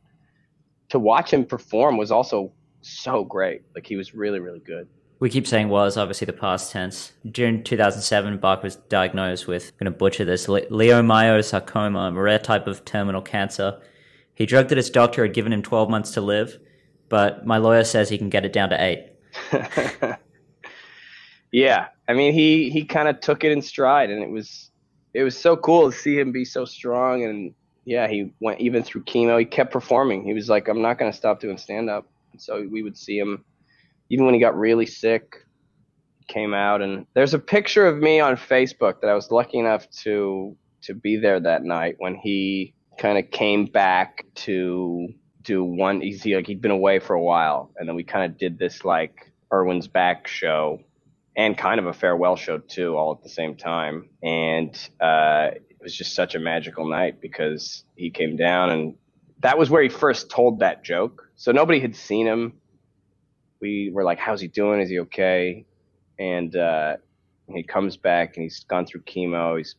to 0.89 0.99
watch 0.99 1.32
him 1.32 1.45
perform 1.45 1.97
was 1.97 2.12
also 2.12 2.51
so 2.82 3.24
great. 3.24 3.64
Like 3.74 3.88
he 3.88 3.95
was 3.95 4.14
really, 4.14 4.39
really 4.39 4.60
good 4.60 4.88
we 5.20 5.30
keep 5.30 5.47
saying 5.47 5.70
was 5.70 5.97
obviously 5.97 6.26
the 6.26 6.34
past 6.34 6.72
tense. 6.72 7.14
During 7.30 7.64
2007, 7.64 8.38
Barker 8.38 8.64
was 8.64 8.76
diagnosed 8.76 9.47
with, 9.47 9.72
I'm 9.72 9.86
going 9.86 9.93
to 9.93 9.97
butcher 9.97 10.26
this, 10.26 10.47
leiomyosarcoma, 10.47 12.10
a 12.10 12.22
rare 12.22 12.39
type 12.39 12.68
of 12.68 12.84
terminal 12.86 13.22
cancer. 13.22 13.80
He 14.34 14.45
joked 14.45 14.70
that 14.70 14.78
his 14.78 14.89
doctor 14.89 15.24
had 15.24 15.34
given 15.34 15.53
him 15.53 15.62
12 15.62 15.89
months 15.89 16.12
to 16.12 16.22
live, 16.22 16.60
but 17.08 17.45
my 17.45 17.58
lawyer 17.58 17.84
says 17.84 18.10
he 18.10 18.18
can 18.18 18.30
get 18.30 18.45
it 18.45 18.51
down 18.51 18.70
to 18.70 18.84
eight. 18.84 19.14
yeah, 21.51 21.88
I 22.08 22.14
mean, 22.14 22.34
he 22.34 22.70
he 22.70 22.86
kind 22.86 23.08
of 23.08 23.20
took 23.20 23.43
it 23.43 23.51
in 23.51 23.62
stride, 23.62 24.10
and 24.10 24.22
it 24.22 24.30
was 24.30 24.72
it 25.16 25.24
was 25.24 25.38
so 25.38 25.55
cool 25.55 25.89
to 25.89 25.97
see 25.97 26.20
him 26.20 26.34
be 26.34 26.43
so 26.43 26.66
strong. 26.66 27.24
And 27.24 27.53
yeah, 27.86 28.07
he 28.07 28.34
went 28.41 28.59
even 28.59 28.84
through 28.84 29.05
chemo. 29.05 29.39
He 29.39 29.45
kept 29.45 29.72
performing. 29.72 30.26
He 30.26 30.34
was 30.34 30.49
like, 30.49 30.68
I'm 30.68 30.82
not 30.82 30.99
going 30.99 31.09
to 31.09 31.18
stop 31.18 31.39
doing 31.39 31.57
stand 31.57 31.89
up. 31.89 32.05
So 32.38 32.68
we 32.70 32.84
would 32.84 32.97
see 32.97 33.18
him 33.18 33.45
even 34.09 34.26
when 34.26 34.34
he 34.34 34.41
got 34.41 34.57
really 34.57 34.86
sick, 34.86 35.45
he 36.20 36.26
came 36.26 36.53
out 36.53 36.82
and 36.82 37.07
there's 37.13 37.34
a 37.34 37.39
picture 37.39 37.88
of 37.88 37.97
me 37.97 38.20
on 38.20 38.36
Facebook 38.36 38.99
that 39.01 39.09
I 39.09 39.16
was 39.16 39.32
lucky 39.32 39.57
enough 39.57 39.89
to 40.03 40.55
to 40.82 40.93
be 40.93 41.16
there 41.16 41.39
that 41.39 41.63
night 41.63 41.95
when 41.97 42.16
he 42.16 42.74
kind 42.99 43.18
of 43.18 43.32
came 43.32 43.66
back 43.66 44.26
to 44.36 45.07
do 45.41 45.63
one 45.63 46.03
easy 46.03 46.36
like 46.36 46.45
he'd 46.45 46.61
been 46.61 46.72
away 46.72 46.99
for 46.99 47.13
a 47.13 47.22
while 47.22 47.72
and 47.78 47.88
then 47.88 47.95
we 47.95 48.03
kind 48.03 48.30
of 48.30 48.38
did 48.38 48.59
this 48.59 48.86
like 48.86 49.32
Irwin's 49.51 49.88
back 49.88 50.28
show 50.28 50.80
and 51.38 51.57
kind 51.57 51.79
of 51.79 51.86
a 51.86 51.93
farewell 51.93 52.36
show 52.36 52.57
too 52.59 52.95
all 52.95 53.13
at 53.13 53.23
the 53.23 53.29
same 53.29 53.55
time 53.55 54.09
and 54.23 54.89
uh, 55.01 55.49
it 55.53 55.77
was 55.81 55.95
just 55.95 56.13
such 56.13 56.36
a 56.36 56.39
magical 56.39 56.88
night 56.88 57.21
because 57.21 57.83
he 57.95 58.09
came 58.09 58.36
down 58.36 58.69
and 58.71 58.95
that 59.41 59.57
was 59.57 59.69
where 59.69 59.83
he 59.83 59.89
first 59.89 60.29
told 60.29 60.59
that 60.59 60.83
joke 60.83 61.29
so 61.36 61.51
nobody 61.51 61.79
had 61.79 61.95
seen 61.95 62.25
him 62.27 62.53
we 63.65 63.91
were 63.93 64.03
like, 64.03 64.19
"How's 64.19 64.41
he 64.41 64.47
doing? 64.47 64.81
Is 64.81 64.89
he 64.89 64.99
okay?" 65.01 65.65
And 66.19 66.55
uh, 66.55 66.97
he 67.53 67.63
comes 67.63 67.97
back 67.97 68.36
and 68.36 68.43
he's 68.43 68.63
gone 68.63 68.86
through 68.86 69.01
chemo. 69.01 69.57
He's 69.57 69.75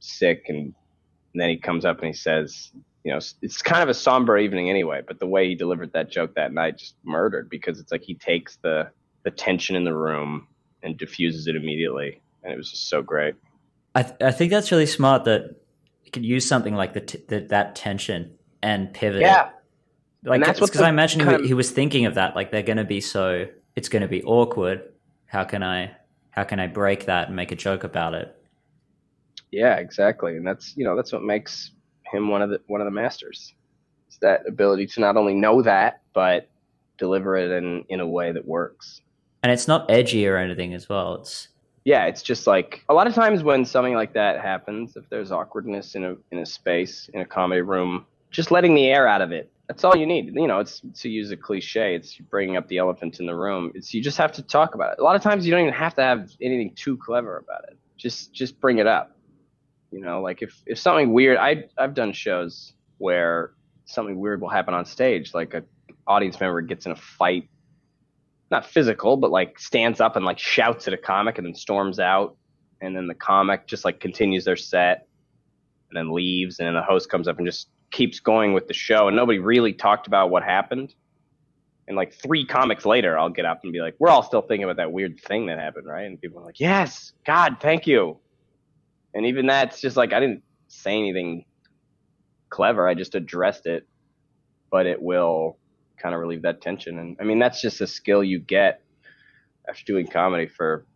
sick, 0.00 0.44
and, 0.48 0.58
and 0.58 1.42
then 1.42 1.48
he 1.48 1.56
comes 1.56 1.84
up 1.84 1.98
and 1.98 2.08
he 2.08 2.12
says, 2.12 2.72
"You 3.04 3.12
know, 3.12 3.20
it's 3.42 3.62
kind 3.62 3.82
of 3.82 3.88
a 3.88 3.94
somber 3.94 4.38
evening 4.38 4.70
anyway." 4.70 5.02
But 5.06 5.20
the 5.20 5.26
way 5.26 5.48
he 5.48 5.54
delivered 5.54 5.92
that 5.92 6.10
joke 6.10 6.34
that 6.34 6.52
night 6.52 6.78
just 6.78 6.96
murdered 7.04 7.48
because 7.48 7.78
it's 7.78 7.92
like 7.92 8.02
he 8.02 8.14
takes 8.14 8.56
the 8.62 8.90
the 9.24 9.30
tension 9.30 9.76
in 9.76 9.84
the 9.84 9.94
room 9.94 10.46
and 10.82 10.96
diffuses 10.96 11.46
it 11.46 11.56
immediately, 11.56 12.20
and 12.42 12.52
it 12.52 12.56
was 12.56 12.70
just 12.70 12.88
so 12.88 13.02
great. 13.02 13.34
I 13.94 14.02
th- 14.02 14.16
I 14.20 14.30
think 14.30 14.50
that's 14.50 14.70
really 14.70 14.86
smart 14.86 15.24
that 15.24 15.56
you 16.04 16.10
could 16.10 16.24
use 16.24 16.46
something 16.46 16.74
like 16.74 16.92
the, 16.94 17.00
t- 17.00 17.24
the 17.28 17.40
that 17.50 17.74
tension 17.74 18.38
and 18.62 18.92
pivot. 18.92 19.22
Yeah, 19.22 19.50
like 20.24 20.44
that's 20.44 20.60
because 20.60 20.80
I 20.80 20.88
imagine 20.88 21.42
he, 21.42 21.48
he, 21.48 21.54
was 21.54 21.70
thinking 21.70 22.06
of 22.06 22.14
that. 22.14 22.36
Like 22.36 22.50
they're 22.50 22.62
going 22.62 22.78
to 22.78 22.84
be 22.84 23.00
so, 23.00 23.46
it's 23.76 23.88
going 23.88 24.02
to 24.02 24.08
be 24.08 24.22
awkward. 24.24 24.82
How 25.26 25.44
can 25.44 25.62
I, 25.62 25.92
how 26.30 26.44
can 26.44 26.60
I 26.60 26.66
break 26.66 27.06
that 27.06 27.28
and 27.28 27.36
make 27.36 27.52
a 27.52 27.56
joke 27.56 27.84
about 27.84 28.14
it? 28.14 28.34
Yeah, 29.50 29.76
exactly. 29.76 30.36
And 30.36 30.46
that's 30.46 30.76
you 30.76 30.84
know 30.84 30.96
that's 30.96 31.12
what 31.12 31.22
makes 31.22 31.72
him 32.12 32.28
one 32.28 32.42
of 32.42 32.50
the 32.50 32.60
one 32.66 32.80
of 32.80 32.86
the 32.86 32.90
masters. 32.90 33.54
It's 34.06 34.18
that 34.18 34.46
ability 34.46 34.86
to 34.86 35.00
not 35.00 35.16
only 35.16 35.34
know 35.34 35.62
that, 35.62 36.02
but 36.14 36.48
deliver 36.98 37.36
it 37.36 37.50
in, 37.50 37.84
in 37.88 38.00
a 38.00 38.06
way 38.06 38.32
that 38.32 38.46
works. 38.46 39.00
And 39.48 39.54
it's 39.54 39.66
not 39.66 39.90
edgy 39.90 40.28
or 40.28 40.36
anything 40.36 40.74
as 40.74 40.90
well. 40.90 41.14
It's 41.14 41.48
yeah, 41.86 42.04
it's 42.04 42.20
just 42.20 42.46
like 42.46 42.84
a 42.90 42.92
lot 42.92 43.06
of 43.06 43.14
times 43.14 43.42
when 43.42 43.64
something 43.64 43.94
like 43.94 44.12
that 44.12 44.42
happens, 44.42 44.94
if 44.94 45.08
there's 45.08 45.32
awkwardness 45.32 45.94
in 45.94 46.04
a 46.04 46.16
in 46.30 46.40
a 46.40 46.44
space 46.44 47.08
in 47.14 47.22
a 47.22 47.24
comedy 47.24 47.62
room, 47.62 48.04
just 48.30 48.50
letting 48.50 48.74
the 48.74 48.88
air 48.88 49.08
out 49.08 49.22
of 49.22 49.32
it. 49.32 49.50
That's 49.66 49.84
all 49.84 49.96
you 49.96 50.04
need. 50.04 50.34
You 50.34 50.46
know, 50.46 50.58
it's 50.58 50.82
to 50.96 51.08
use 51.08 51.30
a 51.30 51.36
cliche. 51.38 51.94
It's 51.94 52.14
bringing 52.18 52.58
up 52.58 52.68
the 52.68 52.76
elephant 52.76 53.20
in 53.20 53.24
the 53.24 53.34
room. 53.34 53.72
It's 53.74 53.94
you 53.94 54.02
just 54.02 54.18
have 54.18 54.32
to 54.32 54.42
talk 54.42 54.74
about 54.74 54.92
it. 54.92 54.98
A 54.98 55.02
lot 55.02 55.16
of 55.16 55.22
times 55.22 55.46
you 55.46 55.50
don't 55.50 55.62
even 55.62 55.72
have 55.72 55.94
to 55.94 56.02
have 56.02 56.30
anything 56.42 56.74
too 56.74 56.98
clever 56.98 57.38
about 57.38 57.64
it. 57.70 57.78
Just 57.96 58.34
just 58.34 58.60
bring 58.60 58.76
it 58.76 58.86
up. 58.86 59.16
You 59.90 60.02
know, 60.02 60.20
like 60.20 60.42
if 60.42 60.62
if 60.66 60.78
something 60.78 61.14
weird, 61.14 61.38
I 61.38 61.64
I've 61.78 61.94
done 61.94 62.12
shows 62.12 62.74
where 62.98 63.52
something 63.86 64.18
weird 64.18 64.42
will 64.42 64.50
happen 64.50 64.74
on 64.74 64.84
stage, 64.84 65.32
like 65.32 65.54
a 65.54 65.64
audience 66.06 66.38
member 66.38 66.60
gets 66.60 66.84
in 66.84 66.92
a 66.92 66.96
fight 66.96 67.48
not 68.50 68.66
physical, 68.66 69.16
but 69.16 69.30
like 69.30 69.58
stands 69.58 70.00
up 70.00 70.16
and 70.16 70.24
like 70.24 70.38
shouts 70.38 70.88
at 70.88 70.94
a 70.94 70.98
comic 70.98 71.38
and 71.38 71.46
then 71.46 71.54
storms 71.54 71.98
out. 71.98 72.36
And 72.80 72.96
then 72.96 73.06
the 73.06 73.14
comic 73.14 73.66
just 73.66 73.84
like 73.84 74.00
continues 74.00 74.44
their 74.44 74.56
set 74.56 75.06
and 75.90 75.96
then 75.96 76.14
leaves. 76.14 76.58
And 76.58 76.66
then 76.66 76.74
the 76.74 76.82
host 76.82 77.10
comes 77.10 77.28
up 77.28 77.38
and 77.38 77.46
just 77.46 77.68
keeps 77.90 78.20
going 78.20 78.52
with 78.52 78.68
the 78.68 78.74
show. 78.74 79.08
And 79.08 79.16
nobody 79.16 79.38
really 79.38 79.72
talked 79.72 80.06
about 80.06 80.30
what 80.30 80.42
happened. 80.42 80.94
And 81.88 81.96
like 81.96 82.12
three 82.12 82.44
comics 82.44 82.84
later, 82.84 83.18
I'll 83.18 83.30
get 83.30 83.46
up 83.46 83.60
and 83.64 83.72
be 83.72 83.80
like, 83.80 83.94
we're 83.98 84.10
all 84.10 84.22
still 84.22 84.42
thinking 84.42 84.64
about 84.64 84.76
that 84.76 84.92
weird 84.92 85.18
thing 85.20 85.46
that 85.46 85.58
happened, 85.58 85.86
right? 85.86 86.04
And 86.04 86.20
people 86.20 86.40
are 86.40 86.44
like, 86.44 86.60
yes, 86.60 87.12
God, 87.26 87.56
thank 87.60 87.86
you. 87.86 88.18
And 89.14 89.24
even 89.26 89.46
that's 89.46 89.80
just 89.80 89.96
like, 89.96 90.12
I 90.12 90.20
didn't 90.20 90.42
say 90.68 90.98
anything 90.98 91.46
clever. 92.50 92.86
I 92.86 92.94
just 92.94 93.14
addressed 93.14 93.66
it, 93.66 93.86
but 94.70 94.86
it 94.86 95.00
will 95.00 95.58
kind 96.00 96.14
of 96.14 96.20
relieve 96.20 96.42
that 96.42 96.60
tension. 96.60 96.98
And 96.98 97.16
I 97.20 97.24
mean, 97.24 97.38
that's 97.38 97.60
just 97.60 97.80
a 97.80 97.86
skill 97.86 98.22
you 98.22 98.38
get 98.38 98.82
after 99.68 99.84
doing 99.84 100.06
comedy 100.06 100.46
for 100.46 100.86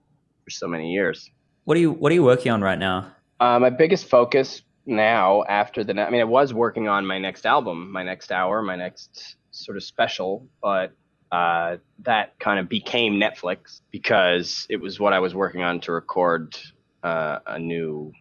for 0.44 0.50
so 0.50 0.66
many 0.66 0.92
years. 0.92 1.30
What 1.64 1.76
are 1.76 1.80
you 1.80 1.92
What 1.92 2.11
are 2.12 2.14
you 2.14 2.24
working 2.24 2.53
on 2.53 2.62
right 2.62 2.78
now? 2.78 3.12
Uh, 3.40 3.59
my 3.59 3.70
biggest 3.70 4.07
focus 4.07 4.62
now, 4.86 5.44
after 5.44 5.84
the, 5.84 6.00
I 6.00 6.11
mean, 6.11 6.20
I 6.20 6.24
was 6.24 6.53
working 6.53 6.88
on 6.88 7.07
my 7.07 7.18
next 7.18 7.46
album, 7.46 7.92
my 7.92 8.03
next 8.03 8.32
hour, 8.32 8.62
my 8.62 8.76
next 8.76 9.36
sort 9.50 9.76
of 9.76 9.82
special, 9.82 10.48
but 10.61 10.92
uh, 11.30 11.76
that 12.00 12.38
kind 12.38 12.59
of 12.59 12.68
became 12.68 13.14
Netflix 13.14 13.80
because 13.90 14.66
it 14.68 14.76
was 14.76 15.00
what 15.00 15.12
I 15.12 15.20
was 15.20 15.34
working 15.34 15.62
on 15.62 15.80
to 15.80 15.92
record 15.92 16.57
uh, 17.03 17.38
a 17.46 17.59
new 17.59 18.12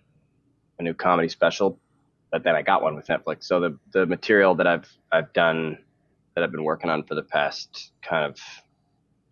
a 0.79 0.83
new 0.83 0.93
comedy 0.93 1.29
special. 1.29 1.79
But 2.31 2.43
then 2.43 2.55
I 2.55 2.61
got 2.61 2.81
one 2.81 2.95
with 2.95 3.07
Netflix, 3.07 3.43
so 3.43 3.59
the 3.59 3.77
the 3.91 4.05
material 4.05 4.55
that 4.55 4.67
I've 4.67 4.87
I've 5.11 5.33
done 5.33 5.79
that 6.35 6.43
I've 6.43 6.51
been 6.51 6.63
working 6.63 6.89
on 6.89 7.03
for 7.03 7.15
the 7.15 7.23
past 7.23 7.91
kind 8.01 8.25
of 8.25 8.39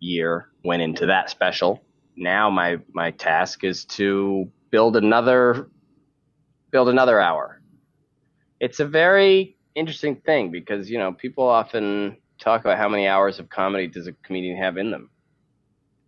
year 0.00 0.48
went 0.64 0.82
into 0.82 1.06
that 1.06 1.30
special. 1.30 1.82
Now 2.16 2.50
my 2.50 2.78
my 2.92 3.10
task 3.12 3.64
is 3.64 3.84
to 3.86 4.50
build 4.70 4.96
another 4.96 5.68
build 6.70 6.88
another 6.88 7.20
hour. 7.20 7.60
It's 8.60 8.80
a 8.80 8.86
very 8.86 9.56
interesting 9.74 10.16
thing 10.16 10.50
because 10.50 10.90
you 10.90 10.98
know 10.98 11.12
people 11.12 11.46
often 11.46 12.16
talk 12.38 12.62
about 12.62 12.78
how 12.78 12.88
many 12.88 13.06
hours 13.06 13.38
of 13.38 13.48
comedy 13.48 13.86
does 13.86 14.06
a 14.06 14.12
comedian 14.24 14.56
have 14.56 14.76
in 14.76 14.90
them 14.90 15.10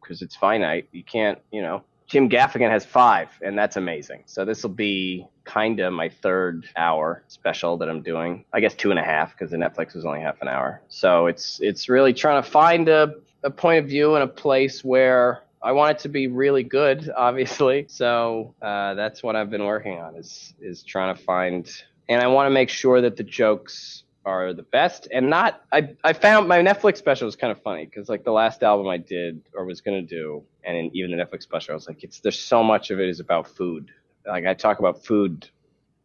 because 0.02 0.22
it's 0.22 0.34
finite. 0.36 0.88
You 0.92 1.04
can't, 1.04 1.38
you 1.52 1.62
know, 1.62 1.84
Jim 2.12 2.28
Gaffigan 2.28 2.68
has 2.68 2.84
five, 2.84 3.30
and 3.40 3.56
that's 3.56 3.78
amazing. 3.78 4.22
So 4.26 4.44
this 4.44 4.62
will 4.62 4.68
be 4.68 5.26
kind 5.44 5.80
of 5.80 5.94
my 5.94 6.10
third 6.10 6.68
hour 6.76 7.24
special 7.26 7.78
that 7.78 7.88
I'm 7.88 8.02
doing. 8.02 8.44
I 8.52 8.60
guess 8.60 8.74
two 8.74 8.90
and 8.90 8.98
a 8.98 9.02
half 9.02 9.32
because 9.32 9.50
the 9.50 9.56
Netflix 9.56 9.94
was 9.94 10.04
only 10.04 10.20
half 10.20 10.42
an 10.42 10.48
hour. 10.48 10.82
So 10.90 11.26
it's 11.26 11.58
it's 11.62 11.88
really 11.88 12.12
trying 12.12 12.42
to 12.42 12.50
find 12.50 12.90
a, 12.90 13.14
a 13.44 13.50
point 13.50 13.82
of 13.82 13.88
view 13.88 14.14
and 14.14 14.22
a 14.22 14.26
place 14.26 14.84
where 14.84 15.44
I 15.62 15.72
want 15.72 15.92
it 15.92 16.02
to 16.02 16.10
be 16.10 16.26
really 16.26 16.62
good, 16.62 17.10
obviously. 17.16 17.86
So 17.88 18.54
uh, 18.60 18.92
that's 18.92 19.22
what 19.22 19.34
I've 19.34 19.48
been 19.48 19.64
working 19.64 19.98
on 19.98 20.14
is 20.14 20.52
is 20.60 20.82
trying 20.82 21.16
to 21.16 21.22
find, 21.22 21.66
and 22.10 22.20
I 22.20 22.26
want 22.26 22.44
to 22.46 22.50
make 22.50 22.68
sure 22.68 23.00
that 23.00 23.16
the 23.16 23.24
jokes 23.24 24.04
are 24.24 24.52
the 24.54 24.62
best. 24.62 25.08
And 25.12 25.30
not 25.30 25.62
I, 25.72 25.94
I 26.04 26.12
found 26.12 26.48
my 26.48 26.60
netflix 26.60 26.98
special 26.98 27.26
was 27.26 27.36
kind 27.36 27.50
of 27.50 27.60
funny 27.62 27.86
because 27.86 28.08
like 28.08 28.24
the 28.24 28.32
last 28.32 28.62
album 28.62 28.86
i 28.88 28.96
did 28.96 29.42
or 29.54 29.64
was 29.64 29.80
going 29.80 30.06
to 30.06 30.06
do 30.06 30.44
and 30.64 30.76
in, 30.76 30.90
even 30.96 31.10
the 31.10 31.16
netflix 31.16 31.42
special 31.42 31.72
i 31.72 31.74
was 31.74 31.88
like 31.88 32.04
it's 32.04 32.20
there's 32.20 32.38
so 32.38 32.62
much 32.62 32.90
of 32.90 33.00
it 33.00 33.08
is 33.08 33.20
about 33.20 33.48
food. 33.48 33.90
Like 34.26 34.46
i 34.46 34.54
talk 34.54 34.78
about 34.78 35.04
food 35.04 35.48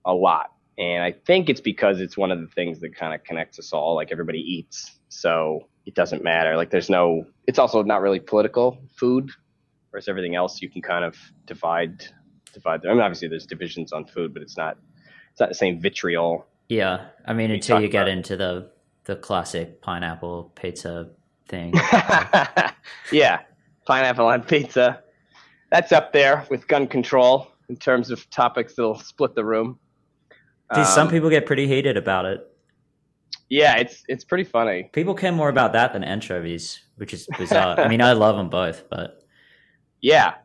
a 0.05 0.13
lot 0.13 0.51
and 0.77 1.03
i 1.03 1.11
think 1.11 1.49
it's 1.49 1.61
because 1.61 2.01
it's 2.01 2.17
one 2.17 2.31
of 2.31 2.41
the 2.41 2.47
things 2.47 2.79
that 2.79 2.95
kind 2.95 3.13
of 3.13 3.23
connects 3.23 3.59
us 3.59 3.71
all 3.71 3.95
like 3.95 4.11
everybody 4.11 4.39
eats 4.39 4.97
so 5.09 5.67
it 5.87 5.95
doesn't 5.95 6.23
matter. 6.23 6.57
Like 6.57 6.69
there's 6.69 6.89
no 6.89 7.25
it's 7.47 7.59
also 7.59 7.81
not 7.81 8.01
really 8.01 8.19
political 8.19 8.77
food 8.95 9.31
whereas 9.89 10.09
everything 10.09 10.35
else 10.35 10.61
you 10.61 10.69
can 10.69 10.81
kind 10.81 11.05
of 11.05 11.15
divide 11.45 12.03
divide 12.53 12.85
i 12.85 12.89
mean 12.89 13.01
obviously 13.01 13.27
there's 13.27 13.45
divisions 13.45 13.93
on 13.93 14.05
food 14.05 14.33
but 14.33 14.43
it's 14.43 14.57
not 14.57 14.77
it's 15.31 15.39
not 15.39 15.49
the 15.49 15.55
same 15.55 15.79
vitriol 15.79 16.45
yeah, 16.69 17.07
I 17.25 17.33
mean, 17.33 17.51
until 17.51 17.81
you 17.81 17.87
get 17.87 18.07
into 18.07 18.35
the 18.35 18.71
the 19.05 19.15
classic 19.15 19.81
pineapple 19.81 20.51
pizza 20.55 21.09
thing. 21.47 21.73
yeah, 23.11 23.39
pineapple 23.85 24.27
on 24.27 24.43
pizza. 24.43 25.01
That's 25.71 25.91
up 25.91 26.13
there 26.13 26.45
with 26.49 26.67
gun 26.67 26.87
control 26.87 27.47
in 27.69 27.77
terms 27.77 28.11
of 28.11 28.29
topics 28.29 28.75
that'll 28.75 28.99
split 28.99 29.35
the 29.35 29.43
room. 29.43 29.79
See, 30.73 30.81
um, 30.81 30.85
some 30.85 31.09
people 31.09 31.29
get 31.29 31.45
pretty 31.45 31.67
heated 31.67 31.95
about 31.97 32.25
it. 32.25 32.45
Yeah, 33.49 33.77
it's 33.77 34.03
it's 34.09 34.25
pretty 34.25 34.43
funny. 34.43 34.89
People 34.91 35.13
care 35.13 35.31
more 35.31 35.49
about 35.49 35.71
that 35.73 35.93
than 35.93 36.03
anchovies, 36.03 36.81
which 36.97 37.13
is 37.13 37.27
bizarre. 37.37 37.79
I 37.79 37.87
mean, 37.87 38.01
I 38.01 38.11
love 38.11 38.35
them 38.35 38.49
both, 38.49 38.83
but 38.89 39.23
yeah, 40.01 40.35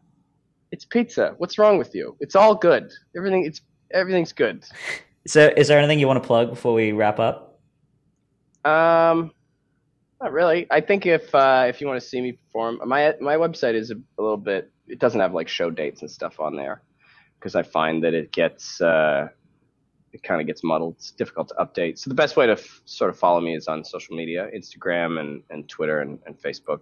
it's 0.70 0.84
pizza. 0.84 1.34
What's 1.38 1.58
wrong 1.58 1.78
with 1.78 1.94
you? 1.94 2.16
It's 2.20 2.36
all 2.36 2.54
good. 2.54 2.92
Everything 3.16 3.44
it's 3.44 3.60
everything's 3.92 4.32
good. 4.32 4.64
So, 5.26 5.52
is 5.56 5.68
there 5.68 5.78
anything 5.78 5.98
you 5.98 6.08
want 6.08 6.22
to 6.22 6.26
plug 6.26 6.50
before 6.50 6.74
we 6.74 6.92
wrap 6.92 7.18
up? 7.18 7.60
Um, 8.64 9.32
not 10.20 10.32
really. 10.32 10.66
I 10.70 10.80
think 10.80 11.06
if 11.06 11.34
uh, 11.34 11.66
if 11.68 11.80
you 11.80 11.86
want 11.86 12.00
to 12.00 12.06
see 12.06 12.20
me 12.20 12.32
perform, 12.32 12.80
my 12.86 13.14
my 13.20 13.36
website 13.36 13.74
is 13.74 13.90
a, 13.90 13.96
a 14.18 14.22
little 14.22 14.36
bit. 14.36 14.70
It 14.86 14.98
doesn't 14.98 15.20
have 15.20 15.32
like 15.32 15.48
show 15.48 15.70
dates 15.70 16.02
and 16.02 16.10
stuff 16.10 16.40
on 16.40 16.56
there 16.56 16.82
because 17.38 17.54
I 17.54 17.62
find 17.62 18.02
that 18.04 18.14
it 18.14 18.32
gets 18.32 18.80
uh, 18.80 19.28
it 20.12 20.22
kind 20.22 20.40
of 20.40 20.46
gets 20.46 20.62
muddled. 20.62 20.94
It's 20.96 21.10
difficult 21.10 21.48
to 21.48 21.54
update. 21.54 21.98
So 21.98 22.08
the 22.08 22.14
best 22.14 22.36
way 22.36 22.46
to 22.46 22.52
f- 22.52 22.82
sort 22.84 23.10
of 23.10 23.18
follow 23.18 23.40
me 23.40 23.56
is 23.56 23.66
on 23.66 23.84
social 23.84 24.14
media, 24.14 24.48
Instagram 24.54 25.18
and, 25.18 25.42
and 25.50 25.68
Twitter 25.68 26.00
and, 26.00 26.18
and 26.26 26.40
Facebook. 26.40 26.80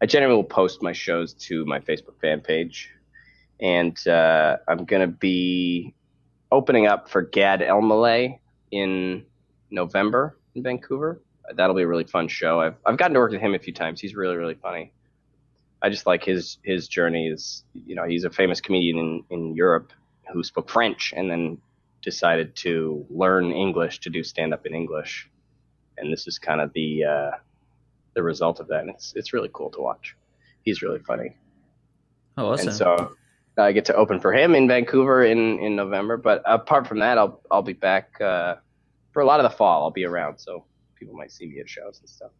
I 0.00 0.06
generally 0.06 0.36
will 0.36 0.44
post 0.44 0.82
my 0.82 0.92
shows 0.92 1.34
to 1.34 1.64
my 1.64 1.80
Facebook 1.80 2.20
fan 2.20 2.40
page, 2.40 2.90
and 3.60 3.96
uh, 4.06 4.58
I'm 4.68 4.84
gonna 4.84 5.08
be 5.08 5.94
opening 6.50 6.86
up 6.86 7.08
for 7.08 7.22
Gad 7.22 7.60
Elmaleh 7.60 8.38
in 8.70 9.24
November 9.70 10.36
in 10.54 10.62
Vancouver. 10.62 11.20
That'll 11.54 11.76
be 11.76 11.82
a 11.82 11.86
really 11.86 12.04
fun 12.04 12.28
show. 12.28 12.60
I've 12.60 12.76
I've 12.84 12.96
gotten 12.98 13.14
to 13.14 13.20
work 13.20 13.32
with 13.32 13.40
him 13.40 13.54
a 13.54 13.58
few 13.58 13.72
times. 13.72 14.00
He's 14.00 14.14
really 14.14 14.36
really 14.36 14.54
funny. 14.54 14.92
I 15.80 15.88
just 15.88 16.06
like 16.06 16.24
his 16.24 16.58
his 16.62 16.88
journey. 16.88 17.28
Is 17.28 17.64
you 17.72 17.94
know 17.94 18.04
he's 18.04 18.24
a 18.24 18.30
famous 18.30 18.60
comedian 18.60 18.98
in 18.98 19.24
in 19.30 19.54
Europe 19.54 19.92
who 20.32 20.42
spoke 20.42 20.68
French 20.68 21.14
and 21.16 21.30
then 21.30 21.58
decided 22.02 22.54
to 22.54 23.06
learn 23.10 23.50
English 23.50 24.00
to 24.00 24.10
do 24.10 24.22
stand 24.22 24.52
up 24.52 24.66
in 24.66 24.74
English, 24.74 25.30
and 25.96 26.12
this 26.12 26.26
is 26.26 26.38
kind 26.38 26.60
of 26.60 26.72
the 26.74 27.04
uh, 27.04 27.30
the 28.14 28.22
result 28.22 28.60
of 28.60 28.68
that. 28.68 28.80
And 28.80 28.90
it's 28.90 29.14
it's 29.16 29.32
really 29.32 29.50
cool 29.52 29.70
to 29.70 29.80
watch. 29.80 30.16
He's 30.62 30.82
really 30.82 31.00
funny. 31.00 31.36
Oh, 32.36 32.52
awesome. 32.52 32.68
And 32.68 32.76
so 32.76 33.16
I 33.58 33.72
get 33.72 33.84
to 33.86 33.94
open 33.94 34.20
for 34.20 34.32
him 34.32 34.54
in 34.54 34.68
Vancouver 34.68 35.24
in, 35.24 35.58
in 35.58 35.76
November. 35.76 36.16
But 36.16 36.42
apart 36.44 36.86
from 36.86 37.00
that, 37.00 37.18
I'll 37.18 37.40
I'll 37.50 37.62
be 37.62 37.72
back 37.72 38.20
uh, 38.20 38.56
for 39.12 39.20
a 39.20 39.26
lot 39.26 39.40
of 39.40 39.50
the 39.50 39.56
fall. 39.56 39.82
I'll 39.82 39.90
be 39.90 40.04
around, 40.04 40.38
so 40.38 40.64
people 40.94 41.14
might 41.14 41.32
see 41.32 41.46
me 41.46 41.60
at 41.60 41.68
shows 41.68 41.98
and 42.00 42.08
stuff. 42.08 42.30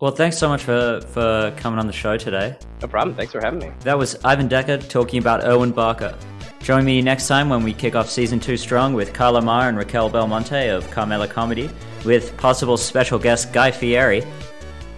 Well, 0.00 0.12
thanks 0.12 0.38
so 0.38 0.48
much 0.48 0.62
for, 0.62 1.02
for 1.08 1.52
coming 1.58 1.78
on 1.78 1.86
the 1.86 1.92
show 1.92 2.16
today. 2.16 2.56
No 2.80 2.88
problem. 2.88 3.14
Thanks 3.14 3.32
for 3.32 3.40
having 3.40 3.60
me. 3.60 3.70
That 3.80 3.98
was 3.98 4.16
Ivan 4.24 4.48
Decker 4.48 4.78
talking 4.78 5.18
about 5.18 5.44
Irwin 5.44 5.72
Barker. 5.72 6.16
Join 6.60 6.86
me 6.86 7.02
next 7.02 7.28
time 7.28 7.50
when 7.50 7.62
we 7.62 7.74
kick 7.74 7.94
off 7.94 8.08
season 8.08 8.40
two 8.40 8.56
strong 8.56 8.94
with 8.94 9.12
Carla 9.12 9.42
Mar 9.42 9.68
and 9.68 9.76
Raquel 9.76 10.08
Belmonte 10.08 10.68
of 10.68 10.90
Carmela 10.90 11.28
Comedy, 11.28 11.68
with 12.06 12.34
possible 12.38 12.78
special 12.78 13.18
guest 13.18 13.52
Guy 13.52 13.70
Fieri. 13.70 14.24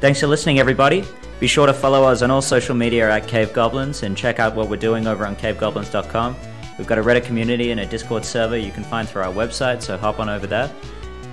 Thanks 0.01 0.21
for 0.21 0.29
listening, 0.29 0.61
everybody. 0.61 1.05
Be 1.43 1.49
sure 1.49 1.67
to 1.67 1.75
follow 1.75 2.05
us 2.05 2.23
on 2.23 2.31
all 2.31 2.41
social 2.41 2.77
media 2.77 3.11
at 3.11 3.27
Cave 3.27 3.53
Goblins 3.53 4.05
and 4.05 4.17
check 4.17 4.39
out 4.39 4.55
what 4.55 4.69
we're 4.69 4.77
doing 4.77 5.09
over 5.09 5.27
on 5.27 5.35
cavegoblins.com. 5.35 6.37
We've 6.79 6.87
got 6.87 6.99
a 6.99 7.03
Reddit 7.03 7.25
community 7.25 7.73
and 7.73 7.81
a 7.81 7.85
Discord 7.85 8.25
server 8.25 8.57
you 8.57 8.71
can 8.71 8.85
find 8.85 9.09
through 9.09 9.23
our 9.23 9.33
website, 9.33 9.83
so 9.83 9.97
hop 9.97 10.21
on 10.21 10.29
over 10.29 10.47
there. 10.47 10.71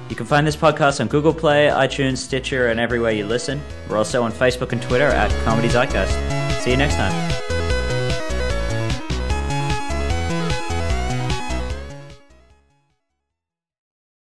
You 0.10 0.16
can 0.16 0.26
find 0.26 0.48
this 0.48 0.56
podcast 0.56 1.00
on 1.00 1.10
Google 1.10 1.32
Play, 1.32 1.68
iTunes, 1.68 2.18
Stitcher, 2.18 2.70
and 2.70 2.80
everywhere 2.80 3.12
you 3.12 3.28
listen. 3.28 3.62
We're 3.88 3.98
also 3.98 4.24
on 4.24 4.32
Facebook 4.32 4.72
and 4.72 4.82
Twitter 4.82 5.06
at 5.06 5.30
Comedy 5.46 5.68
Zeitgeist. 5.68 6.64
See 6.64 6.72
you 6.72 6.78
next 6.78 6.96
time. 6.96 7.49